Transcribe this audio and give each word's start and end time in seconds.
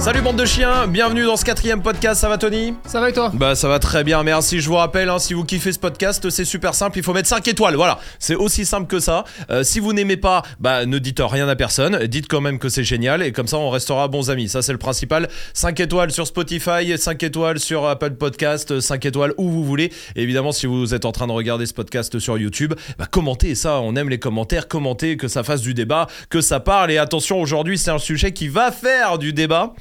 Salut 0.00 0.22
bande 0.22 0.36
de 0.36 0.46
chiens, 0.46 0.86
bienvenue 0.86 1.24
dans 1.24 1.36
ce 1.36 1.44
quatrième 1.44 1.82
podcast, 1.82 2.22
ça 2.22 2.28
va 2.30 2.38
Tony? 2.38 2.72
Ça 2.86 3.00
va 3.00 3.10
et 3.10 3.12
toi? 3.12 3.30
Bah 3.34 3.54
ça 3.54 3.68
va 3.68 3.78
très 3.78 4.02
bien, 4.02 4.22
merci. 4.22 4.58
Je 4.58 4.66
vous 4.66 4.76
rappelle, 4.76 5.10
hein, 5.10 5.18
si 5.18 5.34
vous 5.34 5.44
kiffez 5.44 5.72
ce 5.72 5.78
podcast, 5.78 6.30
c'est 6.30 6.46
super 6.46 6.74
simple, 6.74 6.96
il 6.96 7.04
faut 7.04 7.12
mettre 7.12 7.28
5 7.28 7.46
étoiles, 7.48 7.74
voilà. 7.74 7.98
C'est 8.18 8.34
aussi 8.34 8.64
simple 8.64 8.86
que 8.86 8.98
ça. 8.98 9.24
Euh, 9.50 9.62
si 9.62 9.78
vous 9.78 9.92
n'aimez 9.92 10.16
pas, 10.16 10.40
bah 10.58 10.86
ne 10.86 10.98
dites 10.98 11.20
rien 11.22 11.46
à 11.48 11.54
personne, 11.54 12.06
dites 12.06 12.28
quand 12.28 12.40
même 12.40 12.58
que 12.58 12.70
c'est 12.70 12.82
génial 12.82 13.22
et 13.22 13.30
comme 13.30 13.46
ça 13.46 13.58
on 13.58 13.68
restera 13.68 14.08
bons 14.08 14.30
amis. 14.30 14.48
Ça 14.48 14.62
c'est 14.62 14.72
le 14.72 14.78
principal. 14.78 15.28
5 15.52 15.78
étoiles 15.80 16.12
sur 16.12 16.26
Spotify, 16.26 16.96
5 16.96 17.22
étoiles 17.22 17.58
sur 17.58 17.86
Apple 17.86 18.12
Podcast, 18.12 18.80
5 18.80 19.04
étoiles 19.04 19.34
où 19.36 19.50
vous 19.50 19.64
voulez. 19.64 19.92
Et 20.16 20.22
évidemment, 20.22 20.52
si 20.52 20.64
vous 20.64 20.94
êtes 20.94 21.04
en 21.04 21.12
train 21.12 21.26
de 21.26 21.32
regarder 21.32 21.66
ce 21.66 21.74
podcast 21.74 22.18
sur 22.18 22.38
YouTube, 22.38 22.72
bah 22.98 23.06
commentez 23.10 23.54
ça, 23.54 23.80
on 23.80 23.94
aime 23.96 24.08
les 24.08 24.18
commentaires, 24.18 24.66
commentez, 24.66 25.18
que 25.18 25.28
ça 25.28 25.42
fasse 25.42 25.60
du 25.60 25.74
débat, 25.74 26.06
que 26.30 26.40
ça 26.40 26.58
parle. 26.58 26.90
Et 26.90 26.96
attention, 26.96 27.38
aujourd'hui 27.38 27.76
c'est 27.76 27.90
un 27.90 27.98
sujet 27.98 28.32
qui 28.32 28.48
va 28.48 28.72
faire 28.72 29.18
du 29.18 29.34
débat. 29.34 29.74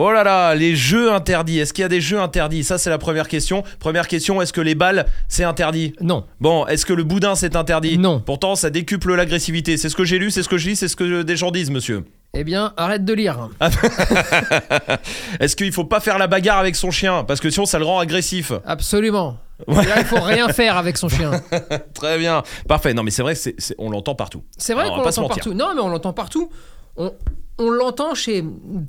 Oh 0.00 0.12
là 0.12 0.22
là, 0.22 0.54
les 0.54 0.76
jeux 0.76 1.12
interdits. 1.12 1.58
Est-ce 1.58 1.72
qu'il 1.72 1.82
y 1.82 1.84
a 1.84 1.88
des 1.88 2.00
jeux 2.00 2.20
interdits? 2.20 2.62
Ça, 2.62 2.78
c'est 2.78 2.88
la 2.88 2.98
première 2.98 3.26
question. 3.26 3.64
Première 3.80 4.06
question, 4.06 4.40
est-ce 4.40 4.52
que 4.52 4.60
les 4.60 4.76
balles, 4.76 5.06
c'est 5.26 5.42
interdit? 5.42 5.92
Non. 6.00 6.24
Bon, 6.40 6.64
est-ce 6.68 6.86
que 6.86 6.92
le 6.92 7.02
boudin, 7.02 7.34
c'est 7.34 7.56
interdit? 7.56 7.98
Non. 7.98 8.20
Pourtant, 8.20 8.54
ça 8.54 8.70
décuple 8.70 9.12
l'agressivité. 9.16 9.76
C'est 9.76 9.88
ce 9.88 9.96
que 9.96 10.04
j'ai 10.04 10.20
lu, 10.20 10.30
c'est 10.30 10.44
ce 10.44 10.48
que 10.48 10.56
je 10.56 10.68
lis, 10.68 10.76
c'est 10.76 10.86
ce 10.86 10.94
que 10.94 11.22
des 11.22 11.36
gens 11.36 11.50
disent, 11.50 11.72
monsieur. 11.72 12.04
Eh 12.32 12.44
bien, 12.44 12.74
arrête 12.76 13.04
de 13.04 13.12
lire. 13.12 13.48
Est-ce 15.40 15.56
qu'il 15.56 15.72
faut 15.72 15.84
pas 15.84 15.98
faire 15.98 16.18
la 16.18 16.28
bagarre 16.28 16.58
avec 16.58 16.76
son 16.76 16.92
chien? 16.92 17.24
Parce 17.24 17.40
que 17.40 17.50
sinon, 17.50 17.66
ça 17.66 17.80
le 17.80 17.84
rend 17.84 17.98
agressif. 17.98 18.52
Absolument. 18.66 19.38
Et 19.66 19.74
Là, 19.74 19.98
il 19.98 20.04
faut 20.04 20.20
rien 20.20 20.48
faire 20.50 20.76
avec 20.76 20.96
son 20.96 21.08
chien. 21.08 21.32
Très 21.94 22.18
bien. 22.18 22.44
Parfait. 22.68 22.94
Non, 22.94 23.02
mais 23.02 23.10
c'est 23.10 23.22
vrai, 23.22 23.34
c'est, 23.34 23.56
c'est- 23.58 23.74
on 23.78 23.90
l'entend 23.90 24.14
partout. 24.14 24.44
C'est 24.58 24.74
vrai 24.74 24.84
Alors, 24.84 24.94
on 24.94 24.98
qu'on 24.98 25.06
l'entend 25.06 25.26
partout. 25.28 25.54
Non, 25.54 25.72
mais 25.74 25.80
on 25.80 25.88
l'entend 25.88 26.12
partout. 26.12 26.50
On, 26.96 27.12
on 27.58 27.70
l'entend 27.70 28.14
chez 28.14 28.44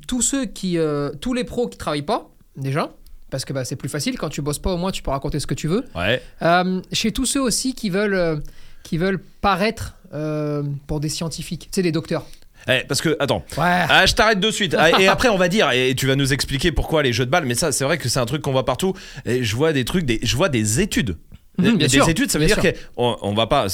tous 0.07 0.21
ceux 0.21 0.45
qui, 0.45 0.77
euh, 0.77 1.11
tous 1.21 1.33
les 1.33 1.43
pros 1.43 1.67
qui 1.67 1.77
travaillent 1.77 2.01
pas 2.01 2.29
déjà, 2.55 2.91
parce 3.29 3.45
que 3.45 3.53
bah, 3.53 3.65
c'est 3.65 3.75
plus 3.75 3.89
facile 3.89 4.17
quand 4.17 4.29
tu 4.29 4.41
bosses 4.41 4.59
pas. 4.59 4.71
Au 4.71 4.77
moins, 4.77 4.91
tu 4.91 5.01
peux 5.01 5.11
raconter 5.11 5.39
ce 5.39 5.47
que 5.47 5.53
tu 5.53 5.67
veux. 5.67 5.85
Ouais. 5.95 6.21
Euh, 6.41 6.81
chez 6.91 7.11
tous 7.11 7.25
ceux 7.25 7.41
aussi 7.41 7.73
qui 7.73 7.89
veulent, 7.89 8.13
euh, 8.13 8.37
qui 8.83 8.97
veulent 8.97 9.21
paraître 9.41 9.95
pour 10.87 10.99
des 10.99 11.09
scientifiques, 11.09 11.67
tu 11.71 11.75
sais, 11.75 11.83
des 11.83 11.91
docteurs. 11.91 12.25
Eh, 12.67 12.83
parce 12.87 12.99
que, 12.99 13.15
attends. 13.19 13.45
Ouais. 13.57 13.85
Ah, 13.89 14.07
je 14.07 14.15
t'arrête 14.15 14.39
de 14.39 14.49
suite. 14.49 14.75
Ah, 14.77 14.99
et 14.99 15.07
après, 15.07 15.29
on 15.29 15.37
va 15.37 15.47
dire, 15.47 15.71
et 15.71 15.93
tu 15.95 16.07
vas 16.07 16.15
nous 16.15 16.33
expliquer 16.33 16.71
pourquoi 16.71 17.03
les 17.03 17.13
jeux 17.13 17.27
de 17.27 17.31
balles. 17.31 17.45
Mais 17.45 17.53
ça, 17.53 17.71
c'est 17.71 17.83
vrai 17.83 17.99
que 17.99 18.09
c'est 18.09 18.19
un 18.19 18.25
truc 18.25 18.41
qu'on 18.41 18.51
voit 18.51 18.65
partout. 18.65 18.95
Et 19.25 19.43
je 19.43 19.55
vois 19.55 19.71
des 19.71 19.85
trucs, 19.85 20.05
des, 20.05 20.19
je 20.23 20.35
vois 20.35 20.49
des 20.49 20.79
études. 20.81 21.15
Mhm, 21.59 21.71
des 21.71 21.77
bien 21.77 21.87
des 21.87 21.93
sûr, 21.93 22.09
études, 22.09 22.31
ça 22.31 22.39
veut 22.39 22.45
bien 22.45 22.55
dire 22.55 22.73
qu'on 22.95 23.17
on 23.21 23.33
va 23.33 23.47
pas. 23.47 23.65
euh, 23.65 23.67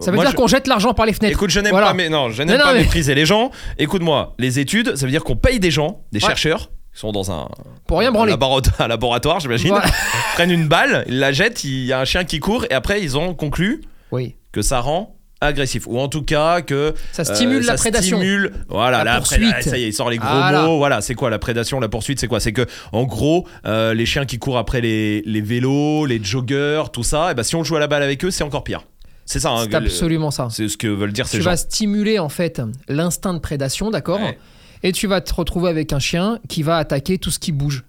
Ça 0.00 0.10
veut 0.10 0.18
dire 0.18 0.30
je- 0.30 0.36
qu'on 0.36 0.46
jette 0.46 0.66
l'argent 0.66 0.94
par 0.94 1.06
les 1.06 1.12
fenêtres. 1.12 1.34
Écoute, 1.36 1.50
je 1.50 1.60
n'aime 1.60 1.70
Voilà. 1.72 1.88
pas, 1.88 1.94
mais 1.94 2.08
non, 2.08 2.30
je 2.30 2.42
n'aime 2.42 2.56
Non, 2.56 2.58
non, 2.64 2.68
pas 2.70 2.74
mais- 2.74 2.80
mépriser 2.80 3.14
les 3.14 3.26
gens. 3.26 3.50
Écoute-moi, 3.78 4.34
les 4.38 4.58
études, 4.58 4.96
ça 4.96 5.06
veut 5.06 5.10
dire 5.12 5.24
qu'on 5.24 5.36
paye 5.36 5.60
des 5.60 5.70
gens, 5.70 6.00
des 6.12 6.20
Ouais. 6.22 6.26
chercheurs, 6.28 6.70
qui 6.92 7.00
sont 7.00 7.12
dans 7.12 7.30
un, 7.32 7.48
Pour 7.86 7.98
rien 7.98 8.12
branler. 8.12 8.30
laboratoire, 8.32 8.74
un 8.80 8.88
laboratoire, 8.88 9.40
j'imagine, 9.40 9.70
Voilà. 9.70 9.86
prennent 10.34 10.50
une 10.52 10.68
balle, 10.68 11.04
ils 11.08 11.18
la 11.18 11.32
jettent, 11.32 11.64
il 11.64 11.84
y 11.86 11.92
a 11.92 12.00
un 12.00 12.04
chien 12.04 12.24
qui 12.24 12.38
court, 12.40 12.66
et 12.70 12.74
après 12.74 13.02
ils 13.02 13.16
ont 13.18 13.34
conclu 13.34 13.82
Oui. 14.12 14.36
que 14.52 14.62
ça 14.62 14.80
rend 14.80 15.13
agressif 15.46 15.86
ou 15.86 15.98
en 15.98 16.08
tout 16.08 16.22
cas 16.22 16.62
que 16.62 16.94
Ça 17.12 17.24
stimule 17.24 17.62
euh, 17.62 17.66
la 17.66 17.74
prédation. 17.74 18.16
stimule 18.18 18.52
voilà 18.68 18.98
La 18.98 19.04
la, 19.04 19.16
poursuite. 19.18 19.40
préda- 19.42 19.62
ça 19.62 19.78
y 19.78 19.84
est 19.84 19.88
il 19.88 19.92
sort 19.92 20.10
les 20.10 20.18
gros 20.18 20.28
Voilà. 20.28 20.62
mots 20.66 20.78
voilà 20.78 21.00
c'est 21.00 21.14
quoi 21.14 21.30
la 21.30 21.38
prédation 21.38 21.80
la 21.80 21.88
poursuite 21.88 22.18
c'est 22.20 22.26
quoi? 22.28 22.40
C'est 22.40 22.52
que 22.52 22.66
en 22.92 23.04
gros 23.04 23.46
euh, 23.66 23.94
les 23.94 24.06
chiens 24.06 24.24
qui 24.26 24.38
courent 24.38 24.58
après 24.58 24.80
les, 24.80 25.22
les 25.26 25.40
vélos 25.40 26.06
les 26.06 26.22
joggers 26.22 26.82
tout 26.92 27.02
ça 27.02 27.30
et 27.30 27.34
ben 27.34 27.42
si 27.42 27.56
on 27.56 27.64
joue 27.64 27.76
à 27.76 27.80
la 27.80 27.86
balle 27.86 28.02
avec 28.02 28.24
eux 28.24 28.30
c'est 28.30 28.44
encore 28.44 28.64
pire 28.64 28.84
c'est 29.26 29.40
ça 29.40 29.50
hein, 29.52 29.64
C'est 29.70 29.74
absolument 29.74 30.30
ça. 30.30 30.48
c'est 30.50 30.68
ce 30.68 30.76
que 30.76 30.86
veulent 30.86 31.12
dire 31.12 31.26
ces 31.26 31.38
tu 31.38 31.42
gens 31.42 31.50
vas 31.50 31.56
stimuler 31.56 32.18
en 32.18 32.28
fait 32.28 32.60
l'instinct 32.88 33.32
de 33.32 33.38
prédation, 33.38 33.90
d'accord? 33.90 34.20
Ouais. 34.20 34.38
Et 34.82 34.92
tu 34.92 35.06
vas 35.06 35.22
te 35.22 35.32
retrouver 35.32 35.70
avec 35.70 35.94
un 35.94 35.98
chien 35.98 36.38
qui 36.46 36.62
va 36.62 36.76
attaquer 36.76 37.16
tout 37.16 37.30
ce 37.30 37.38
qui 37.38 37.50
bouge. 37.50 37.84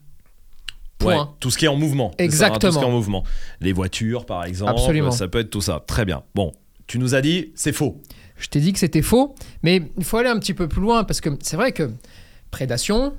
Point. 0.98 1.18
Ouais, 1.24 1.30
tout 1.42 1.52
ce 1.52 1.58
qui 1.58 1.66
est 1.66 1.68
en 1.68 1.76
mouvement. 1.76 2.12
ça, 2.12 2.14
hein, 2.14 2.24
Exactement. 2.24 2.60
tout 2.60 2.72
ce 2.72 2.78
qui 2.80 2.86
est 2.86 2.88
en 2.88 2.92
mouvement. 2.92 3.24
Les 3.60 3.74
voitures, 3.74 4.26
par 4.26 4.46
exemple. 4.46 4.72
Absolument. 4.72 5.12
Ça 5.12 5.28
peut 5.28 5.40
être 5.40 5.50
tout 5.50 5.60
ça. 5.60 5.84
Très 5.86 6.06
bien. 6.06 6.24
Bon, 6.36 6.54
tu 6.88 7.00
nous 7.00 7.16
as 7.16 7.22
dit, 7.22 7.51
c'est 7.56 7.73
faux. 7.73 8.01
Je 8.38 8.47
t'ai 8.47 8.59
dit 8.59 8.73
que 8.73 8.79
c'était 8.79 9.01
faux, 9.01 9.34
mais 9.63 9.81
il 9.97 10.03
faut 10.03 10.18
aller 10.18 10.29
un 10.29 10.38
petit 10.40 10.53
peu 10.53 10.68
plus 10.68 10.81
loin 10.81 11.03
parce 11.06 11.22
que 11.22 11.29
c'est 11.41 11.56
vrai 11.56 11.72
que 11.72 11.90
prédation, 12.51 13.13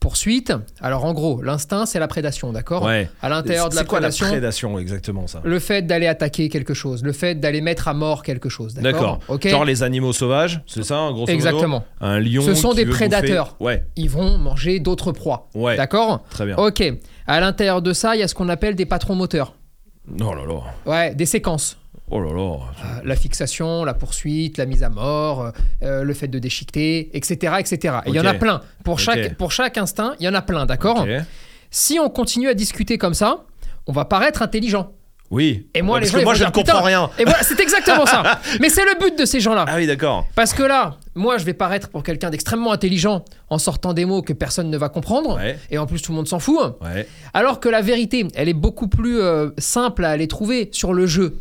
poursuite. 0.00 0.52
Alors 0.80 1.04
en 1.04 1.12
gros, 1.14 1.42
l'instinct 1.42 1.86
c'est 1.86 1.98
la 1.98 2.06
prédation, 2.06 2.52
d'accord 2.52 2.84
Ouais. 2.84 3.08
À 3.22 3.28
l'intérieur 3.28 3.68
de 3.70 3.74
la 3.74 3.80
C'est 3.80 3.86
quoi 3.88 3.98
prédation, 3.98 4.26
la 4.26 4.32
prédation 4.32 4.78
exactement 4.78 5.26
ça? 5.26 5.40
le 5.42 5.58
fait 5.58 5.82
d'aller 5.86 6.06
attaquer 6.06 6.48
quelque 6.50 6.74
chose, 6.74 7.02
le 7.02 7.12
fait 7.12 7.34
d'aller 7.34 7.60
mettre 7.62 7.88
à 7.88 7.94
mort 7.94 8.22
quelque 8.22 8.48
chose, 8.48 8.74
d'accord 8.74 9.18
D'accord. 9.28 9.40
Genre 9.50 9.64
les 9.64 9.82
animaux 9.82 10.12
sauvages, 10.12 10.60
c'est 10.66 10.84
ça, 10.84 10.98
en 10.98 11.12
modo? 11.14 11.32
Exactement. 11.32 11.84
Un 12.00 12.20
lion. 12.20 12.42
Ce 12.42 12.54
sont 12.54 12.74
des 12.74 12.84
veut 12.84 12.90
bouffer- 12.92 13.08
prédateurs. 13.08 13.56
Ouais, 13.60 13.84
Ils 13.96 14.10
vont 14.10 14.36
manger 14.38 14.80
d'autres 14.80 15.12
proies, 15.12 15.48
ouais. 15.54 15.76
d'accord 15.76 16.24
Très 16.30 16.44
bien. 16.46 16.56
Ok. 16.56 16.82
À 17.26 17.40
l'intérieur 17.40 17.80
de 17.82 17.92
ça, 17.94 18.14
il 18.14 18.20
y 18.20 18.22
a 18.22 18.28
ce 18.28 18.34
qu'on 18.34 18.48
appelle 18.50 18.74
des 18.74 18.86
patrons 18.86 19.14
moteurs. 19.14 19.54
Oh 20.20 20.34
là 20.34 20.44
là. 20.46 20.60
Ouais, 20.86 21.14
des 21.14 21.26
séquences. 21.26 21.77
Oh 22.10 22.20
là 22.20 22.32
là. 22.32 22.40
Euh, 22.40 23.00
la 23.04 23.16
fixation, 23.16 23.84
la 23.84 23.94
poursuite, 23.94 24.58
la 24.58 24.66
mise 24.66 24.82
à 24.82 24.88
mort, 24.88 25.42
euh, 25.42 25.50
euh, 25.82 26.02
le 26.02 26.14
fait 26.14 26.28
de 26.28 26.38
déchiqueter, 26.38 27.10
etc. 27.16 27.54
etc. 27.58 27.96
Et 28.06 28.10
il 28.10 28.14
y 28.14 28.20
en 28.20 28.24
a 28.24 28.34
plein. 28.34 28.62
Pour, 28.84 28.98
chaque, 28.98 29.34
pour 29.36 29.52
chaque 29.52 29.78
instinct, 29.78 30.14
il 30.20 30.24
y 30.24 30.28
en 30.28 30.34
a 30.34 30.42
plein, 30.42 30.66
d'accord. 30.66 31.06
Si 31.70 31.98
on 31.98 32.08
continue 32.08 32.48
à 32.48 32.54
discuter 32.54 32.96
comme 32.96 33.14
ça, 33.14 33.44
on 33.86 33.92
va 33.92 34.04
paraître 34.04 34.42
intelligent. 34.42 34.92
Oui. 35.30 35.66
Et 35.74 35.82
moi, 35.82 35.96
Ouais, 35.96 36.00
les 36.00 36.06
parce 36.06 36.20
gens, 36.20 36.24
moi 36.24 36.34
je 36.34 36.44
ne 36.44 36.50
comprends 36.50 36.82
rien. 36.82 37.10
Et 37.18 37.24
voilà, 37.24 37.42
c'est 37.42 37.60
exactement 37.60 38.06
ça. 38.06 38.40
Mais 38.60 38.70
c'est 38.70 38.84
le 38.84 38.98
but 38.98 39.18
de 39.18 39.26
ces 39.26 39.40
gens-là. 39.40 39.66
Ah 39.68 39.76
oui, 39.76 39.86
d'accord. 39.86 40.26
Parce 40.34 40.54
que 40.54 40.62
là, 40.62 40.96
moi, 41.14 41.36
je 41.36 41.44
vais 41.44 41.52
paraître 41.52 41.90
pour 41.90 42.02
quelqu'un 42.02 42.30
d'extrêmement 42.30 42.72
intelligent 42.72 43.24
en 43.50 43.58
sortant 43.58 43.92
des 43.92 44.06
mots 44.06 44.22
que 44.22 44.32
personne 44.32 44.70
ne 44.70 44.78
va 44.78 44.88
comprendre. 44.88 45.36
Ouais. 45.36 45.58
Et 45.70 45.76
en 45.76 45.86
plus, 45.86 46.00
tout 46.00 46.12
le 46.12 46.16
monde 46.16 46.28
s'en 46.28 46.38
fout. 46.38 46.76
Ouais. 46.80 47.06
Alors 47.34 47.60
que 47.60 47.68
la 47.68 47.82
vérité, 47.82 48.26
elle 48.34 48.48
est 48.48 48.54
beaucoup 48.54 48.88
plus 48.88 49.20
euh, 49.20 49.50
simple 49.58 50.04
à 50.04 50.10
aller 50.10 50.28
trouver 50.28 50.70
sur 50.72 50.94
le 50.94 51.06
jeu. 51.06 51.36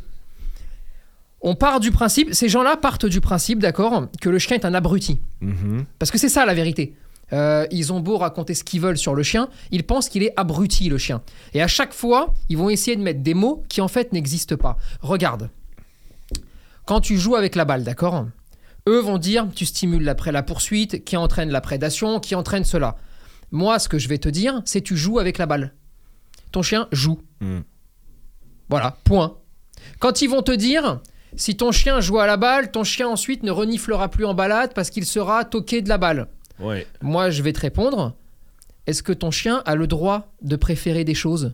On 1.47 1.55
part 1.55 1.79
du 1.79 1.91
principe, 1.91 2.33
ces 2.33 2.49
gens-là 2.49 2.75
partent 2.75 3.05
du 3.05 3.21
principe, 3.21 3.59
d'accord, 3.59 4.07
que 4.19 4.27
le 4.27 4.37
chien 4.37 4.57
est 4.57 4.65
un 4.65 4.73
abruti. 4.73 5.21
Mhm. 5.39 5.85
Parce 5.97 6.11
que 6.11 6.17
c'est 6.17 6.27
ça 6.27 6.45
la 6.45 6.53
vérité. 6.53 6.93
Euh, 7.31 7.65
ils 7.71 7.93
ont 7.93 8.01
beau 8.01 8.17
raconter 8.17 8.53
ce 8.53 8.65
qu'ils 8.65 8.81
veulent 8.81 8.97
sur 8.97 9.15
le 9.15 9.23
chien, 9.23 9.47
ils 9.71 9.85
pensent 9.85 10.09
qu'il 10.09 10.23
est 10.23 10.33
abruti 10.35 10.89
le 10.89 10.97
chien. 10.97 11.21
Et 11.53 11.61
à 11.61 11.69
chaque 11.69 11.93
fois, 11.93 12.33
ils 12.49 12.57
vont 12.57 12.69
essayer 12.69 12.97
de 12.97 13.01
mettre 13.01 13.21
des 13.21 13.33
mots 13.33 13.63
qui 13.69 13.79
en 13.79 13.87
fait 13.87 14.11
n'existent 14.11 14.57
pas. 14.57 14.77
Regarde, 14.99 15.49
quand 16.85 16.99
tu 16.99 17.17
joues 17.17 17.37
avec 17.37 17.55
la 17.55 17.63
balle, 17.63 17.85
d'accord 17.85 18.27
Eux 18.85 18.99
vont 18.99 19.17
dire 19.17 19.47
tu 19.55 19.65
stimules 19.65 20.03
la, 20.03 20.17
la 20.25 20.43
poursuite, 20.43 21.05
qui 21.05 21.15
entraîne 21.15 21.49
la 21.49 21.61
prédation, 21.61 22.19
qui 22.19 22.35
entraîne 22.35 22.65
cela. 22.65 22.97
Moi, 23.51 23.79
ce 23.79 23.87
que 23.87 23.99
je 23.99 24.09
vais 24.09 24.17
te 24.17 24.27
dire, 24.27 24.61
c'est 24.65 24.81
tu 24.81 24.97
joues 24.97 25.19
avec 25.19 25.37
la 25.37 25.45
balle. 25.45 25.73
Ton 26.51 26.61
chien 26.61 26.89
joue. 26.91 27.21
Mm. 27.39 27.59
Voilà, 28.67 28.97
point. 29.05 29.37
Quand 29.99 30.21
ils 30.21 30.29
vont 30.29 30.41
te 30.41 30.51
dire 30.51 30.99
si 31.35 31.57
ton 31.57 31.71
chien 31.71 31.99
joue 31.99 32.19
à 32.19 32.27
la 32.27 32.37
balle, 32.37 32.71
ton 32.71 32.83
chien 32.83 33.07
ensuite 33.07 33.43
ne 33.43 33.51
reniflera 33.51 34.09
plus 34.09 34.25
en 34.25 34.33
balade 34.33 34.73
parce 34.73 34.89
qu'il 34.89 35.05
sera 35.05 35.45
toqué 35.45 35.81
de 35.81 35.89
la 35.89 35.97
balle. 35.97 36.27
Ouais. 36.59 36.87
Moi, 37.01 37.29
je 37.29 37.43
vais 37.43 37.53
te 37.53 37.59
répondre. 37.59 38.15
Est-ce 38.87 39.03
que 39.03 39.11
ton 39.13 39.31
chien 39.31 39.61
a 39.65 39.75
le 39.75 39.87
droit 39.87 40.31
de 40.41 40.55
préférer 40.55 41.03
des 41.03 41.13
choses? 41.13 41.53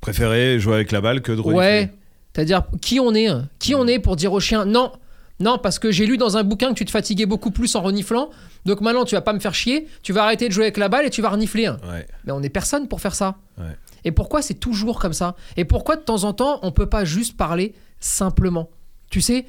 Préférez 0.00 0.58
jouer 0.58 0.74
avec 0.74 0.92
la 0.92 1.00
balle 1.00 1.22
que 1.22 1.32
de 1.32 1.40
renifler. 1.40 1.58
Ouais. 1.58 1.92
C'est-à-dire, 2.34 2.64
qui 2.82 3.00
on 3.00 3.14
est 3.14 3.28
hein? 3.28 3.48
Qui 3.58 3.74
on 3.74 3.86
est 3.86 3.98
pour 3.98 4.16
dire 4.16 4.32
au 4.32 4.40
chien 4.40 4.64
non 4.64 4.92
non, 5.38 5.58
parce 5.58 5.78
que 5.78 5.90
j'ai 5.90 6.06
lu 6.06 6.16
dans 6.16 6.38
un 6.38 6.44
bouquin 6.44 6.70
que 6.70 6.78
tu 6.78 6.86
te 6.86 6.90
fatiguais 6.90 7.26
beaucoup 7.26 7.50
plus 7.50 7.74
en 7.74 7.82
reniflant. 7.82 8.30
Donc 8.64 8.80
maintenant, 8.80 9.04
tu 9.04 9.14
vas 9.14 9.20
pas 9.20 9.34
me 9.34 9.38
faire 9.38 9.54
chier. 9.54 9.86
Tu 10.02 10.14
vas 10.14 10.24
arrêter 10.24 10.48
de 10.48 10.52
jouer 10.52 10.64
avec 10.64 10.78
la 10.78 10.88
balle 10.88 11.04
et 11.04 11.10
tu 11.10 11.20
vas 11.20 11.28
renifler. 11.28 11.68
Ouais. 11.68 12.06
Mais 12.24 12.32
on 12.32 12.40
n'est 12.40 12.48
personne 12.48 12.88
pour 12.88 13.02
faire 13.02 13.14
ça. 13.14 13.36
Ouais. 13.58 13.76
Et 14.04 14.12
pourquoi 14.12 14.40
c'est 14.40 14.54
toujours 14.54 14.98
comme 14.98 15.12
ça? 15.12 15.36
Et 15.58 15.66
pourquoi 15.66 15.96
de 15.96 16.00
temps 16.00 16.24
en 16.24 16.32
temps, 16.32 16.58
on 16.62 16.72
peut 16.72 16.88
pas 16.88 17.04
juste 17.04 17.36
parler 17.36 17.74
simplement 18.00 18.70
Tu 19.10 19.20
sais, 19.20 19.46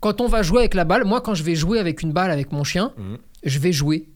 quand 0.00 0.20
on 0.20 0.28
va 0.28 0.42
jouer 0.42 0.60
avec 0.60 0.74
la 0.74 0.84
balle, 0.84 1.04
moi, 1.04 1.20
quand 1.20 1.34
je 1.34 1.42
vais 1.42 1.54
jouer 1.56 1.78
avec 1.80 2.02
une 2.02 2.12
balle 2.12 2.30
avec 2.30 2.52
mon 2.52 2.62
chien, 2.64 2.92
Mhm. 2.96 3.18
je 3.44 3.58
vais 3.58 3.72
jouer. 3.72 4.08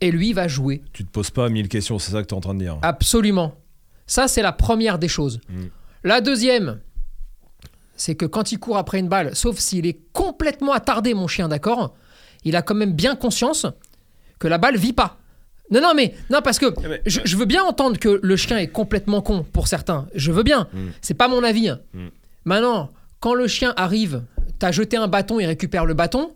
Et 0.00 0.10
lui 0.10 0.32
va 0.32 0.48
jouer. 0.48 0.82
Tu 0.92 1.04
te 1.04 1.10
poses 1.10 1.30
pas 1.30 1.48
mille 1.48 1.68
questions, 1.68 1.98
c'est 1.98 2.12
ça 2.12 2.22
que 2.22 2.26
tu 2.28 2.34
es 2.34 2.36
en 2.36 2.40
train 2.40 2.54
de 2.54 2.58
dire. 2.60 2.78
Absolument. 2.82 3.54
Ça, 4.06 4.28
c'est 4.28 4.42
la 4.42 4.52
première 4.52 4.98
des 4.98 5.08
choses. 5.08 5.40
Mm. 5.48 5.62
La 6.04 6.20
deuxième, 6.20 6.80
c'est 7.96 8.14
que 8.14 8.26
quand 8.26 8.52
il 8.52 8.58
court 8.58 8.76
après 8.76 8.98
une 8.98 9.08
balle, 9.08 9.34
sauf 9.34 9.58
s'il 9.58 9.86
est 9.86 9.98
complètement 10.12 10.72
attardé, 10.72 11.14
mon 11.14 11.26
chien, 11.28 11.48
d'accord 11.48 11.94
Il 12.44 12.56
a 12.56 12.62
quand 12.62 12.74
même 12.74 12.92
bien 12.92 13.16
conscience 13.16 13.66
que 14.38 14.46
la 14.48 14.58
balle 14.58 14.76
vit 14.76 14.92
pas. 14.92 15.18
Non, 15.70 15.80
non, 15.80 15.94
mais 15.94 16.14
non, 16.30 16.40
parce 16.42 16.58
que 16.58 16.66
mais- 16.86 17.00
je, 17.06 17.20
je 17.24 17.36
veux 17.36 17.46
bien 17.46 17.62
entendre 17.64 17.98
que 17.98 18.20
le 18.22 18.36
chien 18.36 18.58
est 18.58 18.66
complètement 18.68 19.22
con 19.22 19.44
pour 19.50 19.66
certains. 19.68 20.06
Je 20.14 20.30
veux 20.30 20.42
bien. 20.42 20.68
Mm. 20.74 20.88
C'est 21.00 21.14
pas 21.14 21.28
mon 21.28 21.42
avis. 21.42 21.68
hein. 21.70 21.80
Mm. 22.44 22.48
Maintenant, 22.48 22.90
quand 23.20 23.34
le 23.34 23.46
chien 23.48 23.72
arrive, 23.76 24.22
t'as 24.58 24.72
jeté 24.72 24.96
un 24.96 25.08
bâton, 25.08 25.40
il 25.40 25.46
récupère 25.46 25.84
le 25.86 25.94
bâton. 25.94 26.32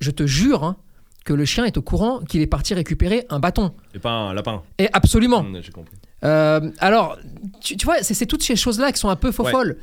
Je 0.00 0.10
te 0.10 0.26
jure 0.26 0.64
hein, 0.64 0.76
que 1.24 1.32
le 1.32 1.44
chien 1.44 1.64
est 1.64 1.76
au 1.76 1.82
courant 1.82 2.20
qu'il 2.20 2.40
est 2.42 2.46
parti 2.46 2.74
récupérer 2.74 3.26
un 3.30 3.38
bâton. 3.40 3.72
Et 3.94 3.98
pas 3.98 4.10
un 4.10 4.34
lapin. 4.34 4.62
Et 4.78 4.88
absolument. 4.92 5.38
Hum, 5.38 5.58
J'ai 5.62 5.72
compris. 5.72 5.94
Euh, 6.24 6.70
alors, 6.78 7.18
tu, 7.60 7.76
tu 7.76 7.84
vois, 7.84 8.02
c'est 8.02 8.26
toutes 8.26 8.42
ces 8.42 8.56
choses-là 8.56 8.90
qui 8.92 8.98
sont 8.98 9.08
un 9.08 9.16
peu 9.16 9.32
faux 9.32 9.44
Ouais. 9.44 9.50
folles. 9.52 9.76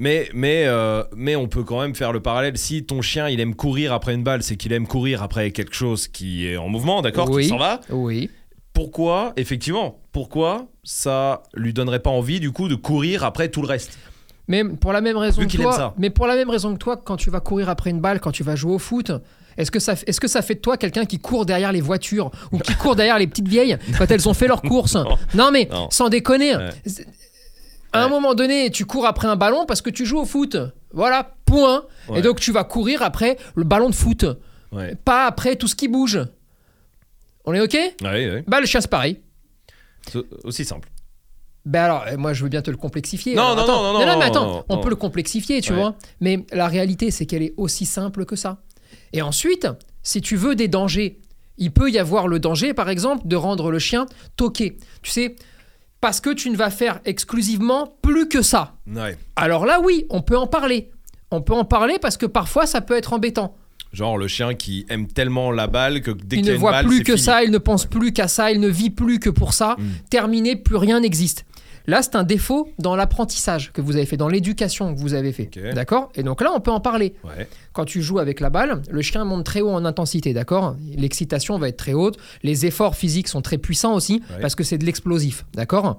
Mais, 0.00 0.28
mais, 0.32 0.64
euh, 0.66 1.02
mais 1.16 1.34
on 1.34 1.48
peut 1.48 1.64
quand 1.64 1.80
même 1.80 1.94
faire 1.96 2.12
le 2.12 2.20
parallèle. 2.20 2.56
Si 2.56 2.84
ton 2.84 3.02
chien 3.02 3.28
il 3.28 3.40
aime 3.40 3.56
courir 3.56 3.92
après 3.92 4.14
une 4.14 4.22
balle, 4.22 4.44
c'est 4.44 4.56
qu'il 4.56 4.72
aime 4.72 4.86
courir 4.86 5.24
après 5.24 5.50
quelque 5.50 5.74
chose 5.74 6.06
qui 6.06 6.46
est 6.46 6.56
en 6.56 6.68
mouvement, 6.68 7.02
d'accord 7.02 7.28
Oui. 7.30 7.42
Qui 7.42 7.48
s'en 7.48 7.58
va. 7.58 7.80
Oui. 7.90 8.30
Pourquoi, 8.72 9.32
effectivement, 9.36 9.98
pourquoi 10.12 10.66
ça 10.84 11.42
lui 11.54 11.72
donnerait 11.72 11.98
pas 11.98 12.10
envie 12.10 12.38
du 12.38 12.52
coup 12.52 12.68
de 12.68 12.76
courir 12.76 13.24
après 13.24 13.48
tout 13.48 13.60
le 13.60 13.66
reste? 13.66 13.98
Mais 14.48 14.64
pour 14.64 14.92
la 14.92 15.00
même 15.02 15.16
raison 15.16 15.40
Vu 15.42 15.46
que 15.46 15.56
aime 15.56 15.62
toi, 15.62 15.72
ça. 15.72 15.94
mais 15.98 16.10
pour 16.10 16.26
la 16.26 16.34
même 16.34 16.48
raison 16.50 16.72
que 16.72 16.78
toi, 16.78 16.96
quand 16.96 17.16
tu 17.16 17.30
vas 17.30 17.40
courir 17.40 17.68
après 17.68 17.90
une 17.90 18.00
balle, 18.00 18.18
quand 18.20 18.32
tu 18.32 18.42
vas 18.42 18.56
jouer 18.56 18.72
au 18.72 18.78
foot, 18.78 19.12
est-ce 19.58 19.70
que 19.70 19.78
ça, 19.78 19.94
est-ce 20.06 20.20
que 20.20 20.28
ça 20.28 20.40
fait 20.40 20.54
de 20.54 20.60
toi 20.60 20.76
quelqu'un 20.78 21.04
qui 21.04 21.18
court 21.18 21.44
derrière 21.44 21.70
les 21.72 21.80
voitures 21.82 22.30
ou 22.52 22.58
qui 22.58 22.74
court 22.74 22.96
derrière 22.96 23.18
les 23.18 23.26
petites 23.26 23.48
vieilles 23.48 23.76
quand 23.98 24.10
elles 24.10 24.28
ont 24.28 24.34
fait 24.34 24.48
leurs 24.48 24.62
courses 24.62 24.96
Non 25.34 25.50
mais 25.50 25.68
Non. 25.70 25.88
sans 25.90 26.08
déconner. 26.08 26.56
Ouais. 26.56 26.70
À 27.92 28.00
un 28.02 28.04
Ouais. 28.04 28.10
moment 28.10 28.34
donné, 28.34 28.70
tu 28.70 28.84
cours 28.86 29.06
après 29.06 29.28
un 29.28 29.36
ballon 29.36 29.64
parce 29.66 29.82
que 29.82 29.90
tu 29.90 30.04
joues 30.06 30.18
au 30.18 30.24
foot. 30.24 30.56
Voilà, 30.92 31.34
point. 31.44 31.84
Ouais. 32.08 32.18
Et 32.20 32.22
donc 32.22 32.40
tu 32.40 32.50
vas 32.52 32.64
courir 32.64 33.02
après 33.02 33.36
le 33.54 33.64
ballon 33.64 33.90
de 33.90 33.94
foot, 33.94 34.24
pas 35.04 35.26
après 35.26 35.56
tout 35.56 35.68
ce 35.68 35.74
qui 35.74 35.88
bouge. 35.88 36.20
On 37.44 37.52
est 37.52 37.60
ok? 37.60 37.76
Bah 38.46 38.60
le 38.60 38.66
c'est 38.66 38.86
pareil. 38.88 39.20
C'est 40.10 40.18
aussi 40.44 40.64
simple. 40.64 40.88
Ben 41.66 41.82
alors, 41.84 42.04
euh, 42.06 42.16
moi 42.16 42.32
je 42.32 42.42
veux 42.42 42.48
bien 42.48 42.62
te 42.62 42.70
le 42.70 42.76
complexifier. 42.76 43.34
Non, 43.34 43.42
Alors, 43.42 43.56
non, 43.56 43.62
attends. 43.62 43.82
non, 43.82 43.92
non, 43.92 43.98
mais 43.98 44.06
non, 44.06 44.20
attends, 44.20 44.46
non, 44.46 44.64
on 44.68 44.76
non. 44.76 44.80
peut 44.80 44.88
le 44.90 44.96
complexifier, 44.96 45.60
tu 45.60 45.72
Ouais. 45.72 45.78
vois. 45.78 45.94
Mais 46.20 46.44
la 46.52 46.66
réalité, 46.68 47.10
c'est 47.10 47.26
qu'elle 47.26 47.42
est 47.42 47.54
aussi 47.56 47.84
simple 47.86 48.24
que 48.24 48.36
ça. 48.36 48.58
Et 49.12 49.20
ensuite, 49.22 49.66
si 50.02 50.20
tu 50.20 50.36
veux 50.36 50.54
des 50.54 50.68
dangers, 50.68 51.20
il 51.58 51.72
peut 51.72 51.90
y 51.90 51.98
avoir 51.98 52.28
le 52.28 52.38
danger, 52.38 52.72
par 52.72 52.88
exemple, 52.88 53.26
de 53.26 53.36
rendre 53.36 53.70
le 53.70 53.78
chien 53.78 54.06
toqué. 54.36 54.78
Tu 55.02 55.10
sais, 55.10 55.36
parce 56.00 56.20
que 56.20 56.30
tu 56.30 56.48
ne 56.50 56.56
vas 56.56 56.70
faire 56.70 57.00
exclusivement 57.04 57.92
plus 58.02 58.28
que 58.28 58.40
ça. 58.42 58.76
Ouais. 58.86 59.18
Alors 59.36 59.66
là, 59.66 59.80
oui, 59.82 60.06
on 60.10 60.22
peut 60.22 60.38
en 60.38 60.46
parler. 60.46 60.90
On 61.30 61.42
peut 61.42 61.52
en 61.54 61.64
parler 61.64 61.98
parce 62.00 62.16
que 62.16 62.26
parfois, 62.26 62.66
ça 62.66 62.80
peut 62.80 62.96
être 62.96 63.12
embêtant. 63.12 63.54
Genre 63.92 64.18
le 64.18 64.28
chien 64.28 64.54
qui 64.54 64.84
aime 64.90 65.06
tellement 65.06 65.50
la 65.50 65.66
balle 65.66 66.02
que 66.02 66.10
dès 66.10 66.36
il 66.36 66.42
qu'il 66.42 66.46
y 66.46 66.48
a 66.48 66.52
ne 66.52 66.56
une 66.56 66.60
voit 66.60 66.72
balle, 66.72 66.86
plus 66.86 66.98
que 67.02 67.12
fini. 67.14 67.18
ça, 67.24 67.42
il 67.42 67.50
ne 67.50 67.58
pense 67.58 67.86
plus 67.86 68.12
qu'à 68.12 68.28
ça, 68.28 68.50
il 68.52 68.60
ne 68.60 68.68
vit 68.68 68.90
plus 68.90 69.18
que 69.18 69.30
pour 69.30 69.54
ça. 69.54 69.76
Mm. 69.78 69.84
Terminé, 70.10 70.56
plus 70.56 70.76
rien 70.76 71.00
n'existe. 71.00 71.44
Là, 71.86 72.02
c'est 72.02 72.16
un 72.16 72.22
défaut 72.22 72.70
dans 72.78 72.96
l'apprentissage 72.96 73.72
que 73.72 73.80
vous 73.80 73.96
avez 73.96 74.04
fait, 74.04 74.18
dans 74.18 74.28
l'éducation 74.28 74.94
que 74.94 75.00
vous 75.00 75.14
avez 75.14 75.32
fait. 75.32 75.48
D'accord? 75.74 76.10
Et 76.14 76.22
donc 76.22 76.42
là, 76.42 76.50
on 76.54 76.60
peut 76.60 76.70
en 76.70 76.80
parler. 76.80 77.14
Ouais. 77.24 77.48
Quand 77.72 77.86
tu 77.86 78.02
joues 78.02 78.18
avec 78.18 78.40
la 78.40 78.50
balle, 78.50 78.82
le 78.90 79.00
chien 79.00 79.24
monte 79.24 79.44
très 79.46 79.62
haut 79.62 79.70
en 79.70 79.86
intensité, 79.86 80.34
d'accord? 80.34 80.76
L'excitation 80.98 81.58
va 81.58 81.68
être 81.70 81.78
très 81.78 81.94
haute, 81.94 82.18
les 82.42 82.66
efforts 82.66 82.94
physiques 82.94 83.26
sont 83.28 83.40
très 83.40 83.56
puissants 83.56 83.94
aussi, 83.94 84.22
Ouais. 84.30 84.40
parce 84.42 84.54
que 84.54 84.64
c'est 84.64 84.76
de 84.76 84.84
l'explosif, 84.84 85.46
d'accord? 85.54 85.98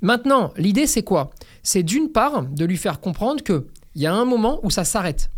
Maintenant, 0.00 0.52
l'idée, 0.56 0.86
c'est 0.86 1.02
quoi? 1.02 1.28
C'est 1.62 1.82
d'une 1.82 2.10
part 2.10 2.44
de 2.44 2.64
lui 2.64 2.78
faire 2.78 2.98
comprendre 2.98 3.42
qu'il 3.44 3.64
y 3.96 4.06
a 4.06 4.14
un 4.14 4.24
moment 4.24 4.60
où 4.62 4.70
ça 4.70 4.84
s'arrête. 4.84 5.28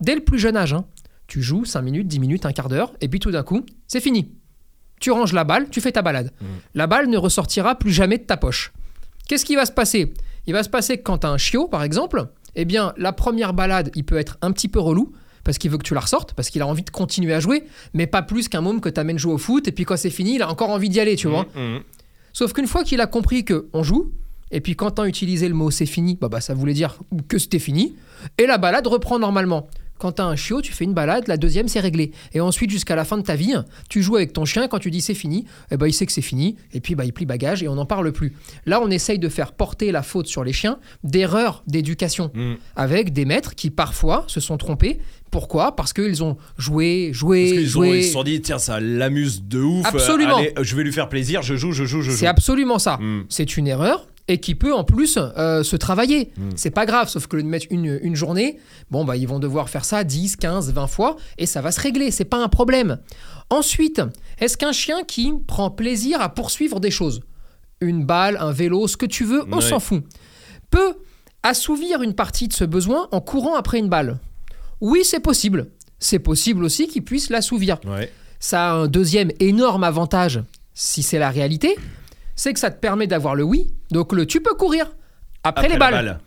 Dès 0.00 0.16
le 0.16 0.22
plus 0.22 0.40
jeune 0.40 0.56
âge, 0.56 0.72
hein. 0.72 0.84
Tu 1.26 1.42
joues 1.42 1.64
5 1.64 1.82
minutes, 1.82 2.08
10 2.08 2.18
minutes, 2.18 2.46
un 2.46 2.52
quart 2.52 2.68
d'heure, 2.68 2.92
et 3.00 3.08
puis 3.08 3.20
tout 3.20 3.30
d'un 3.30 3.42
coup, 3.42 3.64
c'est 3.86 4.00
fini. 4.00 4.32
Tu 5.00 5.10
ranges 5.10 5.32
la 5.32 5.44
balle, 5.44 5.68
tu 5.70 5.80
fais 5.80 5.92
ta 5.92 6.02
balade. 6.02 6.32
Mhm. 6.40 6.48
La 6.74 6.86
balle 6.86 7.08
ne 7.08 7.16
ressortira 7.16 7.78
plus 7.78 7.92
jamais 7.92 8.18
de 8.18 8.24
ta 8.24 8.36
poche. 8.36 8.72
Qu'est-ce 9.28 9.44
qui 9.44 9.56
va 9.56 9.66
se 9.66 9.72
passer? 9.72 10.12
Il 10.46 10.52
va 10.52 10.62
se 10.62 10.68
passer 10.68 10.98
que 10.98 11.02
quand 11.02 11.18
tu 11.18 11.26
as 11.26 11.30
un 11.30 11.38
chiot, 11.38 11.68
par 11.68 11.82
exemple, 11.82 12.26
eh 12.54 12.64
bien, 12.64 12.92
la 12.96 13.12
première 13.12 13.54
balade, 13.54 13.90
il 13.94 14.04
peut 14.04 14.18
être 14.18 14.38
un 14.42 14.52
petit 14.52 14.68
peu 14.68 14.78
relou, 14.78 15.12
parce 15.42 15.58
qu'il 15.58 15.70
veut 15.70 15.78
que 15.78 15.82
tu 15.84 15.94
la 15.94 16.00
ressortes, 16.00 16.32
parce 16.34 16.50
qu'il 16.50 16.62
a 16.62 16.66
envie 16.66 16.82
de 16.82 16.90
continuer 16.90 17.34
à 17.34 17.40
jouer, 17.40 17.64
mais 17.92 18.06
pas 18.06 18.22
plus 18.22 18.48
qu'un 18.48 18.60
môme 18.60 18.80
que 18.80 18.88
tu 18.88 19.00
amènes 19.00 19.18
jouer 19.18 19.34
au 19.34 19.38
foot, 19.38 19.68
et 19.68 19.72
puis 19.72 19.84
quand 19.84 19.96
c'est 19.96 20.10
fini, 20.10 20.36
il 20.36 20.42
a 20.42 20.50
encore 20.50 20.70
envie 20.70 20.88
d'y 20.88 21.00
aller, 21.00 21.16
tu 21.16 21.28
vois. 21.28 21.46
Mhm, 21.54 21.62
mhm. 21.62 21.80
Sauf 22.32 22.52
qu'une 22.52 22.66
fois 22.66 22.82
qu'il 22.82 23.00
a 23.00 23.06
compris 23.06 23.44
que 23.44 23.68
on 23.72 23.82
joue, 23.82 24.12
et 24.50 24.60
puis 24.60 24.74
quand 24.74 24.92
t'as 24.92 25.06
utilisé 25.06 25.48
le 25.48 25.54
mot 25.54 25.70
c'est 25.70 25.86
fini, 25.86 26.16
bah, 26.20 26.28
bah 26.28 26.40
ça 26.40 26.54
voulait 26.54 26.74
dire 26.74 26.98
que 27.28 27.38
c'était 27.38 27.58
fini, 27.58 27.94
et 28.38 28.46
la 28.46 28.58
balade 28.58 28.86
reprend 28.86 29.18
normalement. 29.18 29.68
Quand 29.98 30.12
t'as 30.12 30.24
un 30.24 30.36
chiot, 30.36 30.60
tu 30.60 30.72
fais 30.72 30.84
une 30.84 30.92
balade, 30.92 31.28
la 31.28 31.36
deuxième 31.36 31.68
c'est 31.68 31.80
réglé. 31.80 32.10
Et 32.32 32.40
ensuite, 32.40 32.70
jusqu'à 32.70 32.96
la 32.96 33.04
fin 33.04 33.16
de 33.16 33.22
ta 33.22 33.36
vie, 33.36 33.54
tu 33.88 34.02
joues 34.02 34.16
avec 34.16 34.32
ton 34.32 34.44
chien, 34.44 34.66
quand 34.68 34.78
tu 34.80 34.90
dis 34.90 35.00
c'est 35.00 35.14
fini, 35.14 35.44
eh 35.70 35.76
ben, 35.76 35.86
il 35.86 35.92
sait 35.92 36.04
que 36.06 36.12
c'est 36.12 36.20
fini, 36.20 36.56
et 36.72 36.80
puis 36.80 36.94
bah, 36.94 37.04
il 37.04 37.12
plie 37.12 37.26
bagage 37.26 37.62
et 37.62 37.68
on 37.68 37.76
n'en 37.76 37.86
parle 37.86 38.10
plus. 38.12 38.32
Là, 38.66 38.80
on 38.82 38.90
essaye 38.90 39.18
de 39.18 39.28
faire 39.28 39.52
porter 39.52 39.92
la 39.92 40.02
faute 40.02 40.26
sur 40.26 40.42
les 40.44 40.52
chiens 40.52 40.78
d'erreurs 41.04 41.62
d'éducation, 41.66 42.30
Mhm. 42.34 42.56
avec 42.76 43.12
des 43.12 43.24
maîtres 43.24 43.54
qui 43.54 43.70
parfois 43.70 44.24
se 44.26 44.40
sont 44.40 44.56
trompés. 44.56 44.98
Pourquoi? 45.30 45.74
Parce 45.74 45.92
qu'ils 45.92 46.22
ont 46.22 46.36
joué, 46.58 47.08
Parce 47.08 47.18
joué, 47.18 47.50
qu'ils 47.52 47.66
ont- 47.78 47.82
joué. 47.84 47.98
ils 47.98 48.04
se 48.04 48.12
sont 48.12 48.22
dit, 48.24 48.40
tiens, 48.40 48.58
ça 48.58 48.78
l'amuse 48.80 49.42
de 49.44 49.60
ouf. 49.60 49.84
euh, 49.86 49.88
Absolument. 49.88 50.36
allez, 50.38 50.52
je 50.60 50.76
vais 50.76 50.82
lui 50.84 50.92
faire 50.92 51.08
plaisir, 51.08 51.42
je 51.42 51.54
joue, 51.56 51.72
je 51.72 51.84
joue, 51.84 52.02
je 52.02 52.10
joue. 52.12 52.16
C'est 52.16 52.26
absolument 52.26 52.78
ça. 52.78 52.98
Mm. 52.98 53.24
C'est 53.28 53.56
une 53.56 53.66
erreur 53.66 54.06
et 54.28 54.38
qui 54.40 54.54
peut 54.54 54.72
en 54.72 54.84
plus 54.84 55.18
euh, 55.18 55.62
se 55.62 55.76
travailler. 55.76 56.32
Mm. 56.36 56.50
C'est 56.56 56.70
pas 56.70 56.86
grave, 56.86 57.08
sauf 57.08 57.26
que 57.26 57.36
de 57.36 57.42
mettre 57.42 57.66
une, 57.70 57.98
une 58.02 58.16
journée, 58.16 58.58
bon, 58.90 59.04
bah, 59.04 59.16
ils 59.16 59.28
vont 59.28 59.38
devoir 59.38 59.68
faire 59.68 59.84
ça 59.84 60.02
10, 60.04 60.36
15, 60.36 60.72
20 60.72 60.86
fois 60.86 61.16
et 61.38 61.46
ça 61.46 61.60
va 61.60 61.70
se 61.72 61.80
régler. 61.80 62.10
C'est 62.10 62.24
pas 62.24 62.38
un 62.42 62.48
problème. 62.48 62.98
Ensuite, 63.50 64.00
est-ce 64.40 64.56
qu'un 64.56 64.72
chien 64.72 65.02
qui 65.06 65.32
prend 65.46 65.70
plaisir 65.70 66.20
à 66.22 66.28
poursuivre 66.32 66.80
des 66.80 66.90
choses, 66.90 67.20
une 67.82 68.04
balle, 68.06 68.38
un 68.40 68.52
vélo, 68.52 68.88
ce 68.88 68.96
que 68.96 69.06
tu 69.06 69.24
veux, 69.24 69.44
on 69.52 69.56
Ouais. 69.56 69.62
s'en 69.62 69.78
fout, 69.80 70.02
peut 70.70 70.94
assouvir 71.42 72.02
une 72.02 72.14
partie 72.14 72.48
de 72.48 72.54
ce 72.54 72.64
besoin 72.64 73.08
en 73.12 73.20
courant 73.20 73.54
après 73.56 73.78
une 73.78 73.88
balle? 73.90 74.18
Oui, 74.80 75.00
c'est 75.04 75.20
possible. 75.20 75.66
C'est 75.98 76.18
possible 76.18 76.64
aussi 76.64 76.88
qu'il 76.88 77.04
puisse 77.04 77.28
l'assouvir 77.30 77.78
Ouais. 77.86 78.10
ça 78.40 78.70
a 78.70 78.74
un 78.74 78.86
deuxième 78.88 79.30
énorme 79.40 79.84
avantage, 79.84 80.42
si 80.72 81.02
c'est 81.02 81.18
la 81.18 81.30
réalité, 81.30 81.76
c'est 82.36 82.52
que 82.52 82.58
ça 82.58 82.70
te 82.70 82.80
permet 82.80 83.06
d'avoir 83.06 83.34
le 83.36 83.42
oui, 83.44 83.72
donc 83.94 84.12
le 84.12 84.26
tu 84.26 84.40
peux 84.42 84.54
courir 84.54 84.92
après, 85.44 85.68
les 85.68 85.78
balles. 85.78 85.94
balle. 85.94 86.20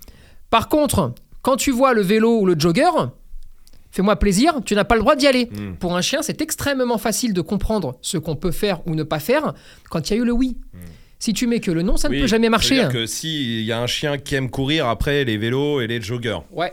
Par 0.50 0.70
contre, 0.70 1.14
quand 1.42 1.58
tu 1.58 1.72
vois 1.72 1.94
le 1.94 2.02
vélo 2.02 2.40
ou 2.40 2.46
le 2.46 2.56
jogger, 2.58 2.90
fais-moi 3.92 4.16
plaisir, 4.16 4.60
tu 4.66 4.74
n'as 4.76 4.84
pas 4.86 4.96
le 4.96 5.02
droit 5.02 5.16
d'y 5.16 5.28
aller. 5.28 5.46
Mm. 5.52 5.76
Pour 5.76 5.96
un 5.96 6.02
chien, 6.02 6.22
c'est 6.22 6.42
extrêmement 6.42 6.98
facile 6.98 7.34
de 7.34 7.42
comprendre 7.42 7.98
ce 8.02 8.18
qu'on 8.18 8.36
peut 8.36 8.52
faire 8.52 8.86
ou 8.88 8.96
ne 8.96 9.04
pas 9.04 9.20
faire 9.20 9.54
quand 9.90 10.10
il 10.10 10.14
y 10.14 10.20
a 10.20 10.22
eu 10.22 10.26
le 10.26 10.32
oui. 10.32 10.58
Si 11.20 11.34
tu 11.34 11.48
mets 11.48 11.60
que 11.60 11.72
le 11.72 11.82
non, 11.82 11.98
ça. 11.98 12.10
Oui, 12.10 12.18
ne 12.18 12.22
peut 12.22 12.28
jamais 12.28 12.48
marcher. 12.50 12.76
C'est-à-dire 12.76 12.94
que 12.94 13.06
s'il 13.08 13.64
y 13.64 13.72
a 13.72 13.80
un 13.82 13.88
chien 13.88 14.18
qui 14.20 14.36
aime 14.36 14.50
courir 14.52 14.88
après 14.88 15.26
les 15.26 15.38
vélos 15.38 15.82
et 15.82 15.88
les 15.88 16.00
joggers, 16.00 16.38
Ouais. 16.52 16.72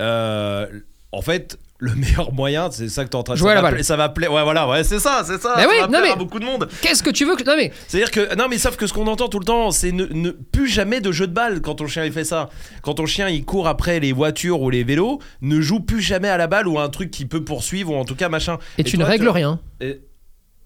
euh, 0.00 0.66
en 1.12 1.22
fait, 1.22 1.58
le 1.78 1.92
meilleur 1.94 2.32
moyen, 2.32 2.70
c'est 2.70 2.88
ça 2.88 3.04
que 3.04 3.10
tu 3.10 3.16
es 3.16 3.18
en 3.18 3.22
train 3.24 3.34
de 3.34 3.38
Jouer 3.38 3.50
à 3.50 3.56
ça 3.56 3.56
la 3.56 3.62
va 3.62 3.70
balle. 3.72 3.84
Ça 3.84 3.96
va 3.96 4.08
plaire. 4.08 4.32
Ouais, 4.32 4.42
voilà, 4.44 4.68
ouais, 4.68 4.84
c'est 4.84 4.98
ça, 5.00 5.22
c'est 5.26 5.40
ça. 5.40 5.54
Mais 5.56 5.64
ça 5.64 5.68
oui, 5.68 5.74
va 5.80 5.86
non, 5.88 5.98
mais- 6.02 6.10
à 6.10 6.16
beaucoup 6.16 6.38
de 6.38 6.44
monde. 6.44 6.68
Qu'est-ce 6.80 7.02
que 7.02 7.10
tu 7.10 7.24
veux 7.24 7.34
que... 7.36 7.44
Non 7.44 7.54
mais, 7.56 7.72
C'est-à-dire 7.88 8.10
que 8.10 8.34
non 8.36 8.46
mais 8.48 8.58
sauf 8.58 8.76
que 8.76 8.86
ce 8.86 8.92
qu'on 8.92 9.06
entend 9.06 9.28
tout 9.28 9.38
le 9.40 9.44
temps 9.44 9.70
c'est 9.70 9.92
ne, 9.92 10.06
ne- 10.06 10.30
plus 10.30 10.68
jamais 10.68 11.00
de 11.00 11.10
jeu 11.12 11.26
de 11.26 11.32
balle 11.32 11.60
quand 11.60 11.74
ton 11.74 11.86
chien 11.86 12.04
il 12.04 12.12
fait 12.12 12.24
ça. 12.24 12.48
Quand 12.82 12.94
ton 12.94 13.06
chien 13.06 13.28
il 13.28 13.44
court 13.44 13.66
après 13.68 13.98
les 14.00 14.12
voitures 14.12 14.60
ou 14.62 14.70
les 14.70 14.84
vélos, 14.84 15.18
ne 15.42 15.60
joue 15.60 15.80
plus 15.80 16.00
jamais 16.00 16.28
à 16.28 16.36
la 16.36 16.46
balle 16.46 16.68
ou 16.68 16.78
à 16.78 16.84
un 16.84 16.88
truc 16.88 17.10
qui 17.10 17.26
peut 17.26 17.44
poursuivre 17.44 17.92
ou 17.92 17.96
en 17.96 18.04
tout 18.04 18.14
cas 18.16 18.28
machin. 18.28 18.58
et, 18.78 18.84
tu 18.84 18.96
ne 18.96 19.04
règles 19.04 19.28
rien. 19.28 19.58
Et- 19.80 20.00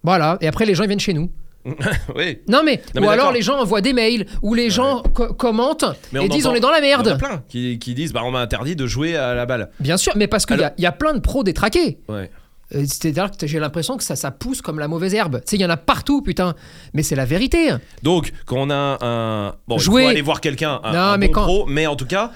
Voilà, 0.05 0.39
et 0.41 0.47
après 0.47 0.67
les 0.67 0.75
gens 0.75 0.85
ils 0.85 0.89
viennent 0.89 1.01
chez 1.01 1.15
nous. 1.15 1.31
oui. 2.17 2.39
Non 2.49 2.63
mais, 2.65 2.83
Non, 2.95 3.01
mais 3.01 3.07
ou 3.07 3.11
alors 3.11 3.33
les 3.33 3.43
gens 3.43 3.59
envoient 3.61 3.81
des 3.81 3.93
mails, 3.93 4.27
ou 4.43 4.55
les 4.55 4.71
gens 4.71 5.03
co- 5.15 5.33
commentent 5.35 5.85
Mais 6.13 6.21
et 6.21 6.23
on 6.25 6.29
disent 6.29 6.47
entend- 6.47 6.53
on 6.55 6.57
est 6.57 6.61
dans 6.61 6.71
la 6.71 6.79
Il 6.81 6.89
y 6.91 6.95
en 6.95 7.01
a 7.01 7.05
merde. 7.05 7.19
plein 7.19 7.43
qui, 7.49 7.79
qui 7.79 7.95
disent 7.95 8.13
bah 8.13 8.23
on 8.25 8.31
m'a 8.31 8.41
interdit 8.41 8.77
de 8.77 8.87
jouer 8.87 9.17
à 9.17 9.35
la 9.35 9.47
balle. 9.47 9.71
Bien 9.81 9.97
sûr, 9.97 10.13
mais 10.17 10.27
parce 10.27 10.47
qu'il 10.47 10.57
y, 10.57 10.63
a- 10.63 10.67
Alors- 10.67 10.75
il 10.79 10.83
y 10.83 10.87
a 10.87 10.93
plein 10.93 11.15
de 11.15 11.21
pros 11.21 11.43
détraqués. 11.45 11.99
Ouais. 12.09 12.31
Euh, 12.75 12.85
C'est-à-dire 12.87 13.31
que 13.31 13.47
j'ai 13.47 13.59
l'impression 13.59 13.97
que 13.97 14.03
ça, 14.05 14.15
ça 14.15 14.31
pousse 14.31 14.61
comme 14.61 14.79
la 14.79 14.89
mauvaise 14.89 15.15
herbe. 15.15 15.37
Tu 15.39 15.43
sais, 15.53 15.57
il 15.57 15.63
y 15.63 15.65
en 15.65 15.71
a 15.71 15.79
partout, 15.79 16.21
putain. 16.21 16.55
Mais 16.93 17.03
c'est 17.03 17.17
la 17.17 17.25
vérité. 17.25 17.71
Donc 18.03 18.33
quand 18.45 18.57
on 18.59 18.71
a 18.71 18.99
un 19.05 19.55
bon 19.67 19.79
Jouer. 19.79 20.03
il 20.03 20.05
faut 20.05 20.11
aller 20.11 20.23
voir 20.23 20.41
quelqu'un 20.43 20.81
un, 20.85 21.17
mais 21.17 21.29
bon 21.29 21.33
quand- 21.33 21.45
pro 21.45 21.67
mais 21.67 21.87
en 21.87 21.97
tout 21.97 22.07
cas 22.07 22.31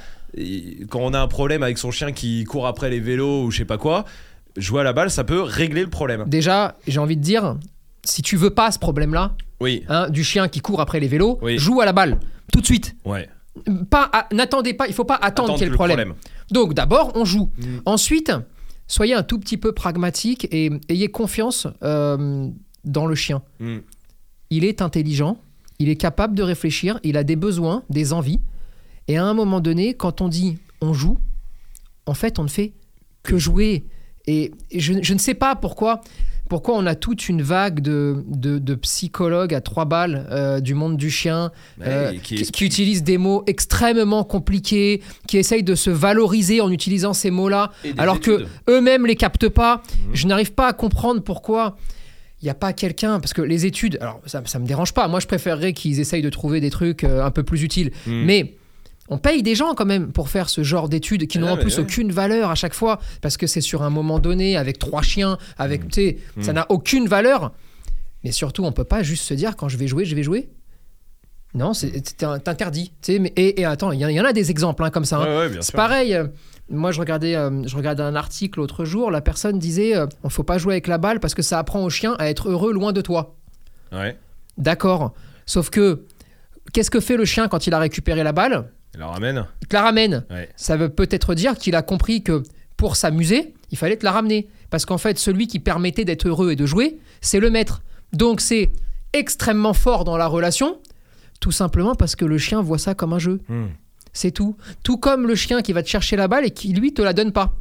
quand 0.89 1.01
on 1.01 1.13
a 1.13 1.21
un 1.21 1.29
problème 1.29 1.63
avec 1.63 1.77
son 1.77 1.91
chien 1.91 2.13
qui 2.13 2.45
court 2.45 2.67
après 2.67 2.89
les 2.89 3.01
vélos 3.01 3.45
ou 3.45 3.51
je 3.51 3.59
sais 3.59 3.65
pas 3.67 3.77
quoi, 3.77 4.07
jouer 4.57 4.81
à 4.81 4.85
la 4.85 4.95
balle 4.95 5.11
ça 5.11 5.25
peut 5.25 5.43
régler 5.43 5.83
le 5.83 5.91
problème. 5.91 6.25
Déjà, 6.27 6.77
j'ai 6.87 6.99
envie 7.01 7.17
de 7.19 7.23
dire, 7.23 7.57
si 8.05 8.23
tu 8.23 8.37
veux 8.37 8.51
pas 8.51 8.71
ce 8.73 8.79
problème-là, 8.79 9.37
Oui. 9.61 9.85
hein, 9.89 10.09
du 10.11 10.25
chien 10.25 10.49
qui 10.49 10.61
court 10.61 10.81
après 10.81 11.01
les 11.01 11.09
vélos, 11.09 11.39
Oui. 11.43 11.59
joue 11.59 11.81
à 11.81 11.85
la 11.85 11.93
balle. 11.93 12.19
Tout 12.53 12.61
de 12.61 12.67
suite. 12.67 12.97
Ouais. 13.05 13.29
Pas 13.91 14.09
à- 14.13 14.29
N'attendez 14.35 14.75
pas, 14.75 14.89
il 14.89 14.95
faut 14.95 15.05
pas 15.05 15.15
attendre 15.17 15.51
Attendre 15.51 15.55
qu'il 15.59 15.63
y 15.63 15.67
ait 15.67 15.69
que 15.69 15.73
le 15.73 15.77
problème. 15.77 16.15
Donc 16.51 16.75
d'abord, 16.75 17.13
on 17.15 17.25
joue. 17.25 17.51
Mm. 17.59 17.65
Ensuite, 17.87 18.33
soyez 18.89 19.15
un 19.15 19.23
tout 19.23 19.39
petit 19.39 19.57
peu 19.57 19.73
pragmatique 19.73 20.49
et 20.51 20.71
ayez 20.89 21.09
confiance 21.11 21.67
euh, 21.83 22.49
dans 22.85 23.07
le 23.07 23.15
chien. 23.15 23.43
Mm. 23.61 23.79
il 24.51 24.65
est 24.65 24.83
intelligent, 24.83 25.39
il 25.79 25.89
est 25.89 25.97
capable 25.97 26.35
de 26.35 26.43
réfléchir, 26.43 26.99
il 27.05 27.17
a 27.17 27.25
des 27.25 27.37
besoins, 27.37 27.85
des 27.91 28.13
envies. 28.13 28.41
Et 29.09 29.17
à 29.17 29.25
un 29.25 29.35
moment 29.35 29.61
donné, 29.61 29.95
quand 29.95 30.21
on 30.21 30.29
dit 30.29 30.59
on 30.81 30.93
joue, 30.95 31.19
en 32.07 32.15
fait, 32.15 32.39
on 32.39 32.45
ne 32.45 32.49
fait 32.49 32.73
que 33.23 33.39
jouer. 33.39 33.85
Et 34.27 34.53
je, 34.75 34.95
je 35.03 35.15
ne 35.15 35.19
sais 35.19 35.35
pas 35.35 35.57
pourquoi. 35.57 36.01
Pourquoi 36.53 36.77
on 36.77 36.85
a 36.85 36.95
toute 36.95 37.31
une 37.31 37.41
vague 37.41 37.81
de, 37.81 38.23
de, 38.29 38.59
de 38.59 38.75
psychologues 38.75 39.55
à 39.55 39.63
trois 39.63 39.87
balles 39.87 40.27
euh, 40.31 40.61
du 40.61 40.75
monde 40.75 40.99
du 40.99 41.11
chien 41.11 41.51
Ouais, 41.81 41.87
euh, 41.89 42.13
qui, 42.23 42.35
qui 42.37 42.53
qui 42.53 42.65
utilisent 42.67 43.03
des 43.03 43.17
mots 43.17 43.43
extrêmement 43.47 44.23
compliqués, 44.23 45.01
qui 45.27 45.39
essayent 45.39 45.63
de 45.63 45.75
se 45.75 45.89
valoriser 45.89 46.61
en 46.61 46.71
utilisant 46.71 47.15
ces 47.15 47.31
mots-là, 47.31 47.73
alors 47.97 48.21
que 48.21 48.33
études. 48.33 48.49
eux-mêmes 48.69 49.07
les 49.07 49.17
captent 49.17 49.49
pas. 49.49 49.77
Mhm. 50.09 50.11
Je 50.15 50.27
n'arrive 50.27 50.53
pas 50.53 50.69
à 50.69 50.73
comprendre 50.75 51.23
pourquoi 51.23 51.79
il 52.43 52.45
n'y 52.45 52.51
a 52.51 52.55
pas 52.55 52.75
quelqu'un, 52.75 53.19
parce 53.19 53.33
que 53.33 53.41
les 53.41 53.65
études, 53.65 53.97
alors 54.03 54.21
ça, 54.27 54.43
ça 54.45 54.59
me 54.59 54.67
dérange 54.67 54.93
pas, 54.93 55.09
moi 55.09 55.21
je 55.21 55.27
préférerais 55.27 55.73
qu'ils 55.73 56.01
essayent 56.01 56.21
de 56.21 56.29
trouver 56.29 56.61
des 56.61 56.69
trucs 56.69 57.05
euh, 57.05 57.25
un 57.25 57.31
peu 57.31 57.45
plus 57.45 57.63
utiles, 57.63 57.93
Hmm. 58.07 58.25
mais 58.27 58.55
on 59.13 59.19
paye 59.19 59.43
des 59.43 59.55
gens 59.55 59.75
quand 59.75 59.85
même 59.87 60.13
pour 60.13 60.29
faire 60.29 60.49
ce 60.49 60.63
genre 60.63 60.89
d'études 60.89 61.27
qui 61.27 61.39
Ah, 61.39 61.41
n'ont 61.43 61.51
en 61.51 61.57
plus 61.57 61.77
ouais. 61.77 61.83
aucune 61.85 62.11
valeur 62.13 62.51
à 62.51 62.55
chaque 62.55 62.75
fois, 62.75 62.99
parce 63.21 63.37
que 63.37 63.47
c'est 63.47 63.61
sur 63.61 63.83
un 63.83 63.91
moment 63.91 64.19
donné, 64.19 64.57
avec 64.57 64.79
trois 64.79 65.03
chiens, 65.03 65.39
avec, 65.59 65.83
sais, 65.95 66.19
ça 66.41 66.53
Mm. 66.53 66.55
n'a 66.57 66.67
aucune 66.71 67.07
valeur. 67.09 67.53
Mais 68.25 68.33
surtout, 68.33 68.65
on 68.65 68.73
peut 68.73 68.85
pas 68.85 69.03
juste 69.03 69.25
se 69.25 69.35
dire 69.35 69.57
quand 69.57 69.69
je 69.69 69.77
vais 69.77 69.87
jouer, 69.89 70.05
je 70.05 70.15
vais 70.15 70.23
jouer. 70.23 70.49
Non, 71.55 71.75
c'est 71.75 71.93
sais, 73.03 73.19
mais- 73.19 73.33
Et, 73.37 73.61
et 73.61 73.65
attends, 73.67 73.93
il 73.93 74.01
y, 74.01 74.05
en- 74.07 74.09
il 74.09 74.15
y 74.17 74.21
en 74.21 74.25
a 74.25 74.33
des 74.33 74.51
exemples 74.51 74.83
hein, 74.85 74.91
comme 74.91 75.05
ça. 75.05 75.19
hein. 75.19 75.25
Ouais, 75.27 75.37
ouais, 75.39 75.49
bien 75.51 75.61
C'est 75.63 75.75
pareil. 75.75 76.15
euh, 76.15 76.27
Moi, 76.71 76.93
je 76.93 77.01
regardais, 77.01 77.35
euh, 77.35 77.67
je 77.67 77.77
regardais 77.77 78.03
un 78.05 78.15
article 78.15 78.61
l'autre 78.61 78.87
jour. 78.87 79.11
La 79.11 79.21
personne 79.21 79.59
disait 79.59 79.95
euh, 79.95 80.07
on 80.23 80.31
faut 80.31 80.45
pas 80.45 80.57
jouer 80.57 80.75
avec 80.75 80.87
la 80.87 80.97
balle 80.97 81.21
parce 81.21 81.35
que 81.35 81.43
ça 81.43 81.59
apprend 81.59 81.85
au 81.85 81.91
chien 81.91 82.15
à 82.19 82.31
être 82.31 82.49
heureux 82.49 82.73
loin 82.73 82.93
de 82.93 83.03
toi. 83.03 83.35
Ouais. 83.91 84.17
D'accord. 84.57 85.13
Sauf 85.45 85.69
que, 85.69 86.05
qu'est-ce 86.73 86.91
que 86.91 87.01
fait 87.01 87.19
le 87.19 87.27
chien 87.27 87.49
quand 87.49 87.67
il 87.67 87.75
a 87.75 87.79
récupéré 87.79 88.23
la 88.23 88.33
balle? 88.33 88.71
Il 88.95 89.01
la 89.01 89.07
ramène. 89.07 89.47
Il 89.63 89.69
te 89.69 89.75
la 89.77 89.83
ramène. 89.83 90.25
Ouais. 90.31 90.49
Ça 90.57 90.77
veut 90.77 90.89
peut-être 90.89 91.35
dire 91.35 91.57
qu'il 91.57 91.75
a 91.75 91.83
compris 91.83 92.23
que 92.23 92.43
pour 92.77 92.97
s'amuser, 92.97 93.55
il 93.71 93.79
fallait 93.79 93.97
te 93.97 94.05
la 94.05 94.13
ramener. 94.13 94.49
Parce 94.71 94.85
qu'en 94.87 94.99
fait, 94.99 95.19
celui 95.19 95.47
qui 95.47 95.61
permettait 95.61 96.05
d'être 96.05 96.27
heureux 96.29 96.51
et 96.53 96.57
de 96.57 96.67
jouer, 96.67 96.99
c'est 97.21 97.41
le 97.41 97.51
maître. 97.51 97.83
Donc 98.13 98.41
c'est 98.41 98.71
extrêmement 99.13 99.75
fort 99.75 100.05
dans 100.05 100.17
la 100.17 100.27
relation, 100.27 100.79
tout 101.41 101.53
simplement 101.53 101.95
parce 101.95 102.17
que 102.17 102.25
le 102.25 102.39
chien 102.39 102.61
voit 102.63 102.79
ça 102.79 102.95
comme 102.95 103.13
un 103.13 103.19
jeu. 103.19 103.41
Hmm. 103.49 103.67
C'est 104.13 104.31
tout. 104.31 104.57
Tout 104.83 104.99
comme 104.99 105.27
le 105.27 105.35
chien 105.35 105.63
qui 105.63 105.73
va 105.73 105.83
te 105.83 105.89
chercher 105.89 106.17
la 106.17 106.29
balle 106.29 106.45
et 106.45 106.51
qui 106.51 106.73
lui 106.73 106.93
te 106.93 107.01
la 107.03 107.13
donne 107.15 107.33
pas. 107.33 107.55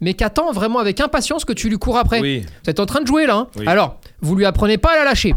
Mais 0.00 0.14
qui 0.14 0.24
attend 0.24 0.50
vraiment 0.52 0.80
avec 0.80 1.00
impatience 1.00 1.44
que 1.44 1.52
tu 1.52 1.68
lui 1.68 1.78
cours 1.78 1.96
après. 1.96 2.20
Oui. 2.20 2.40
Vous 2.64 2.70
êtes 2.70 2.80
en 2.80 2.86
train 2.86 3.00
de 3.00 3.06
jouer 3.06 3.26
là. 3.26 3.36
hein? 3.36 3.48
Oui. 3.56 3.64
Alors, 3.68 4.00
vous 4.22 4.34
lui 4.36 4.44
apprenez 4.44 4.78
pas 4.78 4.92
à 4.92 4.96
la 4.96 5.04
lâcher. 5.04 5.34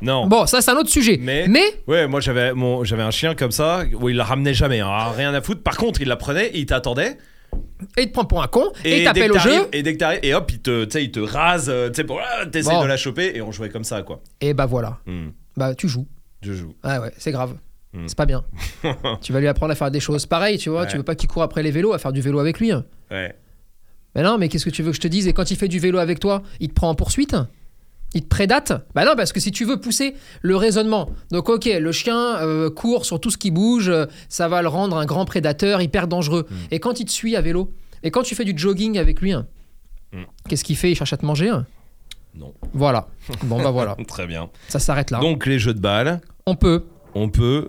Non. 0.00 0.26
Bon, 0.26 0.46
ça 0.46 0.60
c'est 0.62 0.70
un 0.70 0.76
autre 0.76 0.88
sujet. 0.90 1.18
Mais- 1.20 1.46
Mais 1.48 1.64
Ouais, 1.86 2.06
moi 2.06 2.20
j'avais 2.20 2.54
mon 2.54 2.84
j'avais 2.84 3.02
un 3.02 3.10
chien 3.10 3.34
comme 3.34 3.50
ça 3.50 3.82
où 4.00 4.08
il 4.08 4.16
la 4.16 4.24
ramenait 4.24 4.54
jamais, 4.54 4.80
hein, 4.80 5.10
rien 5.16 5.34
à 5.34 5.40
foutre. 5.42 5.62
Par 5.62 5.76
contre, 5.76 6.00
il 6.00 6.08
la 6.08 6.16
prenait, 6.16 6.50
il 6.54 6.64
t'attendait 6.66 7.18
et 7.96 8.02
il 8.02 8.08
te 8.08 8.12
prend 8.12 8.24
pour 8.24 8.42
un 8.42 8.46
con 8.46 8.72
et, 8.84 8.92
il 8.92 8.98
dès 8.98 9.04
t'appelle 9.04 9.32
au 9.32 9.38
jeu. 9.38 9.68
et 9.72 9.82
dès 9.82 9.92
que 9.94 9.98
t'arrives 9.98 10.20
et 10.22 10.34
hop, 10.34 10.50
il 10.52 10.60
te 10.60 10.84
tu 10.84 10.90
sais, 10.92 11.04
il 11.04 11.10
te 11.10 11.20
rase, 11.20 11.68
euh, 11.68 11.88
tu 11.88 11.94
sais 11.96 12.04
pour 12.04 12.20
ah, 12.22 12.46
t'essayes 12.46 12.74
Bon. 12.76 12.82
de 12.82 12.86
la 12.88 12.96
choper 12.96 13.32
et 13.34 13.42
on 13.42 13.52
jouait 13.52 13.68
comme 13.70 13.84
ça 13.84 14.02
quoi. 14.02 14.20
Et 14.40 14.54
bah 14.54 14.66
voilà. 14.66 14.98
Hmm. 15.06 15.28
Bah 15.56 15.74
tu 15.74 15.88
joues. 15.88 16.06
Je 16.42 16.52
joue. 16.52 16.74
Ah 16.82 17.00
ouais, 17.00 17.12
c'est 17.18 17.32
grave. 17.32 17.54
Hmm. 17.94 18.04
C'est 18.06 18.16
pas 18.18 18.26
bien. 18.26 18.44
tu 19.22 19.32
vas 19.32 19.40
lui 19.40 19.48
apprendre 19.48 19.72
à 19.72 19.74
faire 19.74 19.90
des 19.90 19.98
choses 20.00 20.26
pareilles, 20.26 20.58
tu 20.58 20.68
vois. 20.68 20.82
Ouais. 20.82 20.86
Tu 20.88 20.96
veux 20.98 21.02
pas 21.02 21.14
qu'il 21.14 21.28
court 21.28 21.42
après 21.42 21.62
les 21.62 21.70
vélos, 21.70 21.92
à 21.94 21.98
faire 21.98 22.12
du 22.12 22.20
vélo 22.20 22.38
avec 22.38 22.60
lui. 22.60 22.70
Ouais. 23.10 23.34
Mais 24.14 24.22
non, 24.22 24.36
mais 24.38 24.48
qu'est-ce 24.48 24.64
que 24.64 24.70
tu 24.70 24.82
veux 24.82 24.90
que 24.90 24.96
je 24.96 25.00
te 25.00 25.08
dise? 25.08 25.26
Et 25.26 25.32
quand 25.32 25.50
il 25.50 25.56
fait 25.56 25.68
du 25.68 25.78
vélo 25.78 25.98
avec 25.98 26.20
toi, 26.20 26.42
il 26.60 26.68
te 26.68 26.74
prend 26.74 26.90
en 26.90 26.94
poursuite? 26.94 27.34
Il 28.14 28.22
te 28.22 28.28
prédate 28.28 28.72
Bah 28.94 29.04
non, 29.04 29.12
parce 29.16 29.32
que 29.32 29.40
si 29.40 29.50
tu 29.52 29.64
veux 29.66 29.78
pousser 29.80 30.14
le 30.42 30.56
raisonnement, 30.56 31.10
donc 31.30 31.48
ok, 31.50 31.66
le 31.66 31.92
chien 31.92 32.36
euh, 32.40 32.70
court 32.70 33.04
sur 33.04 33.20
tout 33.20 33.30
ce 33.30 33.36
qui 33.36 33.50
bouge, 33.50 33.88
euh, 33.90 34.06
ça 34.30 34.48
va 34.48 34.62
le 34.62 34.68
rendre 34.68 34.96
un 34.96 35.04
grand 35.04 35.24
prédateur, 35.26 35.82
hyper 35.82 36.08
dangereux. 36.08 36.46
Hmm. 36.50 36.54
Et 36.70 36.80
quand 36.80 37.00
il 37.00 37.04
te 37.04 37.12
suit 37.12 37.36
à 37.36 37.42
vélo, 37.42 37.70
et 38.02 38.10
quand 38.10 38.22
tu 38.22 38.34
fais 38.34 38.44
du 38.44 38.56
jogging 38.56 38.98
avec 38.98 39.20
lui, 39.20 39.32
hein, 39.32 39.46
Hmm. 40.10 40.22
qu'est-ce 40.48 40.64
qu'il 40.64 40.76
fait? 40.78 40.90
Il 40.90 40.94
cherche 40.94 41.12
à 41.12 41.18
te 41.18 41.26
manger 41.26 41.50
hein? 41.50 41.66
Non. 42.34 42.54
Voilà. 42.72 43.08
Bon 43.42 43.62
bah 43.62 43.70
voilà, 43.70 43.94
Très 44.08 44.26
bien. 44.26 44.48
ça 44.68 44.78
s'arrête 44.78 45.10
là. 45.10 45.18
Donc 45.20 45.44
les 45.44 45.58
jeux 45.58 45.74
de 45.74 45.80
balles, 45.80 46.22
On 46.46 46.54
peut 46.56 46.84
on 47.14 47.28
peut 47.28 47.68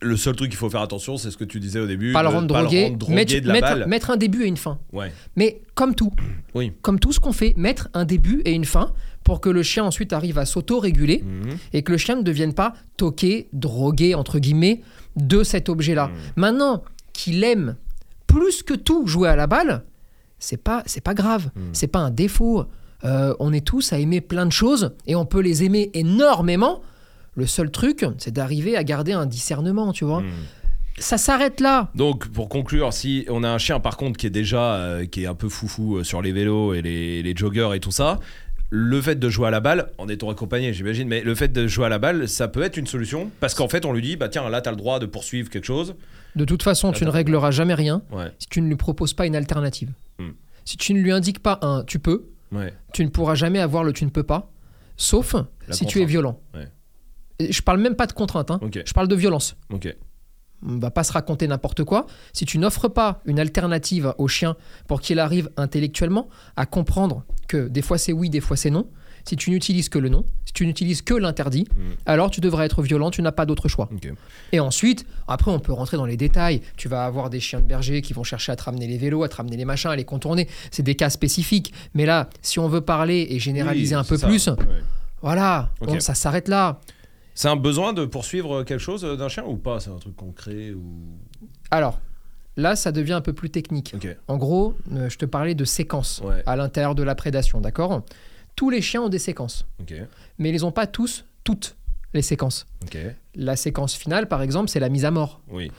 le 0.00 0.16
seul 0.16 0.34
truc 0.34 0.50
qu'il 0.50 0.58
faut 0.58 0.70
faire 0.70 0.80
attention, 0.82 1.16
c'est 1.16 1.30
ce 1.30 1.36
que 1.36 1.44
tu 1.44 1.60
disais 1.60 1.78
au 1.80 1.86
début, 1.86 2.12
pas 2.12 2.22
le 2.22 2.28
rendre 2.28 2.52
pas 2.52 2.62
drogué, 2.62 2.84
rendre 2.86 2.96
drogué 2.98 3.14
mettre, 3.14 3.40
de 3.40 3.46
la 3.46 3.52
mettre- 3.52 3.66
balle. 3.68 3.86
mettre 3.86 4.10
un 4.10 4.16
début 4.16 4.42
et 4.44 4.46
une 4.48 4.56
fin. 4.56 4.78
Ouais. 4.92 5.12
Mais 5.36 5.60
comme 5.74 5.94
tout, 5.94 6.12
Oui. 6.54 6.72
comme 6.82 6.98
tout 6.98 7.12
ce 7.12 7.20
qu'on 7.20 7.32
fait, 7.32 7.54
mettre 7.56 7.88
un 7.94 8.04
début 8.04 8.42
et 8.44 8.52
une 8.52 8.64
fin 8.64 8.92
pour 9.24 9.40
que 9.40 9.48
le 9.48 9.62
chien 9.62 9.84
ensuite 9.84 10.12
arrive 10.12 10.38
à 10.38 10.46
s'auto-réguler 10.46 11.22
Mhm. 11.24 11.56
et 11.72 11.82
que 11.82 11.92
le 11.92 11.98
chien 11.98 12.16
ne 12.16 12.22
devienne 12.22 12.54
pas 12.54 12.74
toqué, 12.96 13.48
drogué, 13.52 14.14
entre 14.14 14.38
guillemets, 14.38 14.80
de 15.16 15.42
cet 15.42 15.68
objet-là. 15.68 16.08
Mhm. 16.08 16.14
Maintenant, 16.36 16.82
qu'il 17.12 17.44
aime 17.44 17.76
plus 18.26 18.62
que 18.62 18.74
tout 18.74 19.06
jouer 19.06 19.28
à 19.28 19.36
la 19.36 19.46
balle, 19.46 19.84
c'est 20.38 20.56
pas, 20.62 20.82
c'est 20.86 21.02
pas 21.02 21.14
grave, 21.14 21.50
Mhm. 21.54 21.62
c'est 21.72 21.86
pas 21.88 21.98
un 22.00 22.10
défaut. 22.10 22.64
Euh, 23.04 23.34
on 23.38 23.52
est 23.52 23.64
tous 23.64 23.92
à 23.92 23.98
aimer 23.98 24.20
plein 24.20 24.44
de 24.46 24.52
choses 24.52 24.92
et 25.06 25.14
on 25.14 25.24
peut 25.24 25.40
les 25.40 25.62
aimer 25.62 25.90
énormément. 25.94 26.80
Le 27.38 27.46
seul 27.46 27.70
truc, 27.70 28.04
c'est 28.18 28.32
d'arriver 28.32 28.76
à 28.76 28.82
garder 28.82 29.12
un 29.12 29.24
discernement, 29.26 29.92
tu 29.92 30.04
vois. 30.04 30.22
Mhm. 30.22 30.30
Ça 30.98 31.16
s'arrête 31.18 31.60
là. 31.60 31.90
Donc 31.94 32.26
pour 32.28 32.48
conclure, 32.48 32.92
si 32.92 33.24
on 33.28 33.44
a 33.44 33.48
un 33.48 33.58
chien 33.58 33.78
par 33.78 33.96
contre 33.96 34.18
qui 34.18 34.26
est 34.26 34.30
déjà 34.30 34.74
euh, 34.74 35.06
qui 35.06 35.22
est 35.22 35.26
un 35.26 35.36
peu 35.36 35.48
foufou 35.48 35.98
euh, 35.98 36.02
sur 36.04 36.20
les 36.20 36.32
vélos 36.32 36.74
et 36.74 36.82
les, 36.82 37.22
les 37.22 37.36
joggers 37.36 37.70
et 37.76 37.78
tout 37.78 37.92
ça, 37.92 38.18
le 38.70 39.00
fait 39.00 39.14
de 39.16 39.28
jouer 39.30 39.46
à 39.46 39.50
la 39.52 39.60
balle, 39.60 39.92
en 39.98 40.08
étant 40.08 40.28
accompagné 40.28 40.72
j'imagine, 40.72 41.06
mais 41.06 41.20
le 41.22 41.36
fait 41.36 41.52
de 41.52 41.68
jouer 41.68 41.86
à 41.86 41.88
la 41.88 42.00
balle, 42.00 42.28
ça 42.28 42.48
peut 42.48 42.62
être 42.64 42.76
une 42.76 42.88
solution 42.88 43.30
parce 43.38 43.54
qu'en 43.54 43.68
fait 43.68 43.84
on 43.84 43.92
lui 43.92 44.02
dit 44.02 44.16
bah 44.16 44.28
tiens 44.28 44.48
là 44.50 44.60
t'as 44.60 44.72
le 44.72 44.76
droit 44.76 44.98
de 44.98 45.06
poursuivre 45.06 45.48
quelque 45.50 45.64
chose. 45.66 45.94
De 46.34 46.44
toute 46.44 46.64
façon, 46.64 46.90
tu 46.90 47.04
ne 47.04 47.10
régleras 47.10 47.52
jamais 47.52 47.74
rien 47.74 48.02
Ouais. 48.10 48.32
si 48.40 48.48
tu 48.48 48.60
ne 48.60 48.66
lui 48.66 48.76
proposes 48.76 49.14
pas 49.14 49.26
une 49.26 49.36
alternative. 49.36 49.92
Hmm. 50.18 50.30
Si 50.64 50.76
tu 50.76 50.92
ne 50.94 51.00
lui 51.00 51.12
indiques 51.12 51.38
pas 51.44 51.60
un 51.62 51.84
tu 51.84 52.00
peux, 52.00 52.24
Ouais. 52.50 52.74
tu 52.92 53.04
ne 53.04 53.08
pourras 53.10 53.36
jamais 53.36 53.60
avoir 53.60 53.84
le 53.84 53.92
tu 53.92 54.04
ne 54.04 54.10
peux 54.10 54.24
pas, 54.24 54.50
sauf 54.96 55.34
La 55.68 55.74
si 55.74 55.86
tu 55.86 56.02
es 56.02 56.04
violent. 56.04 56.40
Ouais. 56.54 56.66
Je 57.40 57.60
parle 57.62 57.78
même 57.80 57.94
pas 57.94 58.06
de 58.06 58.12
contrainte, 58.12 58.50
hein. 58.50 58.60
Je 58.84 58.92
parle 58.92 59.08
de 59.08 59.14
violence. 59.14 59.56
Ok. 59.72 59.94
On 60.66 60.78
va 60.78 60.90
pas 60.90 61.04
se 61.04 61.12
raconter 61.12 61.46
n'importe 61.46 61.84
quoi. 61.84 62.06
Si 62.32 62.44
tu 62.44 62.58
n'offres 62.58 62.88
pas 62.88 63.20
une 63.26 63.38
alternative 63.38 64.12
au 64.18 64.26
chien 64.26 64.56
pour 64.88 65.00
qu'il 65.00 65.20
arrive 65.20 65.50
intellectuellement 65.56 66.28
à 66.56 66.66
comprendre 66.66 67.22
que 67.46 67.68
des 67.68 67.80
fois 67.82 67.96
c'est 67.96 68.12
oui, 68.12 68.28
des 68.28 68.40
fois 68.40 68.56
c'est 68.56 68.70
non, 68.70 68.88
si 69.24 69.36
tu 69.36 69.50
n'utilises 69.50 69.88
que 69.88 70.00
le 70.00 70.08
non, 70.08 70.24
si 70.46 70.52
tu 70.52 70.66
n'utilises 70.66 71.02
que 71.02 71.14
l'interdit, 71.14 71.68
Hmm. 71.76 71.92
alors 72.06 72.32
tu 72.32 72.40
devrais 72.40 72.66
être 72.66 72.82
violent, 72.82 73.12
tu 73.12 73.22
n'as 73.22 73.30
pas 73.30 73.46
d'autre 73.46 73.68
choix. 73.68 73.88
Et 74.50 74.58
ensuite, 74.58 75.06
après, 75.28 75.52
on 75.52 75.60
peut 75.60 75.72
rentrer 75.72 75.96
dans 75.96 76.06
les 76.06 76.16
détails. 76.16 76.60
Tu 76.76 76.88
vas 76.88 77.04
avoir 77.04 77.30
des 77.30 77.38
chiens 77.38 77.60
de 77.60 77.66
berger 77.66 78.02
qui 78.02 78.12
vont 78.12 78.24
chercher 78.24 78.50
à 78.50 78.56
te 78.56 78.64
ramener 78.64 78.88
les 78.88 78.98
vélos, 78.98 79.22
à 79.22 79.28
te 79.28 79.36
ramener 79.36 79.56
les 79.56 79.64
machins, 79.64 79.90
à 79.90 79.96
les 79.96 80.04
contourner. 80.04 80.48
C'est 80.72 80.82
des 80.82 80.96
cas 80.96 81.10
spécifiques. 81.10 81.72
Mais 81.94 82.04
là, 82.04 82.30
si 82.42 82.58
on 82.58 82.66
veut 82.68 82.80
parler 82.80 83.28
et 83.30 83.38
généraliser 83.38 83.94
Oui, 83.94 84.00
un 84.00 84.04
peu 84.04 84.16
ça. 84.16 84.26
plus, 84.26 84.48
Ouais. 84.48 84.56
voilà, 85.22 85.70
Ok. 85.80 85.88
on- 85.92 86.00
ça 86.00 86.14
s'arrête 86.14 86.48
là. 86.48 86.80
C'est 87.38 87.46
un 87.46 87.54
besoin 87.54 87.92
de 87.92 88.04
poursuivre 88.04 88.64
quelque 88.64 88.80
chose 88.80 89.04
euh, 89.04 89.14
d'un 89.14 89.28
chien 89.28 89.44
ou 89.44 89.54
pas? 89.54 89.78
C'est 89.78 89.90
un 89.90 89.98
truc 89.98 90.16
concret 90.16 90.72
ou? 90.72 90.82
Alors, 91.70 92.00
là, 92.56 92.74
ça 92.74 92.90
devient 92.90 93.12
un 93.12 93.20
peu 93.20 93.32
plus 93.32 93.48
technique. 93.48 93.94
En 94.26 94.38
gros, 94.38 94.74
euh, 94.92 95.08
je 95.08 95.18
te 95.18 95.24
parlais 95.24 95.54
de 95.54 95.64
séquences 95.64 96.20
Ouais. 96.24 96.42
à 96.46 96.56
l'intérieur 96.56 96.96
de 96.96 97.04
la 97.04 97.14
prédation, 97.14 97.60
d'accord? 97.60 98.02
Tous 98.56 98.70
les 98.70 98.82
chiens 98.82 99.02
ont 99.02 99.08
des 99.08 99.20
séquences, 99.20 99.66
mais 100.38 100.50
ils 100.50 100.62
n'ont 100.62 100.72
pas 100.72 100.88
tous 100.88 101.24
toutes 101.44 101.76
les 102.12 102.22
séquences. 102.22 102.66
La 103.36 103.54
séquence 103.54 103.94
finale, 103.94 104.26
par 104.26 104.42
exemple, 104.42 104.68
c'est 104.68 104.80
la 104.80 104.88
mise 104.88 105.04
à 105.04 105.12
mort. 105.12 105.40
Oui. 105.48 105.70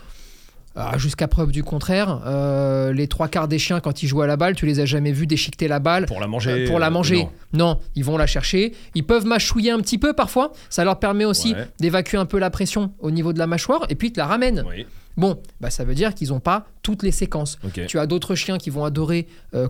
Ah, 0.76 0.96
Jusqu'à 0.98 1.26
preuve 1.26 1.50
du 1.50 1.64
contraire, 1.64 2.20
euh, 2.26 2.92
les 2.92 3.08
trois 3.08 3.26
quarts 3.28 3.48
des 3.48 3.58
chiens, 3.58 3.80
quand 3.80 4.02
ils 4.02 4.06
jouent 4.06 4.22
à 4.22 4.26
la 4.28 4.36
balle, 4.36 4.54
tu 4.54 4.66
les 4.66 4.78
as 4.80 4.84
jamais 4.86 5.10
vus 5.10 5.26
déchiqueter 5.26 5.66
la 5.66 5.80
balle 5.80 6.06
Pour 6.06 6.20
la 6.20 6.28
manger. 6.28 6.50
Euh, 6.52 6.66
pour 6.68 6.78
la 6.78 6.86
euh, 6.86 6.90
manger. 6.90 7.24
non. 7.52 7.74
non. 7.74 7.80
ils 7.96 8.04
vont 8.04 8.16
la 8.16 8.26
chercher. 8.28 8.72
Ils 8.94 9.04
peuvent 9.04 9.26
mâchouiller 9.26 9.72
un 9.72 9.80
petit 9.80 9.98
peu 9.98 10.12
parfois. 10.12 10.52
Ça 10.68 10.84
leur 10.84 10.98
permet 11.00 11.24
aussi 11.24 11.54
Ouais. 11.54 11.66
d'évacuer 11.80 12.18
un 12.18 12.24
peu 12.26 12.38
la 12.38 12.50
pression 12.50 12.92
au 13.00 13.10
niveau 13.10 13.32
de 13.32 13.38
la 13.40 13.46
mâchoire 13.48 13.84
et 13.88 13.94
puis 13.96 14.08
ils 14.08 14.12
te 14.12 14.20
la 14.20 14.26
ramènent. 14.26 14.64
Oui. 14.68 14.86
Bon, 15.16 15.42
bah, 15.60 15.70
ça 15.70 15.82
veut 15.84 15.94
dire 15.96 16.14
qu'ils 16.14 16.28
n'ont 16.28 16.40
pas 16.40 16.66
toutes 16.82 17.02
les 17.02 17.10
séquences. 17.10 17.58
Tu 17.88 17.98
as 17.98 18.06
d'autres 18.06 18.36
chiens 18.36 18.56
qui 18.56 18.70
vont 18.70 18.84
adorer 18.84 19.26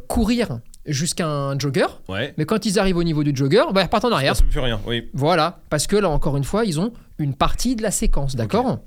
courir 0.06 0.60
jusqu'à 0.86 1.26
un 1.26 1.58
jogger, 1.58 1.86
Ouais. 2.08 2.34
mais 2.36 2.44
quand 2.44 2.66
ils 2.66 2.78
arrivent 2.78 2.96
au 2.98 3.02
niveau 3.04 3.22
du 3.24 3.32
jogger, 3.34 3.64
bah, 3.72 3.80
ils 3.80 3.84
repartent 3.84 4.04
en 4.04 4.12
arrière. 4.12 4.36
Ça 4.36 4.44
plus 4.48 4.60
rien. 4.60 4.80
Oui. 4.86 5.08
Voilà, 5.14 5.60
parce 5.70 5.86
que 5.86 5.96
là 5.96 6.08
encore 6.10 6.36
une 6.36 6.44
fois, 6.44 6.64
ils 6.64 6.78
ont 6.78 6.92
une 7.18 7.34
partie 7.34 7.74
de 7.76 7.82
la 7.82 7.90
séquence, 7.90 8.36
d'accord? 8.36 8.80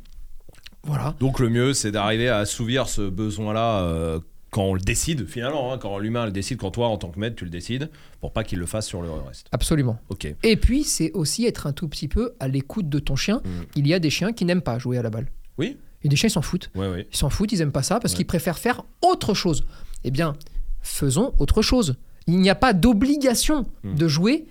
Voilà. 0.84 1.16
Donc 1.20 1.40
le 1.40 1.50
mieux, 1.50 1.74
c'est 1.74 1.92
d'arriver 1.92 2.30
à 2.30 2.38
assouvir 2.38 2.88
ce 2.90 3.02
besoin-là 3.10 3.82
euh, 3.84 4.20
quand 4.52 4.64
on 4.66 4.74
le 4.74 4.82
décide, 4.82 5.26
finalement, 5.28 5.74
hein, 5.74 5.78
quand 5.78 5.98
l'humain 5.98 6.26
le 6.26 6.32
décide, 6.32 6.58
quand 6.60 6.72
toi, 6.72 6.88
en 6.90 6.98
tant 6.98 7.10
que 7.10 7.20
maître, 7.20 7.36
tu 7.36 7.44
le 7.46 7.50
décides, 7.50 7.90
pour 8.22 8.34
pas 8.34 8.44
qu'il 8.44 8.60
le 8.60 8.66
fasse 8.66 8.86
sur 8.86 9.02
le 9.02 9.10
reste. 9.12 9.48
Absolument. 9.52 9.98
Ok. 10.10 10.28
Et 10.44 10.58
puis, 10.58 10.84
c'est 10.84 11.12
aussi 11.14 11.46
être 11.46 11.66
un 11.68 11.74
tout 11.74 11.88
petit 11.88 12.08
peu 12.08 12.34
à 12.40 12.48
l'écoute 12.48 12.88
de 12.90 13.00
ton 13.00 13.16
chien. 13.16 13.42
Mm. 13.44 13.50
Il 13.78 13.88
y 13.88 13.94
a 13.94 14.00
des 14.00 14.10
chiens 14.12 14.32
qui 14.34 14.46
n'aiment 14.46 14.62
pas 14.62 14.78
jouer 14.78 14.98
à 14.98 15.02
la 15.02 15.10
balle. 15.10 15.28
Oui. 15.58 15.78
Et 16.04 16.10
des 16.10 16.16
chiens, 16.16 16.28
ils 16.28 16.32
s'en 16.34 16.42
foutent. 16.42 16.70
Ouais, 16.76 16.88
ouais. 16.90 17.08
Ils 17.12 17.18
s'en 17.18 17.30
foutent, 17.30 17.52
ils 17.54 17.62
aiment 17.62 17.72
pas 17.72 17.82
ça 17.82 18.00
parce 18.00 18.14
Ouais. 18.14 18.18
qu'ils 18.18 18.28
préfèrent 18.28 18.60
faire 18.60 18.84
autre 19.02 19.34
chose. 19.34 19.66
Eh 20.04 20.12
bien, 20.12 20.34
faisons 20.82 21.34
autre 21.40 21.62
chose. 21.62 21.96
Il 22.28 22.38
n'y 22.40 22.50
a 22.50 22.56
pas 22.56 22.74
d'obligation 22.74 23.66
Mm. 23.84 23.96
de 23.96 24.08
jouer 24.08 24.46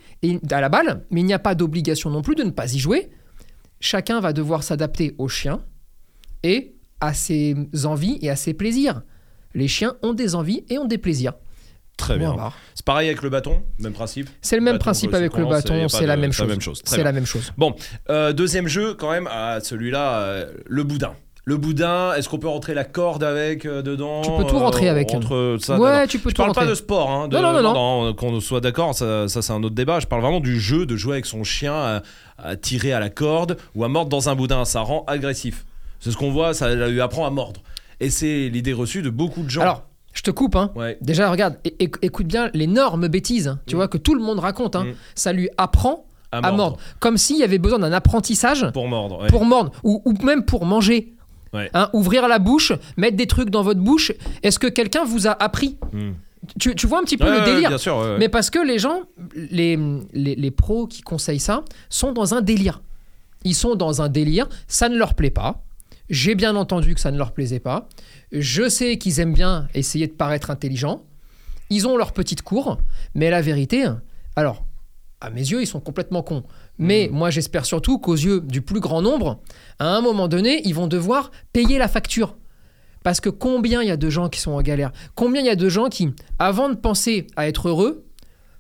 à 0.51 0.61
la 0.61 0.69
balle, 0.69 1.05
mais 1.11 1.21
il 1.21 1.25
n'y 1.27 1.33
a 1.35 1.39
pas 1.39 1.55
d'obligation 1.55 2.11
non 2.11 2.23
plus 2.23 2.35
de 2.35 2.43
ne 2.43 2.51
pas 2.51 2.73
y 2.75 2.79
jouer. 2.79 3.11
Chacun 3.81 4.21
va 4.21 4.33
devoir 4.33 4.62
s'adapter 4.62 5.15
au 5.19 5.29
chien 5.29 5.61
et 6.43 6.75
à 7.01 7.15
ses 7.15 7.55
envies 7.85 8.19
et 8.23 8.31
à 8.31 8.37
ses 8.37 8.55
plaisirs. 8.55 9.03
Les 9.55 9.69
chiens 9.69 9.95
ont 10.03 10.15
des 10.15 10.35
envies 10.35 10.65
et 10.71 10.79
ont 10.79 10.87
des 10.87 10.99
plaisirs. 10.99 11.35
Très 11.99 12.17
bien. 12.19 12.35
C'est 12.75 12.85
pareil 12.87 13.09
avec 13.09 13.23
le 13.23 13.29
bâton, 13.29 13.63
même 13.79 13.93
principe. 13.93 14.29
C'est 14.41 14.57
le 14.57 14.63
même 14.63 14.75
Bâton, 14.75 14.85
principe 14.85 15.15
avec 15.15 15.37
le 15.37 15.45
bâton, 15.45 15.89
c'est 15.89 16.01
la 16.01 16.07
la 16.07 16.17
même 16.17 16.33
chose. 16.33 16.81
C'est 16.85 17.03
la 17.05 17.13
même 17.13 17.27
chose. 17.27 17.53
Bon, 17.59 17.75
euh, 18.11 18.33
deuxième 18.33 18.67
jeu 18.67 18.95
quand 18.95 19.11
même, 19.11 19.29
ah, 19.31 19.59
celui-là, 19.63 20.21
euh, 20.21 20.53
le 20.67 20.83
boudin. 20.85 21.13
Le 21.45 21.57
boudin, 21.57 22.15
est-ce 22.15 22.29
qu'on 22.29 22.39
peut 22.39 22.49
rentrer 22.49 22.73
la 22.73 22.85
corde 22.85 23.23
avec 23.25 23.67
euh, 23.67 23.83
dedans 23.83 24.23
Tu 24.23 24.31
peux 24.31 24.45
tout 24.49 24.59
rentrer 24.59 24.89
euh, 24.89 24.93
avec. 24.93 25.13
Entre 25.13 25.59
ça, 25.61 25.77
ouais, 25.79 26.07
tu 26.07 26.19
peux 26.21 26.31
Je 26.31 26.35
tout 26.35 26.39
parle 26.39 26.51
rentrer. 26.51 26.65
pas 26.65 26.71
de 26.71 26.75
sport, 26.77 27.11
hein, 27.11 27.29
de- 27.29 27.37
Non, 27.37 27.43
non, 27.43 27.63
non, 27.63 27.75
non. 27.75 28.09
euh, 28.09 28.13
qu'on 28.15 28.41
soit 28.41 28.61
d'accord, 28.61 28.95
ça, 28.95 29.27
ça, 29.29 29.43
c'est 29.43 29.53
un 29.53 29.63
autre 29.63 29.75
débat. 29.75 29.99
Je 30.01 30.07
parle 30.07 30.23
vraiment 30.23 30.41
du 30.41 30.59
jeu, 30.61 30.87
de 30.87 30.97
jouer 30.97 31.15
avec 31.15 31.27
son 31.27 31.43
chien 31.45 31.75
à, 31.75 32.03
à 32.39 32.57
tirer 32.57 32.93
à 32.93 33.01
la 33.01 33.11
corde 33.11 33.57
ou 33.75 33.83
à 33.85 33.89
mordre 33.89 34.09
dans 34.09 34.29
un 34.29 34.35
boudin. 34.37 34.65
Ça 34.65 34.81
rend 34.81 35.05
agressif. 35.09 35.67
C'est 36.03 36.11
ce 36.11 36.17
qu'on 36.17 36.31
voit, 36.31 36.53
ça 36.53 36.75
lui 36.75 37.01
apprend 37.01 37.25
à 37.27 37.31
mordre. 37.31 37.63
Et 38.01 38.11
c'est 38.11 38.49
l'idée 38.49 38.73
reçue 38.73 39.01
de 39.03 39.11
beaucoup 39.11 39.43
de 39.43 39.49
gens. 39.49 39.63
Alors, 39.63 39.85
je 40.13 40.23
te 40.23 40.31
coupe, 40.31 40.57
hein. 40.57 40.71
ouais. 40.75 40.99
Déjà, 41.01 41.31
regarde, 41.31 41.57
écoute 41.65 42.27
bien 42.27 42.51
l'énorme 42.53 43.07
bêtise, 43.09 43.47
hein, 43.49 43.61
tu 43.67 43.75
Mm. 43.75 43.79
vois, 43.79 43.89
que 43.89 43.97
tout 43.99 44.15
le 44.15 44.23
monde 44.23 44.41
raconte. 44.41 44.75
hein. 44.77 44.85
Mm. 44.85 44.95
Ça 45.15 45.33
lui 45.33 45.49
apprend 45.57 46.05
à, 46.33 46.39
à 46.39 46.51
mordre. 46.53 46.79
Comme 46.99 47.17
s'il 47.17 47.37
y 47.39 47.45
avait 47.45 47.59
besoin 47.59 47.79
d'un 47.79 47.93
apprentissage 47.93 48.67
Pour 48.73 48.89
mordre. 48.89 49.23
ouais. 49.23 49.29
pour 49.29 49.45
mordre, 49.45 49.71
ou, 49.85 50.03
ou 50.05 50.13
même 50.25 50.45
pour 50.45 50.67
manger. 50.67 51.15
Ouais. 51.55 51.71
Hein, 51.75 51.89
ouvrir 51.93 52.27
la 52.29 52.39
bouche, 52.39 52.73
mettre 52.97 53.17
des 53.17 53.27
trucs 53.27 53.51
dans 53.51 53.63
votre 53.63 53.81
bouche. 53.81 54.11
Est-ce 54.43 54.59
que 54.59 54.67
quelqu'un 54.67 55.05
vous 55.05 55.27
a 55.29 55.31
appris 55.43 55.77
Hmm. 55.93 56.13
tu, 56.59 56.75
tu 56.75 56.87
vois 56.87 56.99
un 56.99 57.03
petit 57.05 57.17
peu 57.19 57.31
Ouais, 57.31 57.39
le 57.39 57.45
délire 57.45 57.69
Bien 57.69 57.79
sûr. 57.79 57.97
ouais, 57.99 58.05
ouais. 58.05 58.17
Mais 58.19 58.29
parce 58.31 58.51
que 58.51 58.59
les 58.59 58.79
gens, 58.79 59.03
les, 59.37 59.79
les, 60.15 60.35
les 60.35 60.51
pros 60.51 60.87
qui 60.87 61.03
conseillent 61.03 61.39
ça, 61.39 61.63
sont 61.91 62.13
dans 62.13 62.35
un 62.35 62.41
délire. 62.41 62.81
Ils 63.45 63.55
sont 63.55 63.75
dans 63.77 64.01
un 64.03 64.09
délire, 64.09 64.49
ça 64.67 64.89
ne 64.89 64.97
leur 64.97 65.15
plaît 65.15 65.31
pas. 65.31 65.63
J'ai 66.12 66.35
bien 66.35 66.57
entendu 66.57 66.95
que 66.95 67.00
ça 67.00 67.11
ne 67.11 67.16
leur 67.16 67.33
plaisait 67.33 67.59
pas. 67.59 67.88
Je 68.33 68.69
sais 68.69 68.99
qu'ils 68.99 69.19
aiment 69.19 69.33
bien 69.33 69.66
essayer 69.73 70.07
de 70.07 70.12
paraître 70.12 70.50
intelligents. 70.50 71.07
Ils 71.71 71.88
ont 71.88 71.97
leur 71.97 72.12
petite 72.12 72.42
cour, 72.42 72.76
mais 73.14 73.31
la 73.31 73.40
vérité, 73.40 73.87
alors, 74.37 74.66
à 75.23 75.31
mes 75.31 75.40
yeux, 75.40 75.62
ils 75.62 75.66
sont 75.66 75.81
complètement 75.81 76.23
cons. 76.23 76.45
Mais 76.76 77.09
moi, 77.11 77.31
j'espère 77.31 77.64
surtout 77.64 77.99
qu'aux 77.99 78.14
yeux 78.14 78.42
du 78.42 78.61
plus 78.61 78.81
grand 78.81 79.00
nombre, 79.00 79.40
à 79.78 79.97
un 79.97 80.02
moment 80.02 80.28
donné, 80.28 80.61
ils 80.66 80.75
vont 80.75 80.87
devoir 80.87 81.31
payer 81.54 81.78
la 81.78 81.88
facture. 81.88 82.37
Parce 83.02 83.21
que 83.21 83.31
combien 83.31 83.81
il 83.81 83.88
y 83.88 83.90
a 83.90 83.97
de 83.97 84.11
gens 84.11 84.28
qui 84.28 84.38
sont 84.38 84.52
en 84.52 84.61
galère? 84.61 84.92
Combien 85.14 85.40
il 85.40 85.47
y 85.47 85.50
a 85.50 85.57
de 85.57 85.69
gens 85.71 85.88
qui, 85.88 86.11
avant 86.38 86.69
de 86.69 86.75
penser 86.75 87.26
à 87.37 87.49
être 87.49 87.69
heureux, 87.69 88.04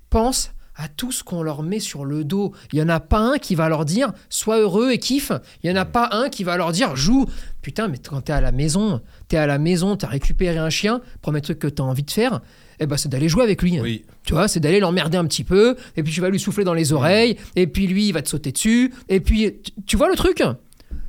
pensent 0.08 0.52
à 0.82 0.88
tout 0.88 1.12
ce 1.12 1.22
qu'on 1.22 1.42
leur 1.42 1.62
met 1.62 1.78
sur 1.78 2.04
le 2.04 2.24
dos. 2.24 2.52
Il 2.72 2.76
n'y 2.76 2.82
en 2.82 2.88
a 2.88 2.98
pas 2.98 3.20
un 3.20 3.38
qui 3.38 3.54
va 3.54 3.68
leur 3.68 3.84
dire 3.84 4.12
sois 4.28 4.58
heureux 4.58 4.90
et 4.90 4.98
kiffe. 4.98 5.30
Il 5.62 5.70
n'y 5.70 5.78
en 5.78 5.80
a 5.80 5.84
pas 5.84 6.08
un 6.12 6.28
qui 6.28 6.42
va 6.42 6.56
leur 6.56 6.72
dire 6.72 6.96
joue. 6.96 7.26
Putain, 7.62 7.86
mais 7.86 7.98
quand 7.98 8.20
t'es 8.22 8.32
à 8.32 8.40
la 8.40 8.50
maison, 8.50 9.00
t'es 9.28 9.36
à 9.36 9.46
la 9.46 9.58
maison, 9.58 9.96
t'as 9.96 10.08
récupéré 10.08 10.58
un 10.58 10.70
chien, 10.70 11.00
premier 11.20 11.40
truc 11.40 11.60
que 11.60 11.68
t'as 11.68 11.84
envie 11.84 12.02
de 12.02 12.10
faire, 12.10 12.40
eh 12.80 12.86
ben, 12.86 12.96
c'est 12.96 13.08
d'aller 13.08 13.28
jouer 13.28 13.44
avec 13.44 13.62
lui. 13.62 13.80
Oui. 13.80 14.04
Tu 14.24 14.32
vois, 14.32 14.48
c'est 14.48 14.58
d'aller 14.58 14.80
l'emmerder 14.80 15.18
un 15.18 15.26
petit 15.26 15.44
peu, 15.44 15.76
et 15.96 16.02
puis 16.02 16.12
tu 16.12 16.20
vas 16.20 16.30
lui 16.30 16.40
souffler 16.40 16.64
dans 16.64 16.74
les 16.74 16.92
oreilles, 16.92 17.36
et 17.54 17.68
puis 17.68 17.86
lui, 17.86 18.08
il 18.08 18.12
va 18.12 18.22
te 18.22 18.28
sauter 18.28 18.50
dessus, 18.50 18.92
et 19.08 19.20
puis, 19.20 19.54
tu, 19.62 19.72
tu 19.86 19.96
vois 19.96 20.08
le 20.08 20.16
truc? 20.16 20.42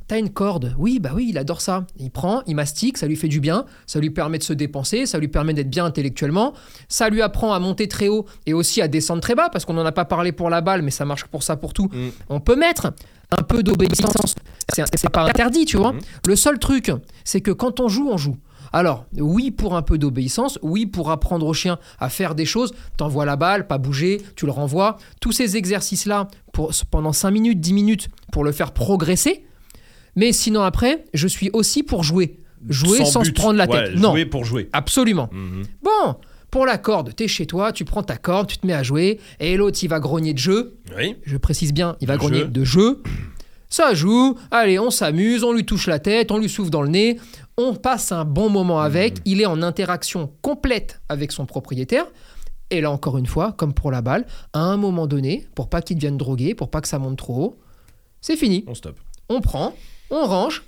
T'as 0.06 0.18
une 0.18 0.30
corde. 0.30 0.74
Oui, 0.78 0.98
bah 0.98 1.12
oui, 1.14 1.26
il 1.30 1.38
adore 1.38 1.60
ça. 1.60 1.86
Il 1.98 2.10
prend, 2.10 2.42
il 2.46 2.54
mastique, 2.54 2.98
ça 2.98 3.06
lui 3.06 3.16
fait 3.16 3.28
du 3.28 3.40
bien, 3.40 3.64
ça 3.86 4.00
lui 4.00 4.10
permet 4.10 4.38
de 4.38 4.42
se 4.42 4.52
dépenser, 4.52 5.06
ça 5.06 5.18
lui 5.18 5.28
permet 5.28 5.54
d'être 5.54 5.70
bien 5.70 5.86
intellectuellement, 5.86 6.52
ça 6.88 7.08
lui 7.08 7.22
apprend 7.22 7.52
à 7.52 7.58
monter 7.58 7.88
très 7.88 8.08
haut 8.08 8.26
et 8.46 8.52
aussi 8.52 8.82
à 8.82 8.88
descendre 8.88 9.22
très 9.22 9.34
bas, 9.34 9.48
parce 9.50 9.64
qu'on 9.64 9.74
n'en 9.74 9.86
a 9.86 9.92
pas 9.92 10.04
parlé 10.04 10.32
pour 10.32 10.50
la 10.50 10.60
balle, 10.60 10.82
mais 10.82 10.90
ça 10.90 11.04
marche 11.04 11.24
pour 11.24 11.42
ça, 11.42 11.56
pour 11.56 11.72
tout. 11.72 11.88
Mm. 11.92 12.08
On 12.28 12.40
peut 12.40 12.56
mettre 12.56 12.92
un 13.38 13.42
peu 13.42 13.62
d'obéissance. 13.62 14.34
C'est 14.72 15.10
pas 15.10 15.24
interdit, 15.24 15.64
tu 15.64 15.76
vois. 15.76 15.92
Mhm. 15.92 16.00
Le 16.26 16.36
seul 16.36 16.58
truc, 16.58 16.90
c'est 17.24 17.40
que 17.40 17.50
quand 17.50 17.80
on 17.80 17.88
joue, 17.88 18.08
on 18.10 18.16
joue. 18.16 18.36
Alors, 18.72 19.04
oui 19.16 19.52
pour 19.52 19.76
un 19.76 19.82
peu 19.82 19.98
d'obéissance, 19.98 20.58
oui 20.62 20.86
pour 20.86 21.10
apprendre 21.10 21.46
au 21.46 21.54
chien 21.54 21.78
à 22.00 22.08
faire 22.08 22.34
des 22.34 22.44
choses, 22.44 22.74
t'envoies 22.96 23.24
la 23.24 23.36
balle, 23.36 23.68
pas 23.68 23.78
bouger, 23.78 24.20
tu 24.34 24.46
le 24.46 24.52
renvoies. 24.52 24.96
Tous 25.20 25.30
ces 25.30 25.56
exercices-là, 25.56 26.28
pendant 26.90 27.12
5 27.12 27.30
minutes, 27.30 27.60
10 27.60 27.72
minutes, 27.72 28.08
pour 28.32 28.42
le 28.42 28.50
faire 28.50 28.72
progresser. 28.72 29.44
Mais 30.16 30.32
sinon 30.32 30.62
après, 30.62 31.04
je 31.14 31.26
suis 31.28 31.50
aussi 31.52 31.82
pour 31.82 32.02
jouer. 32.04 32.38
Jouer 32.68 33.04
sans, 33.04 33.22
se 33.24 33.28
but. 33.28 33.34
prendre 33.36 33.58
la 33.58 33.66
Ouais, 33.68 33.84
tête. 33.90 33.96
Non, 33.96 34.10
Jouer 34.12 34.24
pour 34.26 34.44
jouer. 34.44 34.68
absolument. 34.72 35.28
Mhm. 35.32 35.64
Bon, 35.82 36.14
pour 36.50 36.64
la 36.66 36.78
corde, 36.78 37.14
t'es 37.14 37.28
chez 37.28 37.46
toi, 37.46 37.72
tu 37.72 37.84
prends 37.84 38.02
ta 38.02 38.16
corde, 38.16 38.46
tu 38.48 38.56
te 38.58 38.66
mets 38.66 38.72
à 38.72 38.82
jouer, 38.82 39.18
et 39.40 39.56
l'autre, 39.56 39.78
il 39.82 39.88
va 39.88 40.00
grogner 40.00 40.32
de 40.32 40.38
jeu. 40.38 40.78
Oui. 40.96 41.16
Je 41.24 41.36
précise 41.36 41.72
bien, 41.74 41.96
il 42.00 42.06
va 42.06 42.14
De 42.14 42.18
grogner 42.20 42.38
jeu. 42.40 42.48
de 42.48 42.64
jeu. 42.64 43.02
Ça 43.68 43.92
joue, 43.92 44.36
allez, 44.52 44.78
on 44.78 44.90
s'amuse, 44.90 45.42
on 45.42 45.52
lui 45.52 45.66
touche 45.66 45.88
la 45.88 45.98
tête, 45.98 46.30
on 46.30 46.38
lui 46.38 46.48
souffle 46.48 46.70
dans 46.70 46.82
le 46.82 46.88
nez, 46.88 47.18
on 47.58 47.74
passe 47.74 48.12
un 48.12 48.24
bon 48.24 48.48
moment 48.48 48.80
avec, 48.80 49.18
il 49.24 49.40
est 49.40 49.46
en 49.46 49.62
interaction 49.62 50.30
complète 50.42 51.00
avec 51.08 51.32
son 51.32 51.44
propriétaire. 51.44 52.06
Et 52.70 52.80
là, 52.80 52.90
encore 52.90 53.18
une 53.18 53.26
fois, 53.26 53.52
comme 53.52 53.74
pour 53.74 53.90
la 53.90 54.00
balle, 54.00 54.26
à 54.52 54.60
un 54.60 54.76
moment 54.76 55.06
donné, 55.08 55.46
pour 55.54 55.68
pas 55.68 55.82
qu'il 55.82 55.96
devienne 55.96 56.16
drogué, 56.16 56.54
pour 56.54 56.70
pas 56.70 56.80
que 56.80 56.88
ça 56.88 56.98
monte 56.98 57.18
trop 57.18 57.42
haut, 57.42 57.58
c'est 58.20 58.36
fini. 58.36 58.64
On 58.68 58.74
stoppe. 58.74 58.98
On 59.28 59.40
prend, 59.40 59.74
on 60.10 60.24
range, 60.26 60.62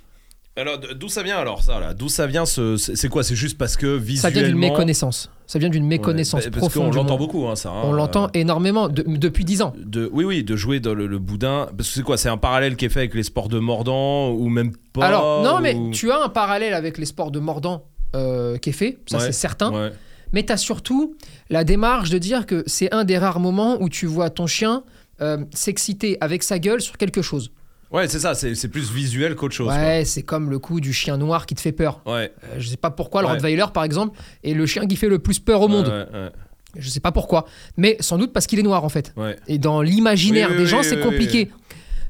Alors 0.55 0.79
d'où 0.79 1.07
ça 1.09 1.21
vient 1.23 1.37
alors 1.37 1.61
ça 1.61 1.79
là? 1.79 1.93
D'où 1.93 2.09
ça 2.09 2.25
vient 2.27 2.45
ce 2.45 2.77
c'est 2.77 3.09
quoi? 3.09 3.23
C'est 3.23 3.35
juste 3.35 3.57
parce 3.57 3.77
que 3.77 3.85
visuellement 3.95 4.21
ça 4.21 4.29
vient 4.41 4.49
d'une 4.49 4.57
méconnaissance. 4.59 5.29
Ça 5.45 5.59
vient 5.59 5.69
d'une 5.69 5.85
méconnaissance 5.85 6.43
Ouais, 6.43 6.49
parce 6.51 6.59
profonde. 6.61 6.83
qu'on 6.85 6.89
du 6.89 6.97
l'entend 6.97 7.11
monde. 7.17 7.19
beaucoup 7.19 7.47
hein, 7.47 7.55
ça. 7.55 7.69
hein, 7.69 7.81
On 7.85 7.93
euh, 7.93 7.97
l'entend 7.97 8.29
énormément 8.33 8.89
de- 8.89 9.03
depuis 9.07 9.45
10 9.45 9.61
ans. 9.61 9.73
de 9.77 10.09
oui 10.11 10.25
oui 10.25 10.43
de 10.43 10.55
jouer 10.55 10.79
dans 10.79 10.93
le, 10.93 11.07
le 11.07 11.19
boudin 11.19 11.67
parce 11.77 11.87
que 11.89 11.95
c'est 11.95 12.01
quoi? 12.03 12.17
C'est 12.17 12.27
un 12.29 12.37
parallèle 12.37 12.75
qui 12.75 12.85
est 12.85 12.89
fait 12.89 12.99
avec 13.01 13.13
les 13.13 13.23
sports 13.23 13.47
de 13.47 13.59
mordant 13.59 14.31
ou 14.31 14.49
même 14.49 14.73
pas 14.93 15.05
Alors, 15.05 15.43
non, 15.43 15.59
mais 15.61 15.75
tu 15.91 16.11
as 16.11 16.23
un 16.23 16.29
parallèle 16.29 16.73
avec 16.73 16.97
les 16.97 17.05
sports 17.05 17.31
de 17.31 17.39
mordant 17.39 17.85
euh, 18.15 18.57
qui 18.57 18.69
est 18.69 18.73
fait, 18.73 18.97
ça 19.05 19.17
Ouais, 19.19 19.23
c'est 19.25 19.31
certain. 19.31 19.71
Ouais. 19.71 19.91
Mais 20.33 20.43
tu 20.45 20.51
as 20.51 20.57
surtout 20.57 21.15
la 21.49 21.63
démarche 21.63 22.09
de 22.09 22.17
dire 22.17 22.45
que 22.45 22.63
c'est 22.65 22.93
un 22.93 23.03
des 23.05 23.17
rares 23.17 23.39
moments 23.39 23.77
où 23.81 23.87
tu 23.89 24.05
vois 24.07 24.29
ton 24.29 24.47
chien 24.47 24.83
euh, 25.21 25.37
s'exciter 25.53 26.17
avec 26.19 26.43
sa 26.43 26.59
gueule 26.59 26.81
sur 26.81 26.97
quelque 26.97 27.21
chose. 27.21 27.51
Ouais, 27.91 28.07
c'est 28.07 28.19
ça, 28.19 28.35
c'est 28.35 28.53
c'est 28.55 28.67
plus 28.67 28.91
visuel 28.91 29.35
qu'autre 29.35 29.55
chose. 29.55 29.69
ouais, 29.73 30.03
c'est 30.05 30.23
comme 30.23 30.49
le 30.49 30.59
coup 30.59 30.81
du 30.81 30.91
chien 30.93 31.17
noir 31.17 31.45
qui 31.45 31.55
te 31.55 31.61
fait 31.61 31.71
peur. 31.71 32.01
Ouais. 32.05 32.33
Euh, 32.43 32.55
je 32.57 32.67
sais 32.67 32.77
pas 32.77 32.91
pourquoi, 32.91 33.21
le 33.21 33.27
Ouais. 33.27 33.33
Rottweiler 33.33 33.65
par 33.73 33.83
exemple 33.83 34.17
est 34.43 34.53
le 34.53 34.65
chien 34.65 34.85
qui 34.87 34.95
fait 34.97 35.09
le 35.09 35.19
plus 35.19 35.39
peur 35.39 35.61
au 35.61 35.67
monde. 35.67 35.87
Ouais, 35.87 36.29
Je 36.77 36.89
sais 36.89 36.99
pas 36.99 37.11
pourquoi. 37.13 37.45
Mais 37.77 37.95
sans 38.01 38.17
doute 38.17 38.33
parce 38.33 38.45
qu'il 38.45 38.59
est 38.59 38.63
noir 38.63 38.83
en 38.83 38.89
fait. 38.89 39.13
ouais. 39.15 39.37
Et 39.47 39.57
dans 39.57 39.81
l'imaginaire 39.81 40.49
Oui, 40.49 40.55
oui, 40.57 40.63
des 40.63 40.67
gens, 40.67 40.83
c'est 40.83 40.99
compliqué. 40.99 41.49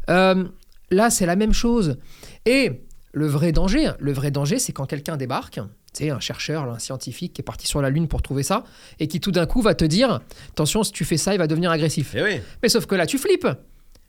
Euh, 0.09 0.45
là, 0.89 1.09
c'est 1.09 1.25
la 1.25 1.35
même 1.35 1.53
chose. 1.53 1.97
Et 2.45 2.71
le 3.13 3.27
vrai 3.27 3.51
danger, 3.51 3.91
le 3.99 4.11
vrai 4.13 4.31
danger, 4.31 4.57
c'est 4.59 4.73
quand 4.73 4.85
quelqu'un 4.85 5.17
débarque, 5.17 5.55
tu 5.55 6.03
sais, 6.05 6.09
un 6.09 6.19
chercheur, 6.19 6.63
un 6.71 6.79
scientifique 6.79 7.33
qui 7.33 7.41
est 7.41 7.43
parti 7.43 7.67
sur 7.67 7.81
la 7.81 7.89
Lune 7.89 8.07
pour 8.07 8.21
trouver 8.21 8.43
ça, 8.43 8.63
et 8.99 9.07
qui 9.07 9.19
tout 9.19 9.31
d'un 9.31 9.45
coup 9.45 9.61
va 9.61 9.73
te 9.75 9.85
dire, 9.85 10.21
attention, 10.51 10.83
si 10.83 10.91
tu 10.91 11.03
fais 11.05 11.17
ça, 11.17 11.33
il 11.33 11.37
va 11.37 11.47
devenir 11.47 11.71
agressif. 11.71 12.13
Eh 12.15 12.23
oui. 12.23 12.41
Mais 12.63 12.69
sauf 12.69 12.85
que 12.85 12.95
là, 12.95 13.05
tu 13.05 13.17
flippes. 13.17 13.47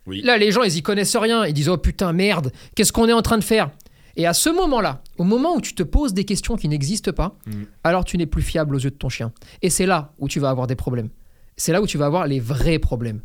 Oui. 0.09 0.23
Là, 0.23 0.37
les 0.39 0.51
gens, 0.51 0.63
ils 0.65 0.77
y 0.77 0.83
connaissent 0.83 1.15
rien. 1.17 1.45
Ils 1.47 1.53
disent, 1.55 1.69
oh 1.69 1.77
putain, 1.79 2.13
merde, 2.13 2.51
qu'est-ce 2.75 2.93
qu'on 2.93 3.09
est 3.09 3.13
en 3.13 3.23
train 3.23 3.39
de 3.39 3.45
faire? 3.45 3.71
Et 4.17 4.27
à 4.27 4.33
ce 4.35 4.49
moment-là, 4.51 5.03
au 5.19 5.23
moment 5.25 5.55
où 5.55 5.61
tu 5.61 5.75
te 5.75 5.83
poses 5.85 6.13
des 6.15 6.25
questions 6.25 6.57
qui 6.57 6.69
n'existent 6.69 7.13
pas, 7.13 7.37
Mhm. 7.47 7.67
alors 7.85 8.05
tu 8.05 8.17
n'es 8.19 8.27
plus 8.27 8.43
fiable 8.43 8.75
aux 8.75 8.79
yeux 8.81 8.91
de 8.91 8.97
ton 8.97 9.09
chien. 9.09 9.33
Et 9.63 9.71
c'est 9.71 9.87
là 9.87 10.13
où 10.19 10.27
tu 10.27 10.41
vas 10.41 10.51
avoir 10.51 10.67
des 10.67 10.75
problèmes. 10.75 11.11
C'est 11.57 11.71
là 11.73 11.81
où 11.81 11.87
tu 11.87 11.99
vas 11.99 12.07
avoir 12.07 12.27
les 12.27 12.41
vrais 12.41 12.79
problèmes. 12.81 13.21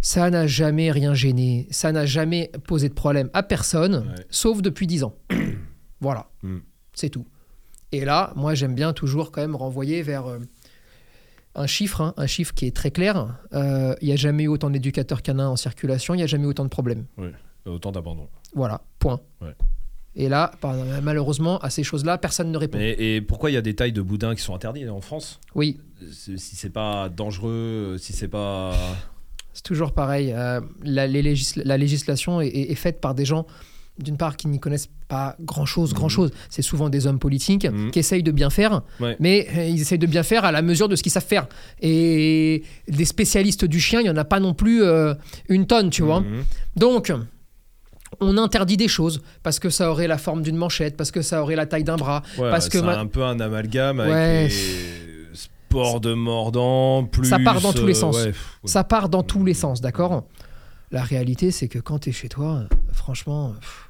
Ça 0.00 0.30
n'a 0.30 0.46
jamais 0.46 0.90
rien 0.92 1.12
gêné, 1.14 1.66
ça 1.70 1.90
n'a 1.90 2.06
jamais 2.06 2.50
posé 2.66 2.88
de 2.88 2.94
problème 2.94 3.30
à 3.32 3.42
personne, 3.42 3.94
Ouais. 4.16 4.24
sauf 4.30 4.62
depuis 4.62 4.86
10 4.86 5.02
ans. 5.04 5.14
voilà, 6.00 6.30
Mm. 6.42 6.58
c'est 6.94 7.08
tout. 7.10 7.26
Et 7.90 8.04
là, 8.04 8.32
moi 8.36 8.54
j'aime 8.54 8.74
bien 8.74 8.92
toujours 8.92 9.32
quand 9.32 9.40
même 9.40 9.56
renvoyer 9.56 10.02
vers 10.02 10.26
euh, 10.26 10.38
un 11.58 11.66
chiffre, 11.66 12.00
hein, 12.00 12.14
un 12.16 12.26
chiffre 12.26 12.54
qui 12.54 12.66
est 12.66 12.74
très 12.74 12.90
clair. 12.90 13.36
Euh, 13.52 13.94
Il 14.00 14.06
n'y 14.08 14.12
a 14.12 14.16
jamais 14.16 14.44
eu 14.44 14.48
autant 14.48 14.70
d'éducateurs 14.70 15.22
canins 15.22 15.48
en 15.48 15.56
circulation, 15.56 16.14
il 16.14 16.18
n'y 16.18 16.22
a 16.22 16.26
jamais 16.26 16.44
eu 16.44 16.48
autant 16.48 16.64
de 16.64 16.68
problèmes. 16.70 17.04
Autant 17.66 17.92
d'abandon. 17.92 18.28
Voilà, 18.54 18.80
point. 18.98 19.20
Ouais. 19.42 19.54
Et 20.16 20.28
là, 20.28 20.50
malheureusement, 21.02 21.58
à 21.58 21.70
ces 21.70 21.82
choses-là, 21.84 22.18
personne 22.18 22.50
ne 22.50 22.56
répond. 22.58 22.78
Et, 22.80 23.16
et 23.16 23.20
pourquoi 23.20 23.50
il 23.50 23.54
y 23.54 23.56
a 23.56 23.60
des 23.62 23.74
tailles 23.74 23.92
de 23.92 24.02
boudin 24.02 24.34
qui 24.34 24.42
sont 24.42 24.54
interdites 24.54 24.88
en 24.88 25.00
France? 25.00 25.38
Oui, 25.54 25.78
Si 26.10 26.38
c'est 26.38 26.70
pas 26.70 27.08
dangereux, 27.08 27.96
si 27.98 28.12
c'est 28.12 28.28
pas. 28.28 28.72
C'est 29.52 29.62
toujours 29.64 29.92
pareil. 29.92 30.32
euh, 30.32 30.60
la, 30.82 31.06
les 31.06 31.22
légis- 31.22 31.60
la 31.64 31.76
législation 31.76 32.40
est, 32.40 32.46
est- 32.48 32.70
est 32.72 32.74
faite 32.76 33.00
par 33.00 33.14
des 33.14 33.24
gens, 33.24 33.46
d'une 33.98 34.16
part, 34.16 34.36
qui 34.36 34.48
n'y 34.48 34.60
connaissent 34.60 34.88
pas 35.08 35.36
grand-chose, 35.40 35.92
grand-chose. 35.94 36.30
C'est 36.50 36.62
souvent 36.62 36.88
des 36.88 37.06
hommes 37.06 37.18
politiques 37.18 37.64
Mhm. 37.66 37.90
qui 37.90 37.98
essayent 37.98 38.22
de 38.22 38.30
bien 38.32 38.50
faire, 38.50 38.82
Ouais. 39.00 39.16
mais 39.20 39.46
euh, 39.56 39.64
ils 39.64 39.80
essayent 39.80 39.98
de 39.98 40.06
bien 40.06 40.22
faire 40.22 40.44
à 40.44 40.52
la 40.52 40.62
mesure 40.62 40.88
de 40.88 40.96
ce 40.96 41.02
qu'ils 41.02 41.12
savent 41.12 41.24
faire. 41.26 41.46
Et 41.80 42.62
des 42.88 43.04
spécialistes 43.04 43.64
du 43.64 43.80
chien, 43.80 44.00
il 44.00 44.04
n'y 44.04 44.10
en 44.10 44.16
a 44.16 44.24
pas 44.24 44.40
non 44.40 44.54
plus 44.54 44.82
euh, 44.82 45.14
une 45.48 45.66
tonne, 45.66 45.90
tu 45.90 46.02
vois. 46.02 46.20
Mhm. 46.20 46.44
Donc, 46.76 47.12
on 48.20 48.38
interdit 48.38 48.76
des 48.76 48.88
choses 48.88 49.20
parce 49.42 49.58
que 49.58 49.68
ça 49.70 49.90
aurait 49.90 50.06
la 50.08 50.18
forme 50.18 50.42
d'une 50.42 50.56
manchette, 50.56 50.96
parce 50.96 51.10
que 51.10 51.22
ça 51.22 51.42
aurait 51.42 51.56
la 51.56 51.66
taille 51.66 51.84
d'un 51.84 51.96
bras. 51.96 52.22
Ouais, 52.38 52.50
Parce 52.50 52.68
que 52.68 52.78
ma- 52.78 52.98
un 52.98 53.06
peu 53.06 53.22
un 53.22 53.38
amalgame 53.40 53.98
Ouais. 54.00 54.04
avec 54.12 54.52
les 54.52 55.34
sports 55.34 56.00
de 56.00 56.14
mordant, 56.14 57.04
plus. 57.04 57.28
Ça 57.28 57.38
part 57.38 57.60
dans 57.60 57.72
tous 57.72 57.86
les 57.86 57.96
euh, 57.96 58.00
sens. 58.00 58.16
ouais. 58.16 58.32
Ça 58.64 58.84
part 58.84 59.08
dans 59.08 59.22
tous 59.22 59.44
les 59.44 59.54
sens, 59.54 59.80
d'accord? 59.80 60.24
La 60.90 61.02
réalité, 61.02 61.50
c'est 61.50 61.68
que 61.68 61.78
quand 61.78 61.98
tu 61.98 62.08
es 62.08 62.12
chez 62.12 62.30
toi, 62.30 62.62
franchement, 62.94 63.52
pff, 63.60 63.87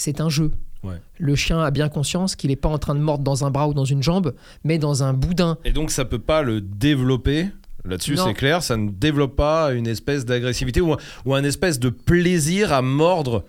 c'est 0.00 0.20
un 0.20 0.28
jeu. 0.28 0.50
Ouais. 0.82 0.96
Le 1.18 1.34
chien 1.34 1.60
a 1.60 1.70
bien 1.70 1.88
conscience 1.88 2.36
qu'il 2.36 2.50
n'est 2.50 2.56
pas 2.56 2.68
en 2.68 2.78
train 2.78 2.94
de 2.94 3.00
mordre 3.00 3.22
dans 3.22 3.44
un 3.44 3.50
bras 3.50 3.68
ou 3.68 3.74
dans 3.74 3.84
une 3.84 4.02
jambe, 4.02 4.34
mais 4.64 4.78
dans 4.78 5.02
un 5.02 5.12
boudin. 5.12 5.58
Et 5.64 5.72
donc 5.72 5.90
ça 5.90 6.04
peut 6.04 6.18
pas 6.18 6.42
le 6.42 6.60
développer. 6.60 7.48
Là-dessus, 7.84 8.16
c'est 8.16 8.34
clair, 8.34 8.62
ça 8.62 8.76
ne 8.76 8.90
développe 8.90 9.36
pas 9.36 9.72
une 9.72 9.86
espèce 9.86 10.26
d'agressivité 10.26 10.82
ou 10.82 10.96
ou 11.24 11.34
un 11.34 11.44
espèce 11.44 11.78
de 11.78 11.88
plaisir 11.88 12.72
à 12.74 12.82
mordre 12.82 13.44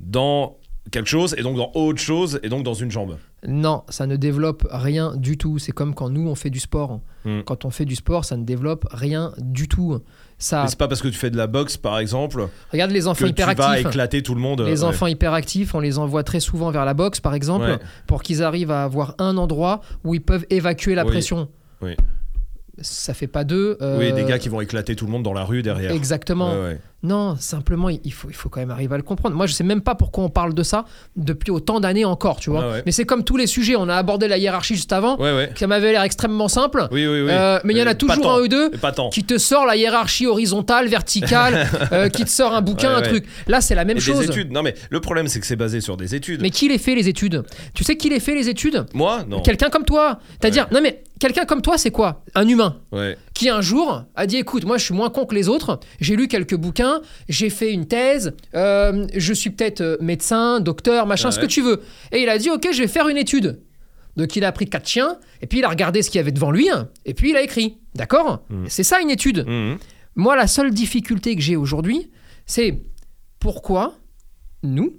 dans 0.00 0.56
quelque 0.90 1.08
chose 1.08 1.34
et 1.38 1.42
donc 1.42 1.56
dans 1.56 1.70
autre 1.74 2.00
chose 2.00 2.40
et 2.42 2.48
donc 2.48 2.62
dans 2.64 2.74
une 2.74 2.90
jambe. 2.90 3.16
Non, 3.46 3.82
ça 3.88 4.06
ne 4.06 4.16
développe 4.16 4.66
rien 4.70 5.14
du 5.16 5.36
tout. 5.38 5.58
C'est 5.58 5.72
comme 5.72 5.94
quand 5.94 6.10
nous, 6.10 6.28
on 6.28 6.34
fait 6.34 6.50
du 6.50 6.60
sport. 6.60 7.00
Hmm. 7.24 7.40
Quand 7.44 7.64
on 7.64 7.70
fait 7.70 7.84
du 7.84 7.94
sport, 7.94 8.24
ça 8.24 8.36
ne 8.36 8.44
développe 8.44 8.86
rien 8.90 9.32
du 9.38 9.68
tout. 9.68 9.98
Ça, 10.38 10.66
c'est 10.68 10.78
pas 10.78 10.86
parce 10.88 11.02
que 11.02 11.08
tu 11.08 11.14
fais 11.18 11.30
de 11.30 11.36
la 11.36 11.46
boxe, 11.48 11.76
par 11.76 11.98
exemple, 11.98 12.48
regarde 12.72 12.90
les 12.92 13.00
que 13.00 13.06
enfants 13.06 13.18
tu 13.26 13.42
vas 13.42 13.52
hyperactifs. 13.52 13.86
éclater 13.86 14.22
tout 14.22 14.34
le 14.34 14.40
monde. 14.40 14.60
Les 14.62 14.82
Ouais. 14.82 14.88
enfants 14.88 15.06
hyperactifs, 15.08 15.74
on 15.74 15.80
les 15.80 15.98
envoie 15.98 16.22
très 16.22 16.40
souvent 16.40 16.70
vers 16.70 16.84
la 16.84 16.94
boxe, 16.94 17.18
par 17.20 17.34
exemple, 17.34 17.64
Ouais. 17.66 17.78
pour 18.06 18.22
qu'ils 18.22 18.42
arrivent 18.42 18.70
à 18.70 18.84
avoir 18.84 19.14
un 19.18 19.36
endroit 19.36 19.80
où 20.04 20.14
ils 20.14 20.22
peuvent 20.22 20.46
évacuer 20.50 20.94
la 20.94 21.04
Oui. 21.04 21.10
pression. 21.10 21.48
Oui. 21.82 21.96
Ça 22.80 23.12
fait 23.12 23.26
pas 23.26 23.42
d'eux. 23.42 23.76
euh, 23.82 23.98
Oui, 23.98 24.12
des 24.12 24.22
gars 24.24 24.38
qui 24.38 24.48
vont 24.48 24.60
éclater 24.60 24.94
tout 24.94 25.04
le 25.06 25.10
monde 25.10 25.24
dans 25.24 25.32
la 25.32 25.42
rue 25.44 25.62
derrière. 25.62 25.90
Exactement. 25.90 26.52
Ouais, 26.52 26.60
ouais. 26.62 26.80
Non, 27.04 27.36
simplement, 27.38 27.88
il 27.88 28.12
faut, 28.12 28.28
il 28.28 28.34
faut 28.34 28.48
quand 28.48 28.58
même 28.58 28.72
arriver 28.72 28.94
à 28.94 28.96
le 28.96 29.04
comprendre. 29.04 29.36
Moi, 29.36 29.46
je 29.46 29.52
sais 29.52 29.62
même 29.62 29.82
pas 29.82 29.94
pourquoi 29.94 30.24
on 30.24 30.30
parle 30.30 30.52
de 30.52 30.64
ça 30.64 30.84
depuis 31.14 31.52
autant 31.52 31.78
d'années 31.78 32.04
encore, 32.04 32.40
tu 32.40 32.50
vois. 32.50 32.68
Ouais. 32.72 32.82
Mais 32.86 32.92
c'est 32.92 33.04
comme 33.04 33.22
tous 33.22 33.36
les 33.36 33.46
sujets. 33.46 33.76
On 33.76 33.88
a 33.88 33.94
abordé 33.94 34.26
la 34.26 34.36
hiérarchie 34.36 34.74
juste 34.74 34.92
avant, 34.92 35.16
Ouais, 35.18 35.48
m'avait 35.68 35.92
l'air 35.92 36.02
extrêmement 36.02 36.48
simple. 36.48 36.88
Oui, 36.90 37.06
oui, 37.06 37.20
oui. 37.22 37.28
Euh, 37.30 37.60
mais 37.62 37.74
il 37.74 37.78
y 37.78 37.82
en 37.82 37.86
a 37.86 37.94
toujours 37.94 38.20
tant. 38.20 38.38
un 38.38 38.40
ou 38.40 38.48
deux 38.48 38.72
qui 39.12 39.22
te 39.22 39.38
sort 39.38 39.64
la 39.64 39.76
hiérarchie 39.76 40.26
horizontale, 40.26 40.88
verticale, 40.88 41.68
euh, 41.92 42.08
qui 42.08 42.24
te 42.24 42.30
sort 42.30 42.52
un 42.52 42.62
bouquin, 42.62 42.96
un 42.96 43.02
truc. 43.02 43.26
Là, 43.46 43.60
c'est 43.60 43.76
la 43.76 43.84
même 43.84 43.98
Et 43.98 44.00
chose. 44.00 44.18
des 44.18 44.24
études. 44.24 44.50
Non, 44.50 44.62
mais 44.64 44.74
le 44.90 45.00
problème, 45.00 45.28
c'est 45.28 45.38
que 45.38 45.46
c'est 45.46 45.54
basé 45.56 45.80
sur 45.80 45.96
des 45.96 46.16
études. 46.16 46.42
Mais 46.42 46.50
qui 46.50 46.68
les 46.68 46.78
fait 46.78 46.96
les 46.96 47.08
études? 47.08 47.44
Tu 47.74 47.84
sais 47.84 47.96
qui 47.96 48.08
les 48.08 48.18
fait 48.18 48.34
les 48.34 48.48
études? 48.48 48.86
Moi, 48.92 49.24
non. 49.28 49.40
Quelqu'un 49.42 49.68
comme 49.70 49.84
toi. 49.84 50.18
C'est-à-dire, 50.40 50.66
non 50.72 50.80
mais 50.82 51.04
quelqu'un 51.20 51.44
comme 51.44 51.62
toi, 51.62 51.78
c'est 51.78 51.90
quoi? 51.90 52.24
Un 52.34 52.48
humain 52.48 52.76
Ouais. 52.90 53.16
Qui 53.38 53.48
un 53.50 53.60
jour 53.60 54.02
a 54.16 54.26
dit 54.26 54.36
écoute, 54.38 54.64
moi 54.64 54.78
je 54.78 54.84
suis 54.84 54.94
moins 54.94 55.10
con 55.10 55.24
que 55.24 55.32
les 55.32 55.48
autres, 55.48 55.78
j'ai 56.00 56.16
lu 56.16 56.26
quelques 56.26 56.56
bouquins, 56.56 57.00
j'ai 57.28 57.50
fait 57.50 57.72
une 57.72 57.86
thèse, 57.86 58.34
euh, 58.56 59.06
je 59.14 59.32
suis 59.32 59.50
peut-être 59.50 59.80
euh, 59.80 59.96
médecin, 60.00 60.58
docteur, 60.58 61.06
machin, 61.06 61.28
Ouais. 61.28 61.32
ce 61.32 61.38
que 61.38 61.46
tu 61.46 61.62
veux. 61.62 61.80
Et 62.10 62.20
il 62.22 62.28
a 62.28 62.36
dit 62.38 62.50
ok, 62.50 62.66
je 62.72 62.80
vais 62.82 62.88
faire 62.88 63.06
une 63.08 63.16
étude. 63.16 63.60
Donc 64.16 64.34
il 64.34 64.44
a 64.44 64.50
pris 64.50 64.66
quatre 64.66 64.88
chiens, 64.88 65.18
et 65.40 65.46
puis 65.46 65.60
il 65.60 65.64
a 65.64 65.68
regardé 65.68 66.02
ce 66.02 66.10
qu'il 66.10 66.18
y 66.18 66.20
avait 66.20 66.32
devant 66.32 66.50
lui, 66.50 66.68
et 67.04 67.14
puis 67.14 67.30
il 67.30 67.36
a 67.36 67.42
écrit. 67.42 67.78
D'accord? 67.94 68.42
Mm. 68.50 68.64
C'est 68.66 68.82
ça 68.82 69.00
une 69.00 69.10
étude. 69.10 69.46
Mhm. 69.46 69.78
Moi, 70.16 70.34
la 70.34 70.48
seule 70.48 70.72
difficulté 70.72 71.36
que 71.36 71.40
j'ai 71.40 71.54
aujourd'hui, 71.54 72.10
c'est 72.44 72.82
pourquoi 73.38 73.94
nous, 74.64 74.96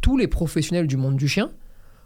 tous 0.00 0.16
les 0.16 0.28
professionnels 0.28 0.86
du 0.86 0.96
monde 0.96 1.16
du 1.16 1.26
chien, 1.26 1.50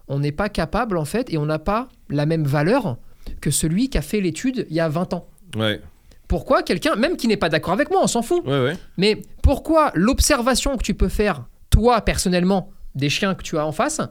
on 0.07 0.17
n'est 0.17 0.31
pas 0.31 0.49
capable 0.49 0.97
en 0.97 1.05
fait, 1.05 1.31
et 1.31 1.37
on 1.37 1.45
n'a 1.45 1.59
pas 1.59 1.89
la 2.09 2.25
même 2.25 2.43
valeur 2.45 2.97
que 3.39 3.51
celui 3.51 3.89
qui 3.89 3.99
a 3.99 4.01
fait 4.01 4.19
l'étude 4.19 4.65
il 4.71 4.75
y 4.75 4.79
a 4.79 4.89
20 4.89 5.13
ans. 5.13 5.27
Ouais. 5.55 5.81
Pourquoi 6.27 6.63
quelqu'un, 6.63 6.95
même 6.95 7.17
qui 7.17 7.27
n'est 7.27 7.37
pas 7.37 7.49
d'accord 7.49 7.73
avec 7.73 7.89
moi, 7.91 7.99
on 8.03 8.07
s'en 8.07 8.21
fout, 8.21 8.43
Ouais, 8.45 8.59
ouais. 8.63 8.77
mais 8.97 9.21
pourquoi 9.43 9.91
l'observation 9.93 10.75
que 10.77 10.83
tu 10.83 10.93
peux 10.95 11.07
faire, 11.09 11.45
toi 11.69 12.01
personnellement, 12.01 12.71
des 12.95 13.09
chiens 13.09 13.35
que 13.35 13.43
tu 13.43 13.57
as 13.57 13.65
en 13.65 13.71
face, 13.71 14.01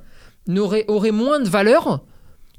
n'aurait, 0.46 0.84
aurait 0.88 1.10
moins 1.10 1.40
de 1.40 1.48
valeur 1.48 2.04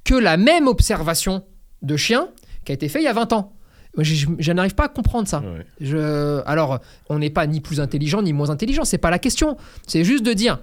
que 0.03 0.15
la 0.15 0.37
même 0.37 0.67
observation 0.67 1.45
de 1.81 1.95
chien 1.97 2.27
qui 2.65 2.71
a 2.71 2.75
été 2.75 2.89
fait 2.89 2.99
il 2.99 3.05
y 3.05 3.07
a 3.07 3.13
20 3.13 3.31
ans? 3.33 3.53
Je, 3.97 4.51
n'arrive 4.51 4.75
pas 4.75 4.85
à 4.85 4.89
comprendre 4.89 5.25
ça. 5.27 5.39
Ouais. 5.39 5.65
Je... 5.79 6.41
Alors, 6.45 6.79
on 7.09 7.19
n'est 7.19 7.29
pas 7.29 7.47
ni 7.47 7.61
plus 7.61 7.79
intelligent 7.79 8.21
ni 8.21 8.33
moins 8.33 8.49
intelligent, 8.49 8.83
c'est 8.83 8.97
pas 8.97 9.09
la 9.09 9.19
question. 9.19 9.55
C'est 9.87 10.03
juste 10.03 10.25
de 10.25 10.33
dire, 10.33 10.59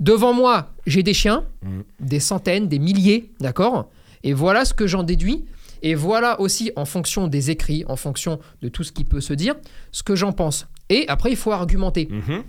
devant 0.00 0.34
moi, 0.34 0.72
j'ai 0.86 1.02
des 1.02 1.14
chiens, 1.14 1.44
Mhm. 1.62 1.84
des 2.00 2.20
centaines, 2.20 2.68
des 2.68 2.78
milliers, 2.78 3.32
d'accord? 3.40 3.88
Et 4.22 4.34
voilà 4.34 4.66
ce 4.66 4.74
que 4.74 4.86
j'en 4.86 5.02
déduis. 5.02 5.46
Et 5.82 5.94
voilà 5.94 6.40
aussi, 6.40 6.70
en 6.76 6.84
fonction 6.84 7.28
des 7.28 7.50
écrits, 7.50 7.84
en 7.88 7.96
fonction 7.96 8.38
de 8.62 8.68
tout 8.68 8.84
ce 8.84 8.92
qui 8.92 9.04
peut 9.04 9.20
se 9.20 9.32
dire, 9.34 9.54
ce 9.92 10.02
que 10.02 10.14
j'en 10.16 10.32
pense. 10.32 10.66
Et 10.88 11.06
après, 11.08 11.30
il 11.30 11.36
faut 11.36 11.52
argumenter. 11.52 12.08
Mhm. 12.10 12.42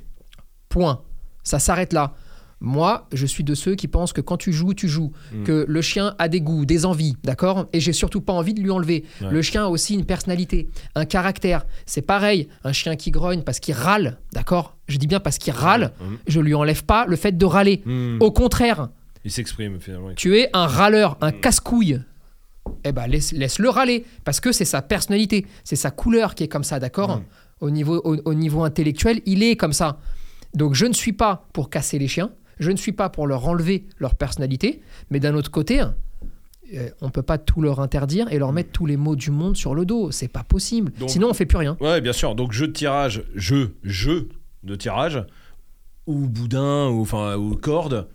Point. 0.69 1.01
Ça 1.43 1.59
s'arrête 1.59 1.93
là. 1.93 2.13
Moi, 2.61 3.07
je 3.13 3.25
suis 3.25 3.45
de 3.45 3.55
ceux 3.55 3.75
qui 3.75 3.87
pensent 3.87 4.11
que 4.11 4.19
quand 4.19 4.35
tu 4.35 4.51
joues, 4.51 4.73
tu 4.73 4.89
joues. 4.89 5.13
Mm. 5.33 5.43
Que 5.43 5.65
le 5.65 5.81
chien 5.81 6.13
a 6.19 6.27
des 6.27 6.41
goûts, 6.41 6.65
des 6.65 6.85
envies, 6.85 7.15
d'accord? 7.23 7.67
Et 7.71 7.79
j'ai 7.79 7.93
surtout 7.93 8.19
pas 8.19 8.33
envie 8.33 8.53
de 8.53 8.59
lui 8.59 8.69
enlever. 8.69 9.05
Ouais. 9.21 9.31
Le 9.31 9.41
chien 9.41 9.63
a 9.63 9.67
aussi 9.69 9.93
une 9.93 10.03
personnalité, 10.05 10.67
un 10.93 11.05
caractère. 11.05 11.65
C'est 11.85 12.01
pareil, 12.01 12.49
un 12.65 12.73
chien 12.73 12.97
qui 12.97 13.11
grogne 13.11 13.43
parce 13.43 13.61
qu'il 13.61 13.73
râle, 13.75 14.17
d'accord? 14.33 14.75
Je 14.89 14.97
dis 14.97 15.07
bien 15.07 15.21
parce 15.21 15.37
qu'il 15.37 15.53
râle, 15.53 15.93
Mhm. 16.01 16.17
je 16.27 16.39
lui 16.41 16.53
enlève 16.53 16.83
pas 16.83 17.05
le 17.05 17.15
fait 17.15 17.37
de 17.37 17.45
râler. 17.45 17.81
Mhm. 17.85 18.17
Au 18.19 18.31
contraire, 18.31 18.89
Il 19.23 19.31
s'exprime 19.31 19.79
finalement. 19.79 20.09
tu 20.17 20.37
es 20.37 20.49
un 20.51 20.67
râleur, 20.67 21.17
un 21.21 21.31
casse-couille. 21.31 22.01
Eh 22.83 22.91
ben 22.91 23.07
laisse, 23.07 23.31
laisse-le 23.31 23.69
râler 23.69 24.05
parce 24.23 24.39
que 24.39 24.51
c'est 24.51 24.65
sa 24.65 24.81
personnalité, 24.81 25.45
c'est 25.63 25.75
sa 25.75 25.91
couleur 25.91 26.35
qui 26.35 26.43
est 26.43 26.47
comme 26.47 26.63
ça, 26.63 26.79
d'accord 26.79 27.17
Mm. 27.17 27.23
au, 27.61 27.69
niveau, 27.71 28.01
au, 28.03 28.17
au 28.25 28.33
niveau 28.33 28.63
intellectuel, 28.63 29.21
il 29.25 29.43
est 29.43 29.55
comme 29.55 29.73
ça. 29.73 29.99
Donc 30.53 30.73
je 30.73 30.85
ne 30.85 30.93
suis 30.93 31.13
pas 31.13 31.47
pour 31.53 31.69
casser 31.69 31.99
les 31.99 32.07
chiens, 32.07 32.31
je 32.59 32.71
ne 32.71 32.77
suis 32.77 32.91
pas 32.93 33.09
pour 33.09 33.27
leur 33.27 33.47
enlever 33.47 33.85
leur 33.99 34.15
personnalité, 34.15 34.81
mais 35.11 35.19
d'un 35.19 35.35
autre 35.35 35.51
côté, 35.51 35.81
euh, 35.81 36.89
on 37.01 37.09
peut 37.09 37.21
pas 37.23 37.37
tout 37.37 37.61
leur 37.61 37.79
interdire 37.79 38.31
et 38.31 38.37
leur 38.39 38.51
mettre 38.53 38.71
tous 38.71 38.85
les 38.85 38.97
mots 38.97 39.15
du 39.15 39.31
monde 39.31 39.55
sur 39.57 39.73
le 39.75 39.85
dos, 39.85 40.11
c'est 40.11 40.27
pas 40.27 40.43
possible. 40.43 40.91
Donc- 40.99 41.09
Sinon 41.09 41.29
on 41.29 41.33
fait 41.33 41.45
plus 41.45 41.57
rien. 41.57 41.77
Ouais, 41.81 41.99
bien 42.01 42.13
sûr. 42.13 42.35
Donc 42.35 42.51
jeu 42.51 42.67
de 42.67 42.73
tirage, 42.73 43.23
jeu, 43.35 43.75
jeu 43.83 44.29
de 44.63 44.75
tirage, 44.75 45.23
ou 46.07 46.27
boudin, 46.27 46.87
ou 46.89 47.01
enfin 47.01 47.35
ou 47.37 47.55
corde, 47.55 48.07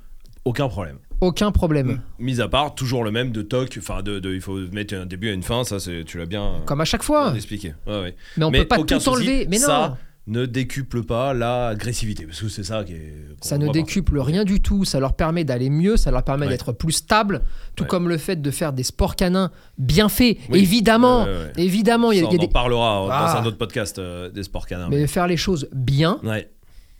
aucun 0.44 0.68
problème. 0.68 0.98
Aucun 1.24 1.50
problème. 1.52 2.00
Mis 2.18 2.40
à 2.40 2.48
part 2.48 2.74
toujours 2.74 3.02
le 3.04 3.10
même 3.10 3.30
de 3.32 3.42
toc, 3.42 3.76
enfin 3.78 4.02
de, 4.02 4.18
de- 4.18 4.34
il 4.34 4.40
faut 4.40 4.58
mettre 4.72 4.94
un 4.94 5.06
début 5.06 5.28
et 5.28 5.32
une 5.32 5.42
fin, 5.42 5.64
ça 5.64 5.80
c'est 5.80 6.04
tu 6.04 6.18
l'as 6.18 6.26
bien, 6.26 6.60
Comme 6.66 6.80
à 6.80 6.84
chaque 6.84 7.02
fois. 7.02 7.34
expliqué. 7.34 7.74
Ouais, 7.86 8.00
ouais. 8.00 8.16
Mais 8.36 8.44
on 8.44 8.50
Mais 8.50 8.58
peut 8.60 8.68
pas 8.68 8.78
tout 8.78 8.94
souci, 9.00 9.08
enlever. 9.08 9.46
Mais 9.48 9.58
non. 9.58 9.66
ça, 9.66 9.98
Ne 10.26 10.46
décuple 10.46 11.02
pas 11.02 11.34
l'agressivité, 11.34 12.24
parce 12.24 12.40
que 12.40 12.48
c'est 12.48 12.64
ça 12.64 12.82
qui 12.82 12.94
est. 12.94 13.14
Ça 13.42 13.58
ne 13.58 13.68
décuple 13.70 14.18
rien 14.20 14.44
du 14.44 14.60
tout, 14.62 14.86
ça 14.86 14.98
leur 14.98 15.12
permet 15.12 15.44
d'aller 15.44 15.68
mieux, 15.68 15.98
ça 15.98 16.10
leur 16.10 16.22
permet 16.22 16.46
Ouais. 16.46 16.52
d'être 16.52 16.72
plus 16.72 16.92
stable, 16.92 17.42
tout 17.76 17.84
Ouais. 17.84 17.88
comme 17.90 18.08
le 18.08 18.16
fait 18.16 18.40
de 18.40 18.50
faire 18.50 18.72
des 18.72 18.84
sports 18.84 19.16
canins 19.16 19.50
bien 19.76 20.08
faits, 20.08 20.38
Oui. 20.48 20.60
évidemment, 20.60 21.24
ouais, 21.24 21.52
évidemment, 21.58 22.10
il 22.10 22.16
y 22.16 22.20
a, 22.20 22.24
Ça, 22.24 22.30
y 22.30 22.36
a 22.36 22.38
on 22.38 22.42
en 22.42 22.46
des... 22.46 22.52
parlera 22.52 22.80
dans 23.06 23.08
Ah. 23.10 23.40
un 23.42 23.44
autre 23.44 23.58
podcast 23.58 23.98
euh, 23.98 24.30
des 24.30 24.42
sports 24.44 24.66
canins. 24.66 24.88
mais 24.88 25.06
faire 25.06 25.26
les 25.26 25.36
choses 25.36 25.68
bien, 25.74 26.18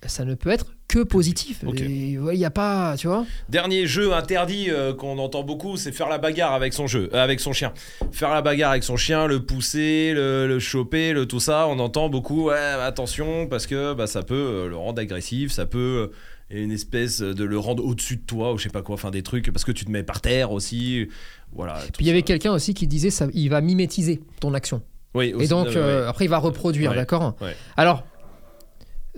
ça 0.06 0.26
ne 0.26 0.34
peut 0.34 0.50
être 0.50 0.73
que 0.88 1.02
positif. 1.02 1.64
Et, 1.76 2.18
ouais, 2.18 2.34
Il 2.36 2.38
n'y 2.38 2.44
a 2.44 2.50
pas, 2.50 2.96
tu 2.96 3.06
vois 3.06 3.24
Dernier 3.48 3.86
jeu 3.86 4.12
interdit 4.12 4.70
euh, 4.70 4.92
qu'on 4.94 5.18
entend 5.18 5.42
beaucoup, 5.42 5.76
c'est 5.76 5.92
faire 5.92 6.08
la 6.08 6.18
bagarre 6.18 6.52
avec 6.52 6.72
son 6.72 6.86
jeu, 6.86 7.08
euh, 7.12 7.22
avec 7.24 7.40
son 7.40 7.52
chien. 7.52 7.72
Faire 8.12 8.30
la 8.30 8.42
bagarre 8.42 8.70
avec 8.72 8.84
son 8.84 8.96
chien, 8.96 9.26
le 9.26 9.40
pousser, 9.44 10.12
le, 10.14 10.46
le 10.46 10.58
choper, 10.58 11.12
le 11.12 11.26
tout 11.26 11.40
ça, 11.40 11.66
on 11.68 11.78
entend 11.78 12.08
beaucoup. 12.08 12.48
Ouais, 12.48 12.56
attention 12.58 13.46
parce 13.48 13.66
que 13.66 13.94
bah, 13.94 14.06
ça 14.06 14.22
peut 14.22 14.34
euh, 14.34 14.68
le 14.68 14.76
rendre 14.76 15.00
agressif, 15.00 15.52
ça 15.52 15.66
peut 15.66 16.10
une 16.50 16.70
espèce 16.72 17.20
de 17.20 17.42
le 17.44 17.58
rendre 17.58 17.84
au-dessus 17.84 18.16
de 18.16 18.22
toi 18.22 18.52
ou 18.52 18.58
je 18.58 18.64
sais 18.64 18.68
pas 18.68 18.82
quoi, 18.82 18.94
enfin 18.94 19.10
des 19.10 19.22
trucs 19.22 19.50
parce 19.50 19.64
que 19.64 19.72
tu 19.72 19.84
te 19.86 19.90
mets 19.90 20.02
par 20.02 20.20
terre 20.20 20.52
aussi. 20.52 21.08
Voilà. 21.52 21.74
Puis 21.94 22.04
il 22.04 22.06
y 22.06 22.10
avait 22.10 22.22
quelqu'un 22.22 22.52
aussi 22.52 22.74
qui 22.74 22.86
disait 22.86 23.10
ça, 23.10 23.26
il 23.32 23.48
va 23.48 23.60
mimétiser 23.60 24.20
ton 24.40 24.52
action. 24.54 24.82
Oui, 25.14 25.28
Et 25.28 25.34
aussi, 25.34 25.48
donc, 25.48 25.68
ouais, 25.68 25.76
euh, 25.76 26.02
ouais. 26.02 26.08
après, 26.08 26.24
il 26.24 26.28
va 26.28 26.38
reproduire, 26.38 26.90
Ouais. 26.90 26.96
d'accord. 26.96 27.36
Alors, 27.76 28.04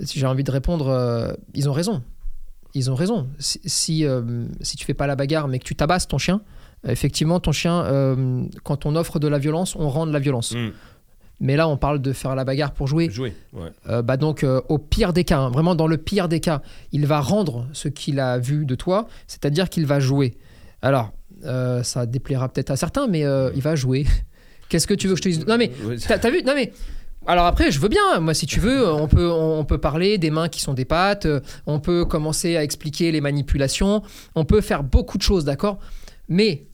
j'ai 0.01 0.27
envie 0.27 0.45
de 0.45 0.51
répondre, 0.51 0.89
euh, 0.89 1.33
ils 1.55 1.69
ont 1.69 1.73
raison. 1.73 2.03
Ils 2.75 2.91
ont 2.91 2.95
raison. 2.95 3.27
Si, 3.39 3.61
si, 3.65 4.05
euh, 4.05 4.45
si 4.61 4.77
tu 4.77 4.85
fais 4.85 4.95
pas 4.95 5.07
la 5.07 5.17
bagarre, 5.17 5.49
mais 5.49 5.59
que 5.59 5.65
tu 5.65 5.75
tabasses 5.75 6.09
ton 6.09 6.19
chien, 6.19 6.43
euh, 6.87 6.91
effectivement, 6.91 7.41
ton 7.41 7.53
chien, 7.53 7.85
euh, 7.85 8.45
quand 8.65 8.85
on 8.85 8.97
offre 8.97 9.19
de 9.19 9.29
la 9.29 9.39
violence, 9.39 9.75
on 9.77 9.89
rend 9.89 10.07
de 10.07 10.13
la 10.13 10.19
violence. 10.19 10.53
Mm. 10.53 10.73
Mais 11.41 11.57
là, 11.57 11.69
on 11.69 11.79
parle 11.79 12.01
de 12.03 12.13
faire 12.13 12.35
la 12.35 12.45
bagarre 12.45 12.73
pour 12.73 12.87
jouer. 12.87 13.09
Jouer. 13.11 13.35
Ouais. 13.53 13.71
Bah 14.03 14.17
donc, 14.17 14.45
au 14.69 14.79
pire 14.79 15.13
des 15.13 15.25
cas, 15.25 15.39
hein, 15.39 15.51
vraiment 15.51 15.75
dans 15.75 15.87
le 15.87 15.99
pire 15.99 16.29
des 16.29 16.41
cas, 16.41 16.63
il 16.93 17.07
va 17.07 17.21
rendre 17.21 17.67
ce 17.75 17.89
qu'il 17.89 18.21
a 18.21 18.39
vu 18.39 18.65
de 18.65 18.75
toi, 18.75 19.07
c'est-à-dire 19.27 19.69
qu'il 19.69 19.85
va 19.85 20.01
jouer. 20.01 20.35
Alors, 20.81 21.13
ça 21.83 22.07
déplaira 22.07 22.49
peut-être 22.49 22.71
à 22.71 22.77
certains, 22.77 23.07
mais 23.07 23.21
il 23.55 23.61
va 23.61 23.77
jouer. 23.77 24.07
Qu'est-ce 24.71 24.87
que 24.87 24.95
tu 24.95 25.09
veux 25.09 25.13
que 25.13 25.19
je 25.19 25.23
te 25.25 25.29
dise? 25.29 25.47
Non 25.47 25.59
mais, 25.59 25.71
t'as 26.09 26.31
vu? 26.31 26.43
Non 26.43 26.55
mais. 26.55 26.73
Alors 27.27 27.47
après, 27.47 27.71
je 27.71 27.81
veux 27.81 27.89
bien. 27.89 28.21
Moi, 28.21 28.35
si 28.35 28.47
tu 28.47 28.61
veux, 28.61 28.89
on 28.89 29.09
peut, 29.09 29.31
on 29.31 29.65
peut 29.65 29.79
parler 29.79 30.17
des 30.19 30.31
mains 30.31 30.49
qui 30.49 30.61
sont 30.61 30.75
des 30.75 30.85
pattes. 30.85 31.27
euh, 31.27 31.41
On 31.67 31.81
peut 31.81 32.05
commencer 32.05 32.57
à 32.57 32.63
expliquer 32.63 33.11
les 33.11 33.21
manipulations. 33.21 34.03
On 34.35 34.45
peut 34.45 34.61
faire 34.61 34.85
beaucoup 34.85 35.19
de 35.19 35.23
choses, 35.23 35.45
d'accord? 35.45 35.79
Mais 36.29 36.67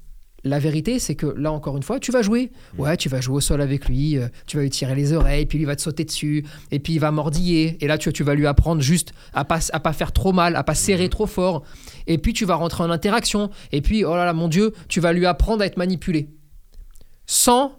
la 0.44 0.58
vérité, 0.58 0.98
c'est 0.98 1.14
que 1.14 1.26
là, 1.26 1.52
encore 1.52 1.76
une 1.76 1.82
fois, 1.82 2.00
tu 2.00 2.10
vas 2.12 2.20
jouer. 2.20 2.50
Ouais, 2.76 2.96
tu 2.96 3.08
vas 3.08 3.20
jouer 3.20 3.36
au 3.36 3.40
sol 3.40 3.60
avec 3.60 3.88
lui. 3.88 4.18
euh, 4.18 4.28
tu 4.46 4.56
vas 4.56 4.64
lui 4.64 4.70
tirer 4.70 4.94
les 4.94 5.12
oreilles, 5.12 5.46
puis 5.46 5.56
lui 5.56 5.64
va 5.64 5.76
te 5.76 5.80
sauter 5.80 6.04
dessus, 6.04 6.44
et 6.70 6.80
puis 6.80 6.94
il 6.94 6.98
va 6.98 7.12
mordiller. 7.12 7.78
Et 7.80 7.86
là, 7.86 7.96
tu, 7.96 8.12
tu 8.12 8.22
vas 8.24 8.34
lui 8.34 8.46
apprendre 8.46 8.82
juste 8.82 9.12
à 9.32 9.44
pas, 9.44 9.60
à 9.72 9.80
pas 9.80 9.92
faire 9.92 10.12
trop 10.12 10.32
mal, 10.32 10.56
à 10.56 10.64
pas 10.64 10.74
serrer 10.74 11.08
trop 11.08 11.26
fort. 11.26 11.62
Et 12.06 12.18
puis 12.18 12.32
tu 12.32 12.44
vas 12.44 12.56
rentrer 12.56 12.82
en 12.82 12.90
interaction. 12.90 13.50
Et 13.70 13.80
puis, 13.80 14.04
oh 14.04 14.14
là 14.16 14.24
là, 14.26 14.32
mon 14.32 14.48
Dieu, 14.48 14.72
tu 14.88 15.00
vas 15.00 15.12
lui 15.12 15.24
apprendre 15.26 15.62
à 15.62 15.66
être 15.66 15.76
manipulé. 15.78 16.28
Sans 17.24 17.78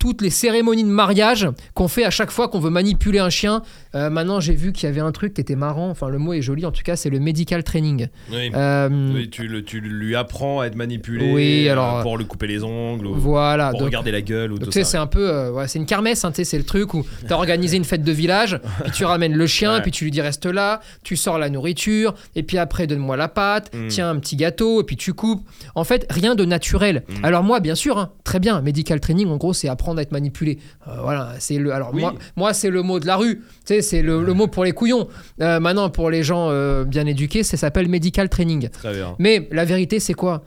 toutes 0.00 0.22
les 0.22 0.30
cérémonies 0.30 0.82
de 0.82 0.88
mariage 0.88 1.48
qu'on 1.74 1.86
fait 1.86 2.04
à 2.04 2.10
chaque 2.10 2.32
fois 2.32 2.48
qu'on 2.48 2.58
veut 2.58 2.70
manipuler 2.70 3.20
un 3.20 3.30
chien 3.30 3.62
Euh, 3.94 4.08
maintenant, 4.10 4.38
j'ai 4.40 4.54
vu 4.54 4.72
qu'il 4.72 4.88
y 4.88 4.92
avait 4.92 5.00
un 5.00 5.12
truc 5.12 5.34
qui 5.34 5.40
était 5.40 5.56
marrant. 5.56 5.90
Enfin, 5.90 6.08
le 6.08 6.18
mot 6.18 6.32
est 6.32 6.42
joli. 6.42 6.64
En 6.64 6.70
tout 6.70 6.82
cas, 6.84 6.94
c'est 6.96 7.10
le 7.10 7.18
medical 7.18 7.64
training. 7.64 8.06
Oui. 8.30 8.50
Euh, 8.54 8.88
Oui, 9.14 9.28
tu, 9.30 9.48
le- 9.48 9.64
tu 9.64 9.80
lui 9.80 10.14
apprends 10.14 10.60
à 10.60 10.66
être 10.66 10.76
manipulé 10.76 11.32
Oui, 11.32 11.66
euh, 11.68 11.72
alors, 11.72 12.02
pour 12.02 12.16
lui 12.16 12.24
couper 12.26 12.46
les 12.46 12.62
ongles 12.62 13.06
ou 13.06 13.14
Voilà. 13.14 13.70
pour 13.70 13.80
donc- 13.80 13.86
regarder 13.88 14.10
la 14.12 14.20
gueule 14.22 14.52
ou 14.52 14.58
donc, 14.58 14.66
tout 14.70 14.72
ça. 14.72 14.84
c'est 14.84 14.96
un 14.98 15.06
peu, 15.06 15.28
euh, 15.28 15.50
ouais, 15.52 15.66
c'est 15.68 15.78
une 15.78 15.86
kermesse, 15.86 16.24
hein, 16.24 16.30
tu 16.30 16.36
sais, 16.36 16.44
c'est 16.44 16.58
le 16.58 16.64
truc 16.64 16.94
où 16.94 17.04
tu 17.26 17.32
as 17.32 17.36
organisé 17.36 17.76
une 17.76 17.84
fête 17.84 18.02
de 18.04 18.12
village, 18.12 18.60
puis 18.84 18.92
tu 18.92 19.04
ramènes 19.04 19.34
le 19.34 19.46
chien, 19.46 19.74
Ouais. 19.74 19.82
puis 19.82 19.90
tu 19.90 20.04
lui 20.04 20.10
dis 20.10 20.20
reste 20.20 20.46
là, 20.46 20.80
tu 21.02 21.16
sors 21.16 21.38
la 21.38 21.48
nourriture, 21.50 22.14
et 22.36 22.42
puis 22.42 22.58
après 22.58 22.86
donne-moi 22.86 23.16
la 23.16 23.28
pâte, 23.28 23.74
Mm. 23.74 23.88
tiens 23.88 24.10
un 24.10 24.18
petit 24.20 24.36
gâteau, 24.36 24.80
et 24.80 24.84
puis 24.84 24.96
tu 24.96 25.12
coupes. 25.14 25.42
En 25.74 25.84
fait, 25.84 26.06
rien 26.10 26.34
de 26.34 26.44
naturel. 26.44 27.02
Mm. 27.08 27.24
Alors 27.24 27.42
moi, 27.42 27.60
bien 27.60 27.74
sûr, 27.74 27.98
hein, 27.98 28.10
très 28.24 28.38
bien, 28.40 28.60
medical 28.60 29.00
training, 29.00 29.28
en 29.28 29.36
gros, 29.36 29.52
c'est 29.52 29.68
apprendre 29.68 29.98
à 29.98 30.02
être 30.02 30.12
manipulé. 30.12 30.58
Euh, 30.86 30.92
voilà, 31.02 31.34
c'est 31.38 31.58
le. 31.58 31.72
Alors 31.72 31.90
Oui. 31.92 32.00
moi, 32.02 32.14
moi 32.36 32.54
c'est 32.54 32.70
le 32.70 32.82
mot 32.82 33.00
de 33.00 33.06
la 33.06 33.16
rue, 33.16 33.36
tu 33.66 33.74
sais, 33.74 33.79
c'est 33.82 34.02
le, 34.02 34.22
le 34.24 34.34
mot 34.34 34.46
pour 34.46 34.64
les 34.64 34.72
couillons. 34.72 35.08
Euh, 35.40 35.60
maintenant, 35.60 35.90
pour 35.90 36.10
les 36.10 36.22
gens 36.22 36.48
euh, 36.50 36.84
bien 36.84 37.06
éduqués, 37.06 37.42
ça 37.42 37.56
s'appelle 37.56 37.88
medical 37.88 38.28
training. 38.28 38.68
Très 38.68 38.92
bien. 38.94 39.14
Mais 39.18 39.48
la 39.52 39.64
vérité, 39.64 40.00
c'est 40.00 40.14
quoi? 40.14 40.42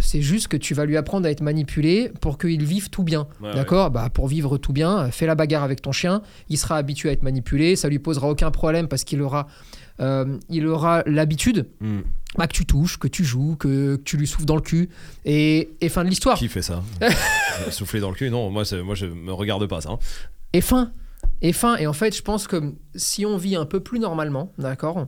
C'est 0.00 0.22
juste 0.22 0.48
que 0.48 0.56
tu 0.56 0.74
vas 0.74 0.86
lui 0.86 0.96
apprendre 0.96 1.26
à 1.26 1.30
être 1.30 1.40
manipulé 1.42 2.10
pour 2.20 2.36
qu'il 2.38 2.64
vive 2.64 2.90
tout 2.90 3.04
bien. 3.04 3.28
Ouais, 3.40 3.54
D'accord? 3.54 3.90
Bah, 3.90 4.08
Pour 4.12 4.26
vivre 4.28 4.56
tout 4.58 4.72
bien, 4.72 5.10
fais 5.10 5.26
la 5.26 5.34
bagarre 5.36 5.62
avec 5.62 5.82
ton 5.82 5.92
chien. 5.92 6.22
Il 6.48 6.58
sera 6.58 6.76
habitué 6.76 7.10
à 7.10 7.12
être 7.12 7.22
manipulé. 7.22 7.76
Ça 7.76 7.88
lui 7.88 7.98
posera 8.00 8.28
aucun 8.28 8.50
problème 8.50 8.88
parce 8.88 9.04
qu'il 9.04 9.22
aura, 9.22 9.46
euh, 10.00 10.38
il 10.50 10.66
aura 10.66 11.02
l'habitude 11.06 11.66
Hmm. 11.80 12.00
bah, 12.36 12.48
que 12.48 12.52
tu 12.54 12.66
touches, 12.66 12.98
que 12.98 13.06
tu 13.06 13.22
joues, 13.24 13.54
que, 13.56 13.94
que 13.96 14.02
tu 14.02 14.16
lui 14.16 14.26
souffles 14.26 14.46
dans 14.46 14.56
le 14.56 14.62
cul. 14.62 14.88
Et, 15.24 15.70
et 15.80 15.88
fin 15.88 16.02
de 16.02 16.08
l'histoire. 16.08 16.38
Qui 16.38 16.48
fait 16.48 16.62
ça? 16.62 16.82
Souffler 17.70 18.00
dans 18.00 18.08
le 18.10 18.16
cul? 18.16 18.30
Non, 18.30 18.50
moi, 18.50 18.64
moi 18.84 18.94
je 18.96 19.06
me 19.06 19.32
regarde 19.32 19.66
pas 19.66 19.80
ça. 19.80 19.90
hein. 19.90 19.98
Et 20.52 20.60
fin. 20.60 20.90
Et 21.44 21.52
fin. 21.52 21.76
Et 21.76 21.86
en 21.86 21.92
fait, 21.92 22.16
je 22.16 22.22
pense 22.22 22.46
que 22.48 22.74
si 22.94 23.24
on 23.26 23.36
vit 23.36 23.54
un 23.54 23.66
peu 23.66 23.78
plus 23.80 23.98
normalement, 24.00 24.52
d'accord 24.58 24.96
Ouais. 24.96 25.06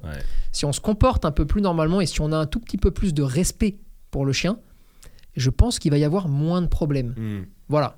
Si 0.52 0.64
on 0.66 0.72
se 0.72 0.80
comporte 0.80 1.24
un 1.24 1.32
peu 1.32 1.46
plus 1.46 1.62
normalement 1.62 2.00
et 2.00 2.06
si 2.06 2.20
on 2.20 2.30
a 2.30 2.36
un 2.36 2.46
tout 2.46 2.60
petit 2.60 2.76
peu 2.76 2.90
plus 2.90 3.14
de 3.14 3.22
respect 3.22 3.78
pour 4.10 4.24
le 4.26 4.32
chien, 4.32 4.58
je 5.34 5.48
pense 5.50 5.78
qu'il 5.78 5.90
va 5.90 5.98
y 5.98 6.04
avoir 6.04 6.28
moins 6.28 6.60
de 6.62 6.66
problèmes. 6.66 7.14
Hmm. 7.16 7.44
Voilà, 7.68 7.96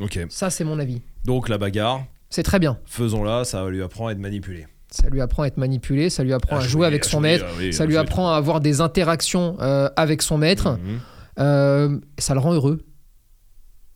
Ok. 0.00 0.18
ça 0.30 0.50
c'est 0.50 0.64
mon 0.64 0.78
avis. 0.78 1.02
Donc 1.24 1.48
la 1.48 1.58
bagarre, 1.58 2.04
C'est 2.30 2.42
très 2.44 2.58
bien. 2.60 2.78
faisons-la, 2.86 3.44
ça 3.44 3.68
lui 3.68 3.82
apprend 3.82 4.06
à 4.06 4.12
être 4.12 4.18
manipulé. 4.18 4.66
Ça 4.92 5.08
lui 5.08 5.20
apprend 5.20 5.42
à 5.42 5.46
être 5.48 5.56
manipulé, 5.58 6.10
ça 6.10 6.22
lui 6.24 6.32
apprend 6.32 6.56
à 6.56 6.60
jouer 6.60 6.86
avec 6.86 7.04
son 7.04 7.20
maître, 7.20 7.44
ça 7.72 7.86
lui 7.86 7.96
apprend 7.96 8.32
à 8.32 8.36
avoir 8.36 8.60
des 8.60 8.80
interactions 8.80 9.56
euh, 9.60 9.88
avec 9.96 10.22
son 10.22 10.38
maître, 10.38 10.78
Mhm. 10.82 11.00
euh, 11.40 11.98
ça 12.18 12.34
le 12.34 12.40
rend 12.40 12.52
heureux. 12.54 12.84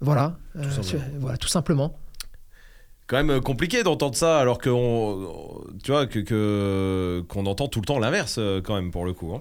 Voilà, 0.00 0.36
Euh, 0.56 0.62
voilà, 1.18 1.36
tout 1.38 1.48
simplement. 1.48 1.96
Quand 3.06 3.16
même 3.16 3.30
euh, 3.30 3.40
compliqué 3.40 3.82
d'entendre 3.82 4.16
ça 4.16 4.38
alors 4.38 4.58
que 4.58 4.70
on- 4.70 5.60
tu 5.82 5.90
vois 5.90 6.06
que 6.06 7.22
qu'on 7.28 7.46
entend 7.46 7.68
tout 7.68 7.80
le 7.80 7.86
temps 7.86 7.98
l'inverse 7.98 8.36
euh, 8.38 8.60
quand 8.62 8.74
même 8.74 8.90
pour 8.90 9.04
le 9.04 9.12
coup. 9.12 9.32
hein. 9.34 9.40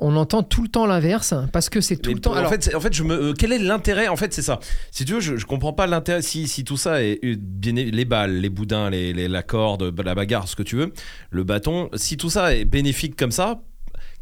On 0.00 0.16
entend 0.16 0.42
tout 0.42 0.60
le 0.62 0.68
temps 0.68 0.86
l'inverse 0.86 1.34
parce 1.52 1.68
que 1.70 1.80
c'est 1.80 1.96
tout 1.96 2.10
Mais 2.10 2.14
le 2.14 2.20
temps. 2.20 2.32
En 2.32 2.34
alors, 2.34 2.50
fait, 2.50 2.64
c'est- 2.64 2.74
en 2.74 2.80
fait, 2.80 2.92
je 2.92 3.04
me, 3.04 3.14
euh, 3.14 3.32
quel 3.32 3.52
est 3.52 3.60
l'intérêt 3.60 4.08
En 4.08 4.16
fait, 4.16 4.32
c'est 4.34 4.42
ça. 4.42 4.58
Si 4.90 5.04
tu 5.04 5.12
veux, 5.12 5.20
je, 5.20 5.36
je 5.36 5.46
comprends 5.46 5.72
pas 5.72 5.86
l'intérêt. 5.86 6.20
Si, 6.20 6.48
si 6.48 6.64
tout 6.64 6.76
ça 6.76 7.00
est 7.04 7.20
bien 7.36 7.74
les 7.74 8.04
balles, 8.04 8.38
les 8.40 8.48
boudins, 8.48 8.90
les, 8.90 9.12
les- 9.12 9.28
la 9.28 9.44
corde, 9.44 9.94
la 10.04 10.14
bagarre, 10.16 10.48
ce 10.48 10.56
que 10.56 10.64
tu 10.64 10.74
veux, 10.74 10.92
le 11.30 11.44
bâton. 11.44 11.90
Si 11.94 12.16
tout 12.16 12.28
ça 12.30 12.56
est 12.56 12.64
bénéfique 12.64 13.14
comme 13.14 13.30
ça, 13.30 13.60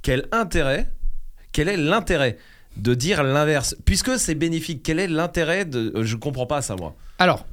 quel 0.02 0.28
intérêt 0.30 0.90
Quel 1.52 1.68
est 1.70 1.78
l'intérêt 1.78 2.36
de 2.76 2.92
dire 2.94 3.22
l'inverse? 3.22 3.74
Puisque 3.86 4.18
c'est 4.18 4.34
bénéfique, 4.34 4.82
quel 4.82 4.98
est 4.98 5.08
l'intérêt 5.08 5.64
de 5.64 6.02
Je 6.02 6.16
comprends 6.16 6.46
pas 6.46 6.60
ça 6.60 6.76
moi. 6.76 6.94
alors, 7.18 7.46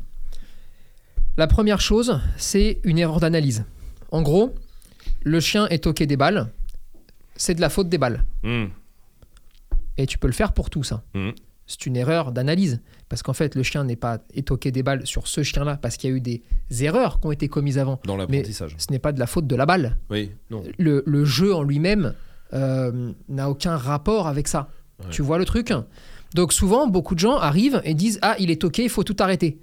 la 1.40 1.48
première 1.48 1.80
chose, 1.80 2.20
c'est 2.36 2.80
une 2.84 2.98
erreur 2.98 3.22
d'analyse. 3.22 3.64
En 4.12 4.22
gros, 4.22 4.54
le 5.24 5.40
chien 5.40 5.68
est 5.70 5.86
toqué 5.86 6.06
des 6.06 6.18
balles, 6.18 6.52
c'est 7.38 7.56
de 7.56 7.62
la 7.62 7.70
faute 7.70 7.88
des 7.88 7.98
balles. 7.98 8.26
Hmm. 8.44 8.66
Et 9.98 10.06
tu 10.06 10.18
peux 10.18 10.28
le 10.28 10.34
faire 10.34 10.52
pour 10.52 10.70
tout 10.70 10.84
ça. 10.84 11.02
Mhm. 11.14 11.32
C'est 11.66 11.86
une 11.86 11.96
erreur 11.96 12.34
d'analyse. 12.34 12.82
Parce 13.08 13.24
qu'en 13.24 13.32
fait, 13.34 13.56
le 13.56 13.64
chien 13.64 13.86
n'est 13.86 13.96
pas 13.96 14.20
étoqué 14.34 14.72
des 14.72 14.84
balles 14.84 15.08
sur 15.08 15.28
ce 15.28 15.42
chien-là, 15.42 15.78
parce 15.78 15.96
qu'il 15.96 16.10
y 16.10 16.14
a 16.14 16.16
eu 16.16 16.20
des 16.20 16.42
erreurs 16.82 17.22
qui 17.22 17.28
ont 17.28 17.32
été 17.32 17.48
commises 17.48 17.78
avant. 17.78 18.02
Dans 18.04 18.18
l'apprentissage. 18.18 18.76
Ce 18.78 18.92
n'est 18.92 19.00
pas 19.00 19.14
de 19.14 19.20
la 19.20 19.28
faute 19.28 19.48
de 19.48 19.56
la 19.56 19.66
balle. 19.66 19.98
Oui. 20.10 20.32
Non. 20.50 20.64
Le, 20.78 21.04
le 21.06 21.24
jeu 21.24 21.56
en 21.56 21.64
lui-même 21.64 22.16
euh, 22.54 23.14
n'a 23.30 23.50
aucun 23.50 23.78
rapport 23.78 24.28
avec 24.28 24.50
ça. 24.50 24.70
Ouais. 25.00 25.10
Tu 25.12 25.22
vois 25.22 25.38
le 25.38 25.46
truc? 25.46 25.72
Donc 26.34 26.52
souvent, 26.52 26.88
beaucoup 26.88 27.16
de 27.16 27.20
gens 27.20 27.38
arrivent 27.38 27.82
et 27.86 27.94
disent 27.94 28.20
Ah, 28.22 28.36
il 28.40 28.52
est 28.52 28.62
toqué, 28.62 28.84
il 28.84 28.90
faut 28.90 29.04
tout 29.04 29.16
arrêter. 29.20 29.60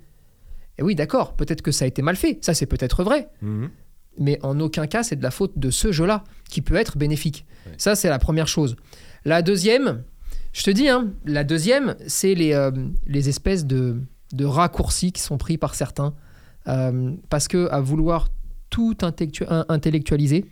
Et 0.79 0.83
oui, 0.83 0.95
d'accord, 0.95 1.35
peut-être 1.35 1.62
que 1.62 1.71
ça 1.73 1.85
a 1.85 1.89
été 1.89 2.03
mal 2.03 2.17
fait. 2.17 2.39
Ça, 2.45 2.55
c'est 2.55 2.67
peut-être 2.67 3.03
vrai. 3.05 3.29
Mhm. 3.43 3.71
Mais 4.19 4.39
en 4.43 4.59
aucun 4.61 4.87
cas, 4.87 5.03
c'est 5.03 5.17
de 5.17 5.23
la 5.23 5.31
faute 5.31 5.53
de 5.59 5.71
ce 5.71 5.93
jeu-là 5.93 6.25
qui 6.51 6.62
peut 6.62 6.77
être 6.77 6.97
bénéfique. 6.99 7.45
Ouais. 7.67 7.73
Ça, 7.79 7.95
c'est 7.95 8.09
la 8.09 8.19
première 8.19 8.49
chose. 8.49 8.77
La 9.25 9.43
deuxième, 9.43 10.03
je 10.53 10.62
te 10.62 10.71
dis, 10.71 10.89
hein, 10.89 11.12
la 11.25 11.45
deuxième, 11.45 11.97
c'est 12.07 12.35
les, 12.35 12.53
euh, 12.55 12.71
les 13.07 13.29
espèces 13.29 13.67
de, 13.67 14.01
de 14.33 14.45
raccourcis 14.45 15.12
qui 15.12 15.21
sont 15.23 15.37
pris 15.39 15.59
par 15.59 15.75
certains. 15.75 16.15
Euh, 16.69 17.12
parce 17.31 17.47
que 17.47 17.69
à 17.71 17.81
vouloir 17.81 18.29
tout 18.71 18.97
intellectu- 19.03 19.45
in- 19.49 19.65
intellectualiser, 19.69 20.47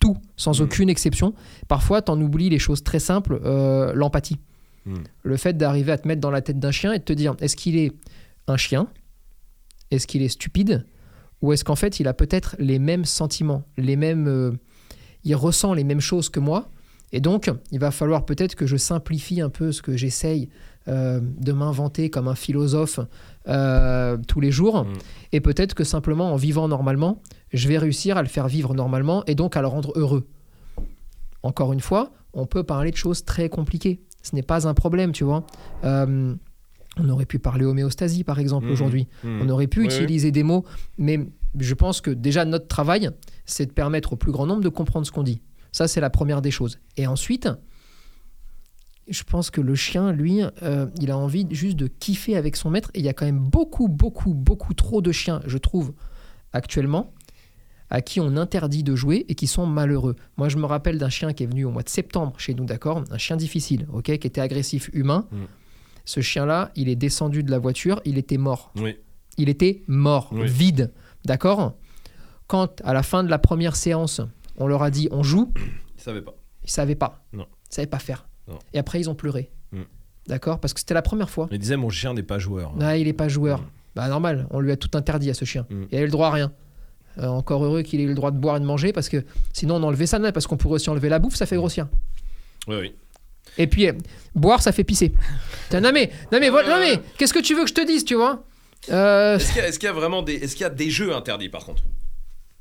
tout, 0.00 0.16
sans 0.36 0.58
Mhm. 0.58 0.64
aucune 0.66 0.88
exception, 0.88 1.34
parfois, 1.68 2.02
tu 2.02 2.10
en 2.10 2.20
oublies 2.20 2.50
les 2.50 2.58
choses 2.58 2.82
très 2.82 2.98
simples, 2.98 3.40
euh, 3.44 3.92
l'empathie. 3.94 4.38
Mhm. 4.86 5.04
Le 5.22 5.36
fait 5.36 5.56
d'arriver 5.56 5.92
à 5.92 5.98
te 5.98 6.08
mettre 6.08 6.20
dans 6.20 6.30
la 6.30 6.40
tête 6.42 6.58
d'un 6.58 6.70
chien 6.72 6.92
et 6.92 6.98
de 6.98 7.04
te 7.04 7.12
dire, 7.12 7.34
est-ce 7.40 7.54
qu'il 7.56 7.76
est 7.76 7.92
un 8.48 8.56
chien? 8.56 8.88
Est-ce 9.94 10.06
qu'il 10.06 10.22
est 10.22 10.28
stupide 10.28 10.86
ou 11.42 11.52
est-ce 11.52 11.64
qu'en 11.64 11.76
fait 11.76 12.00
il 12.00 12.08
a 12.08 12.14
peut-être 12.14 12.56
les 12.58 12.78
mêmes 12.78 13.04
sentiments, 13.04 13.64
les 13.76 13.96
mêmes, 13.96 14.28
euh, 14.28 14.52
il 15.24 15.34
ressent 15.34 15.74
les 15.74 15.84
mêmes 15.84 16.00
choses 16.00 16.30
que 16.30 16.40
moi, 16.40 16.70
et 17.12 17.20
donc 17.20 17.50
il 17.70 17.78
va 17.78 17.90
falloir 17.90 18.24
peut-être 18.24 18.54
que 18.54 18.66
je 18.66 18.76
simplifie 18.76 19.40
un 19.40 19.50
peu 19.50 19.70
ce 19.70 19.82
que 19.82 19.96
j'essaye 19.96 20.48
euh, 20.88 21.20
de 21.22 21.52
m'inventer 21.52 22.08
comme 22.08 22.28
un 22.28 22.34
philosophe 22.34 23.00
euh, 23.46 24.16
tous 24.26 24.40
les 24.40 24.50
jours, 24.50 24.84
Mm. 24.84 24.92
et 25.32 25.40
peut-être 25.40 25.74
que 25.74 25.84
simplement 25.84 26.32
en 26.32 26.36
vivant 26.36 26.66
normalement, 26.66 27.20
je 27.52 27.68
vais 27.68 27.78
réussir 27.78 28.16
à 28.16 28.22
le 28.22 28.28
faire 28.28 28.48
vivre 28.48 28.74
normalement 28.74 29.22
et 29.26 29.34
donc 29.34 29.56
à 29.56 29.60
le 29.60 29.68
rendre 29.68 29.92
heureux. 29.96 30.26
Encore 31.42 31.74
une 31.74 31.80
fois, 31.80 32.10
on 32.32 32.46
peut 32.46 32.64
parler 32.64 32.90
de 32.90 32.96
choses 32.96 33.24
très 33.24 33.48
compliquées. 33.50 34.00
Ce 34.22 34.34
n'est 34.34 34.42
pas 34.42 34.66
un 34.66 34.72
problème, 34.72 35.12
tu 35.12 35.24
vois. 35.24 35.44
Euh, 35.84 36.34
on 36.98 37.08
aurait 37.08 37.26
pu 37.26 37.38
parler 37.38 37.64
homéostasie, 37.64 38.24
par 38.24 38.38
exemple, 38.38 38.66
Mhm. 38.66 38.72
aujourd'hui. 38.72 39.08
Mhm. 39.24 39.40
On 39.42 39.48
aurait 39.48 39.66
pu 39.66 39.80
Oui, 39.80 39.86
utiliser 39.86 40.30
des 40.30 40.42
mots, 40.42 40.64
mais 40.98 41.20
je 41.58 41.74
pense 41.74 42.00
que 42.00 42.10
déjà 42.10 42.44
notre 42.44 42.68
travail, 42.68 43.10
c'est 43.46 43.66
de 43.66 43.72
permettre 43.72 44.12
au 44.12 44.16
plus 44.16 44.32
grand 44.32 44.46
nombre 44.46 44.62
de 44.62 44.68
comprendre 44.68 45.06
ce 45.06 45.12
qu'on 45.12 45.22
dit. 45.22 45.40
Ça, 45.72 45.88
c'est 45.88 46.00
la 46.00 46.10
première 46.10 46.40
des 46.40 46.50
choses. 46.52 46.78
Et 46.96 47.06
ensuite, 47.06 47.48
je 49.08 49.22
pense 49.24 49.50
que 49.50 49.60
le 49.60 49.74
chien, 49.74 50.12
lui, 50.12 50.40
euh, 50.62 50.86
il 51.00 51.10
a 51.10 51.18
envie 51.18 51.46
juste 51.50 51.76
de 51.76 51.86
kiffer 51.88 52.36
avec 52.36 52.56
son 52.56 52.70
maître. 52.70 52.90
Et 52.94 53.00
il 53.00 53.04
y 53.04 53.08
a 53.08 53.12
quand 53.12 53.26
même 53.26 53.38
beaucoup, 53.40 53.88
beaucoup, 53.88 54.32
beaucoup 54.32 54.72
trop 54.72 55.02
de 55.02 55.12
chiens, 55.12 55.40
je 55.46 55.58
trouve, 55.58 55.92
actuellement, 56.52 57.12
à 57.90 58.00
qui 58.00 58.20
on 58.20 58.36
interdit 58.36 58.82
de 58.82 58.96
jouer 58.96 59.26
et 59.28 59.34
qui 59.34 59.46
sont 59.46 59.66
malheureux. 59.66 60.16
Moi, 60.38 60.48
je 60.48 60.56
me 60.56 60.64
rappelle 60.64 60.96
d'un 60.98 61.10
chien 61.10 61.32
qui 61.32 61.42
est 61.42 61.46
venu 61.46 61.64
au 61.64 61.70
mois 61.70 61.82
de 61.82 61.88
septembre 61.90 62.32
chez 62.38 62.54
nous, 62.54 62.64
d'accord? 62.64 63.04
Un 63.10 63.18
chien 63.18 63.36
difficile, 63.36 63.86
ok? 63.92 64.04
Qui 64.04 64.26
était 64.26 64.40
agressif 64.40 64.88
humain. 64.94 65.26
Mm. 65.30 65.36
Ce 66.04 66.20
chien-là, 66.20 66.70
il 66.76 66.88
est 66.88 66.96
descendu 66.96 67.42
de 67.42 67.50
la 67.50 67.58
voiture, 67.58 68.00
il 68.04 68.18
était 68.18 68.36
mort 68.36 68.72
Oui. 68.76 68.96
il 69.38 69.48
était 69.48 69.82
mort, 69.86 70.30
Oui. 70.32 70.46
vide. 70.46 70.92
D'accord? 71.24 71.74
Quand, 72.46 72.80
à 72.84 72.92
la 72.92 73.02
fin 73.02 73.24
de 73.24 73.30
la 73.30 73.38
première 73.38 73.74
séance, 73.76 74.20
on 74.58 74.66
leur 74.66 74.82
a 74.82 74.90
dit 74.90 75.08
on 75.10 75.22
joue, 75.22 75.52
Il 75.96 76.02
savait 76.02 76.20
pas. 76.20 76.34
ils 76.64 76.70
savaient 76.70 76.94
pas. 76.94 77.24
Non. 77.32 77.46
Ils 77.70 77.74
savaient 77.74 77.86
pas 77.86 77.98
faire. 77.98 78.26
Non. 78.48 78.58
Et 78.74 78.78
après, 78.78 79.00
ils 79.00 79.08
ont 79.08 79.14
pleuré. 79.14 79.50
Mm. 79.72 79.80
D'accord? 80.26 80.60
Parce 80.60 80.74
que 80.74 80.80
c'était 80.80 80.94
la 80.94 81.02
première 81.02 81.30
fois. 81.30 81.48
Il 81.50 81.58
disait 81.58 81.76
mon 81.78 81.88
chien 81.90 82.12
n'est 82.12 82.22
pas 82.22 82.38
joueur. 82.38 82.74
Ah, 82.80 82.96
il 82.98 83.08
est 83.08 83.12
pas 83.14 83.28
joueur. 83.28 83.60
Mm. 83.62 83.66
Bah, 83.96 84.08
normal, 84.08 84.46
on 84.50 84.60
lui 84.60 84.72
a 84.72 84.76
tout 84.76 84.90
interdit 84.96 85.30
à 85.30 85.34
ce 85.34 85.44
chien. 85.46 85.66
Mm. 85.70 85.82
Il 85.90 85.96
avait 85.96 86.06
le 86.06 86.12
droit 86.12 86.28
à 86.28 86.32
rien. 86.32 86.52
Euh, 87.18 87.28
encore 87.28 87.64
heureux 87.64 87.82
qu'il 87.82 88.00
ait 88.00 88.04
eu 88.04 88.08
le 88.08 88.14
droit 88.14 88.30
de 88.32 88.38
boire 88.38 88.56
et 88.56 88.60
de 88.60 88.64
manger, 88.64 88.92
parce 88.92 89.08
que 89.08 89.24
sinon, 89.52 89.76
on 89.76 89.82
enlevait 89.84 90.06
ça, 90.06 90.18
parce 90.32 90.46
qu'on 90.46 90.56
pourrait 90.56 90.74
aussi 90.74 90.90
enlever 90.90 91.08
la 91.08 91.18
bouffe, 91.20 91.36
ça 91.36 91.46
fait 91.46 91.56
grossir. 91.56 91.86
Oui, 92.66 92.76
oui. 92.80 92.94
Et 93.58 93.66
puis, 93.66 93.88
euh, 93.88 93.92
boire, 94.34 94.62
ça 94.62 94.72
fait 94.72 94.84
pisser. 94.84 95.12
Non, 95.72 95.90
mais, 95.92 96.10
non, 96.32 96.38
mais, 96.40 96.50
voilà- 96.50 96.68
non, 96.68 96.78
mais 96.78 97.00
qu'est-ce 97.18 97.32
que 97.34 97.40
tu 97.40 97.54
veux 97.54 97.62
que 97.62 97.68
je 97.68 97.74
te 97.74 97.86
dise, 97.86 98.04
tu 98.04 98.14
vois? 98.14 98.44
Euh, 98.90 99.36
Est-ce 99.38 99.78
qu'il 99.78 99.86
y, 99.88 99.90
a- 99.90 99.92
y 99.92 99.94
vraiment 99.94 100.22
des, 100.22 100.34
est-ce 100.34 100.54
qu'il 100.54 100.62
y 100.62 100.66
a 100.66 100.70
des 100.70 100.90
jeux 100.90 101.14
interdits 101.14 101.48
par 101.48 101.64
contre? 101.64 101.82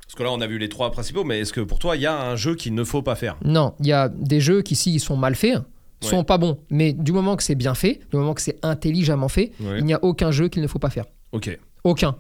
Parce 0.06 0.16
que 0.16 0.24
là, 0.24 0.32
on 0.32 0.42
a 0.42 0.48
vu 0.48 0.58
les 0.58 0.70
trois 0.70 0.92
principaux, 0.92 1.24
mais 1.24 1.40
est-ce 1.40 1.52
que 1.54 1.62
pour 1.62 1.80
toi, 1.80 1.96
il 1.96 2.02
y 2.02 2.06
a 2.06 2.16
un 2.16 2.36
jeu 2.36 2.56
qu'il 2.56 2.74
ne 2.76 2.84
faut 2.84 3.02
pas 3.02 3.16
faire? 3.16 3.36
Non, 3.44 3.74
il 3.80 3.88
y 3.88 3.92
a 3.94 4.10
des 4.10 4.40
jeux 4.40 4.62
qui, 4.62 4.76
s'ils 4.76 5.00
sont 5.00 5.18
mal 5.18 5.36
faits, 5.36 5.58
sont 6.02 6.18
Ouais. 6.20 6.24
pas 6.24 6.38
bons. 6.38 6.60
Mais 6.70 6.94
du 6.94 7.12
moment 7.12 7.36
que 7.36 7.44
c'est 7.44 7.56
bien 7.56 7.74
fait, 7.76 8.00
du 8.12 8.18
moment 8.18 8.34
que 8.34 8.42
c'est 8.42 8.58
intelligemment 8.64 9.30
fait, 9.30 9.52
Ouais. 9.60 9.80
il 9.80 9.86
n'y 9.86 9.94
a 9.94 10.04
aucun 10.04 10.32
jeu 10.32 10.48
qu'il 10.50 10.62
ne 10.62 10.68
faut 10.68 10.80
pas 10.80 10.90
faire. 10.90 11.06
Ok. 11.32 11.58
Aucun. 11.84 12.16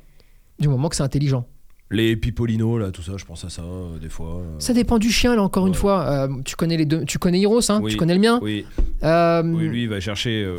Du 0.59 0.67
moment 0.67 0.89
que 0.89 0.95
c'est 0.95 1.03
intelligent. 1.03 1.45
Les 1.91 2.15
Pipolino, 2.15 2.79
là, 2.79 2.89
tout 2.91 3.03
ça, 3.03 3.13
je 3.17 3.25
pense 3.25 3.45
à 3.45 3.49
ça 3.49 3.61
euh, 3.61 3.99
des 4.01 4.09
fois. 4.09 4.37
euh. 4.39 4.55
Ça 4.57 4.73
dépend 4.73 4.97
du 4.97 5.11
chien, 5.11 5.35
là, 5.35 5.43
encore 5.43 5.67
une 5.67 5.73
Ouais. 5.73 5.77
fois. 5.77 6.07
Euh, 6.07 6.27
tu 6.43 6.55
connais 6.55 6.75
les 6.77 6.85
deux, 6.85 7.05
tu 7.05 7.19
connais 7.19 7.39
Heroes, 7.41 7.59
hein 7.69 7.81
Oui. 7.83 7.91
tu 7.91 7.97
connais 7.97 8.15
le 8.15 8.19
mien. 8.19 8.39
Oui. 8.41 8.65
Euh, 9.03 9.43
Oui, 9.45 9.67
lui, 9.67 9.83
il 9.83 9.89
va 9.89 9.99
chercher. 9.99 10.43
euh, 10.43 10.57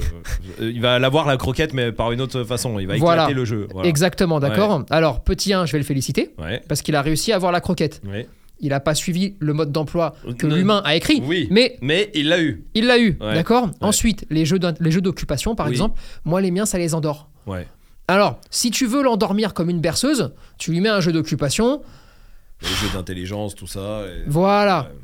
euh, 0.60 0.70
il 0.72 0.80
va 0.80 0.98
l'avoir 1.00 1.26
la 1.26 1.36
croquette, 1.36 1.74
mais 1.74 1.90
par 1.90 2.12
une 2.12 2.20
autre 2.20 2.44
façon. 2.44 2.78
Il 2.78 2.86
va 2.86 2.96
Voilà. 2.98 3.22
éclater 3.22 3.34
le 3.34 3.44
jeu. 3.44 3.66
Voilà. 3.72 3.88
Exactement, 3.88 4.38
d'accord. 4.38 4.84
Alors, 4.90 5.24
petit 5.24 5.52
1, 5.52 5.66
je 5.66 5.72
vais 5.72 5.78
le 5.78 5.84
féliciter 5.84 6.30
Ouais. 6.38 6.62
parce 6.68 6.82
qu'il 6.82 6.94
a 6.94 7.02
réussi 7.02 7.32
à 7.32 7.36
avoir 7.36 7.50
la 7.52 7.60
croquette. 7.60 8.00
ouais. 8.06 8.28
Il 8.60 8.68
n'a 8.68 8.78
pas 8.78 8.94
suivi 8.94 9.34
le 9.40 9.52
mode 9.52 9.72
d'emploi 9.72 10.14
que 10.38 10.46
Non. 10.46 10.54
l'humain 10.54 10.80
a 10.84 10.94
écrit, 10.94 11.20
Oui. 11.26 11.48
mais 11.50 11.76
Mais 11.82 12.10
il 12.14 12.28
l'a 12.28 12.40
eu. 12.40 12.64
il 12.74 12.86
l'a 12.86 12.98
eu, 13.00 13.18
Ouais. 13.20 13.34
d'accord 13.34 13.68
Ensuite, 13.80 14.24
les 14.30 14.44
jeux 14.46 14.60
d'in- 14.60 14.74
les 14.78 14.92
jeux 14.92 15.00
d'occupation, 15.00 15.56
par 15.56 15.66
Oui. 15.66 15.72
exemple, 15.72 16.00
moi, 16.24 16.40
les 16.40 16.52
miens, 16.52 16.64
ça 16.64 16.78
les 16.78 16.94
endort. 16.94 17.28
Ouais. 17.48 17.66
Alors, 18.08 18.40
si 18.50 18.70
tu 18.70 18.86
veux 18.86 19.02
l'endormir 19.02 19.54
comme 19.54 19.70
une 19.70 19.80
berceuse, 19.80 20.32
tu 20.58 20.70
lui 20.72 20.80
mets 20.80 20.88
un 20.90 21.00
jeu 21.00 21.12
d'occupation, 21.12 21.82
Les 22.60 22.68
jeux 22.68 22.90
d'intelligence, 22.92 23.54
tout 23.54 23.66
ça. 23.66 24.02
et- 24.06 24.24
voilà. 24.26 24.82
Ouais. 24.90 24.98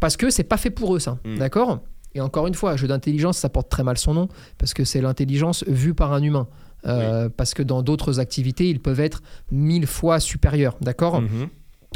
Parce 0.00 0.16
que 0.16 0.30
c'est 0.30 0.42
pas 0.44 0.56
fait 0.56 0.70
pour 0.70 0.94
eux, 0.96 0.98
ça. 0.98 1.18
Mm. 1.24 1.38
D'accord? 1.38 1.80
Et 2.14 2.20
encore 2.20 2.46
une 2.46 2.54
fois, 2.54 2.76
jeu 2.76 2.88
d'intelligence, 2.88 3.38
ça 3.38 3.48
porte 3.48 3.68
très 3.70 3.84
mal 3.84 3.96
son 3.96 4.12
nom, 4.14 4.28
parce 4.58 4.74
que 4.74 4.84
c'est 4.84 5.00
l'intelligence 5.00 5.64
vue 5.66 5.94
par 5.94 6.12
un 6.12 6.22
humain. 6.22 6.48
Euh, 6.84 7.28
Parce 7.28 7.54
que 7.54 7.62
dans 7.62 7.80
d'autres 7.82 8.18
activités, 8.18 8.68
ils 8.68 8.80
peuvent 8.80 8.98
être 8.98 9.22
mille 9.52 9.86
fois 9.86 10.18
supérieurs. 10.18 10.76
D'accord? 10.80 11.20
Mhm. 11.22 11.48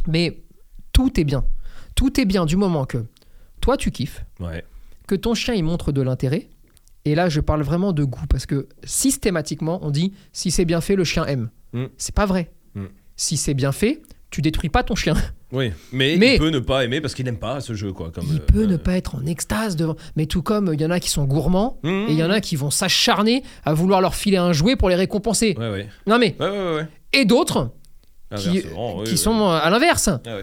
Mais 0.06 0.44
tout 0.92 1.18
est 1.18 1.24
bien. 1.24 1.44
Tout 1.96 2.20
est 2.20 2.24
bien 2.24 2.46
du 2.46 2.56
moment 2.56 2.85
que 2.87 2.98
toi, 3.61 3.76
tu 3.76 3.90
kiffes, 3.90 4.24
Ouais. 4.38 4.64
que 5.09 5.16
ton 5.16 5.35
chien, 5.35 5.54
il 5.54 5.64
montre 5.64 5.90
de 5.90 6.02
l'intérêt. 6.02 6.48
Et 7.06 7.14
là, 7.14 7.28
je 7.28 7.40
parle 7.40 7.62
vraiment 7.62 7.92
de 7.92 8.04
goût, 8.04 8.26
parce 8.28 8.44
que 8.46 8.68
systématiquement, 8.84 9.78
on 9.82 9.90
dit 9.90 10.12
si 10.32 10.50
c'est 10.50 10.64
bien 10.64 10.80
fait, 10.80 10.96
le 10.96 11.04
chien 11.04 11.24
aime. 11.26 11.50
Mm. 11.72 11.84
C'est 11.96 12.14
pas 12.14 12.26
vrai. 12.26 12.50
Mm. 12.74 12.86
Si 13.16 13.36
c'est 13.36 13.54
bien 13.54 13.70
fait, 13.72 14.02
tu 14.30 14.42
détruis 14.42 14.68
pas 14.68 14.82
ton 14.82 14.94
chien. 14.96 15.14
Oui. 15.52 15.70
Mais, 15.92 16.16
Mais- 16.18 16.34
il 16.34 16.38
peut 16.38 16.50
ne 16.50 16.58
pas 16.58 16.84
aimer 16.84 17.00
parce 17.00 17.14
qu'il 17.14 17.24
n'aime 17.24 17.38
pas 17.38 17.60
ce 17.60 17.72
jeu, 17.74 17.92
quoi. 17.92 18.10
Comme, 18.10 18.24
Il 18.28 18.38
euh, 18.40 18.44
peut 18.44 18.62
euh, 18.62 18.66
ne 18.66 18.76
pas 18.76 18.96
être 18.96 19.14
en 19.14 19.24
extase 19.24 19.76
devant. 19.76 19.94
Mais 20.16 20.26
tout 20.26 20.42
comme 20.42 20.72
il 20.74 20.80
y 20.80 20.84
en 20.84 20.90
a 20.90 20.98
qui 20.98 21.08
sont 21.08 21.24
gourmands 21.24 21.78
Mhm. 21.84 22.06
et 22.08 22.12
il 22.12 22.18
y 22.18 22.24
en 22.24 22.30
a 22.30 22.40
qui 22.40 22.56
vont 22.56 22.70
s'acharner 22.70 23.44
à 23.64 23.72
vouloir 23.72 24.00
leur 24.00 24.16
filer 24.16 24.38
un 24.38 24.52
jouet 24.52 24.74
pour 24.74 24.88
les 24.88 24.96
récompenser. 24.96 25.54
Ouais, 25.56 25.70
ouais. 25.70 25.88
Non 26.08 26.18
mais 26.18 26.34
Ouais, 26.40 26.86
et 27.12 27.24
d'autres 27.24 27.70
qui, 28.36 28.48
Inversement, 28.48 28.98
oui, 28.98 29.04
qui 29.04 29.10
oui. 29.12 29.16
sont 29.18 29.48
à 29.48 29.70
l'inverse. 29.70 30.08
Ah. 30.26 30.38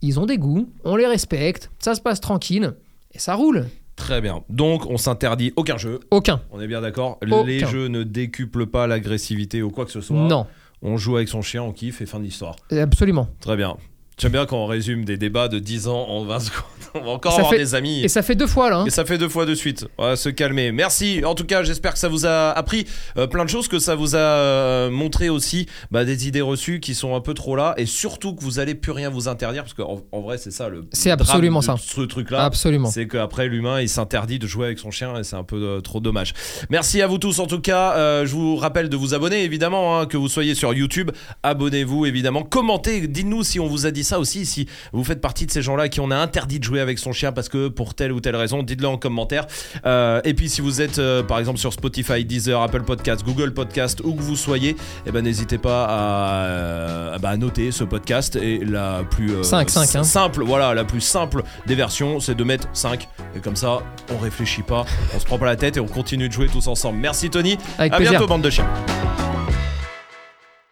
Ils 0.00 0.18
ont 0.18 0.24
des 0.24 0.38
goûts, 0.38 0.70
on 0.84 0.96
les 0.96 1.06
respecte, 1.06 1.70
ça 1.78 1.94
se 1.94 2.00
passe 2.00 2.20
tranquille 2.20 2.72
et 3.12 3.18
ça 3.18 3.34
roule. 3.34 3.66
Très 3.96 4.20
bien. 4.20 4.42
Donc, 4.48 4.86
on 4.86 4.96
s'interdit 4.96 5.52
aucun 5.56 5.76
jeu. 5.76 6.00
Aucun. 6.10 6.40
On 6.50 6.60
est 6.60 6.66
bien 6.66 6.80
d'accord. 6.80 7.18
Aucun. 7.22 7.44
Les 7.44 7.60
jeux 7.60 7.86
ne 7.88 8.02
décuplent 8.02 8.66
pas 8.66 8.86
l'agressivité 8.86 9.62
ou 9.62 9.70
quoi 9.70 9.84
que 9.84 9.92
ce 9.92 10.00
soit. 10.00 10.16
Non, 10.16 10.46
On 10.82 10.96
joue 10.96 11.16
avec 11.16 11.28
son 11.28 11.42
chien, 11.42 11.62
on 11.62 11.72
kiffe 11.72 12.00
et 12.00 12.06
fin 12.06 12.18
de 12.18 12.24
l'histoire. 12.24 12.56
absolument. 12.70 13.28
Très 13.40 13.56
bien. 13.56 13.76
J'aime 14.18 14.32
bien 14.32 14.46
quand 14.46 14.58
on 14.58 14.66
résume 14.66 15.04
des 15.04 15.16
débats 15.16 15.48
de 15.48 15.58
10 15.58 15.88
ans 15.88 16.06
en 16.08 16.24
20 16.24 16.40
secondes. 16.40 16.64
On 17.00 17.00
va 17.04 17.10
encore 17.10 17.32
Ça 17.32 17.38
avoir 17.38 17.52
fait- 17.52 17.58
des 17.58 17.74
amis. 17.74 18.02
Et 18.04 18.08
ça 18.08 18.22
fait 18.22 18.34
deux 18.36 18.46
fois 18.46 18.70
là. 18.70 18.76
hein. 18.78 18.84
Et 18.86 18.90
ça 18.90 19.04
fait 19.04 19.18
deux 19.18 19.28
fois 19.28 19.46
de 19.46 19.54
suite. 19.54 19.86
On 19.98 20.04
va 20.04 20.16
se 20.16 20.28
calmer. 20.28 20.70
Merci. 20.70 21.22
En 21.24 21.34
tout 21.34 21.44
cas, 21.44 21.62
j'espère 21.64 21.92
que 21.94 21.98
ça 21.98 22.08
vous 22.08 22.24
a 22.24 22.50
appris 22.50 22.86
euh, 23.16 23.26
plein 23.26 23.44
de 23.44 23.50
choses, 23.50 23.66
que 23.68 23.78
ça 23.80 23.94
vous 23.96 24.14
a 24.14 24.18
euh, 24.18 24.90
montré 24.90 25.28
aussi 25.28 25.66
bah, 25.90 26.04
des 26.04 26.28
idées 26.28 26.40
reçues 26.40 26.78
qui 26.80 26.94
sont 26.94 27.16
un 27.16 27.20
peu 27.20 27.34
trop 27.34 27.56
là, 27.56 27.74
et 27.78 27.86
surtout 27.86 28.34
que 28.34 28.42
vous 28.42 28.58
allez 28.60 28.74
plus 28.76 28.92
rien 28.92 29.10
vous 29.10 29.26
interdire, 29.28 29.62
parce 29.64 29.74
qu'en 29.74 30.02
en 30.12 30.20
vrai, 30.20 30.38
c'est 30.38 30.52
ça 30.52 30.68
le. 30.68 30.84
C'est 30.92 31.10
absolument 31.10 31.60
de 31.60 31.64
ça. 31.64 31.76
Ce 31.80 32.00
truc-là. 32.02 32.44
Absolument. 32.44 32.88
C'est 32.90 33.08
qu'après 33.08 33.48
l'humain 33.48 33.80
il 33.80 33.88
s'interdit 33.88 34.38
de 34.38 34.46
jouer 34.46 34.66
avec 34.66 34.78
son 34.78 34.90
chien 34.92 35.18
et 35.18 35.24
c'est 35.24 35.36
un 35.36 35.44
peu 35.44 35.56
euh, 35.56 35.80
trop 35.80 35.98
dommage. 36.00 36.32
Merci 36.70 37.02
à 37.02 37.06
vous 37.08 37.18
tous 37.18 37.40
en 37.40 37.46
tout 37.46 37.60
cas. 37.60 38.24
Je 38.24 38.30
vous 38.32 38.56
rappelle 38.56 38.88
de 38.88 38.96
vous 38.96 39.14
abonner 39.14 39.42
évidemment, 39.42 39.98
hein, 39.98 40.06
que 40.06 40.16
vous 40.16 40.28
soyez 40.28 40.54
sur 40.54 40.72
YouTube. 40.74 41.10
Abonnez-vous 41.42 42.06
évidemment. 42.06 42.42
Commentez, 42.44 43.06
dites-nous 43.08 43.42
si 43.42 43.58
on 43.60 43.66
vous 43.66 43.86
a 43.86 43.90
dit 43.90 44.04
ça 44.04 44.18
aussi, 44.20 44.46
si 44.46 44.66
vous 44.92 45.02
faites 45.04 45.20
partie 45.20 45.46
de 45.46 45.50
ces 45.50 45.62
gens-là 45.62 45.88
qui 45.88 46.00
on 46.00 46.10
a 46.10 46.16
interdit 46.16 46.58
de 46.60 46.64
jouer 46.64 46.80
avec 46.84 46.98
son 46.98 47.12
chien 47.12 47.32
parce 47.32 47.48
que 47.48 47.68
pour 47.68 47.94
telle 47.94 48.12
ou 48.12 48.20
telle 48.20 48.36
raison, 48.36 48.62
dites-le 48.62 48.86
en 48.86 48.96
commentaire. 48.96 49.46
Euh, 49.84 50.20
et 50.24 50.34
puis 50.34 50.48
si 50.48 50.60
vous 50.60 50.80
êtes 50.80 50.98
euh, 50.98 51.22
par 51.22 51.38
exemple 51.38 51.58
sur 51.58 51.72
Spotify, 51.72 52.24
Deezer, 52.24 52.60
Apple 52.60 52.82
Podcast, 52.82 53.24
Google 53.24 53.52
Podcast, 53.52 54.00
où 54.04 54.14
que 54.14 54.22
vous 54.22 54.36
soyez, 54.36 54.76
eh 55.06 55.10
ben, 55.10 55.22
n'hésitez 55.22 55.58
pas 55.58 55.86
à, 55.88 56.44
euh, 56.44 57.18
bah, 57.18 57.36
noter 57.36 57.72
ce 57.72 57.84
podcast. 57.84 58.36
Et 58.36 58.58
la 58.64 59.02
plus 59.10 59.32
euh, 59.32 59.42
Cinq, 59.42 59.70
cinq, 59.70 59.94
hein. 59.96 60.04
simple, 60.04 60.44
voilà, 60.44 60.74
la 60.74 60.84
plus 60.84 61.00
simple 61.00 61.42
des 61.66 61.74
versions, 61.74 62.20
c'est 62.20 62.34
de 62.34 62.44
mettre 62.44 62.68
5. 62.72 63.08
Et 63.36 63.40
comme 63.40 63.56
ça, 63.56 63.78
on 64.14 64.18
réfléchit 64.18 64.62
pas, 64.62 64.84
on 65.14 65.18
se 65.18 65.24
prend 65.24 65.38
pas 65.38 65.46
la 65.46 65.56
tête 65.56 65.76
et 65.76 65.80
on 65.80 65.86
continue 65.86 66.28
de 66.28 66.32
jouer 66.32 66.46
tous 66.48 66.66
ensemble. 66.68 66.98
Merci 66.98 67.30
Tony. 67.30 67.58
Avec 67.78 67.92
à 67.92 67.96
plaisir. 67.96 68.12
bientôt, 68.12 68.26
bande 68.26 68.42
de 68.42 68.50
chiens. 68.50 68.68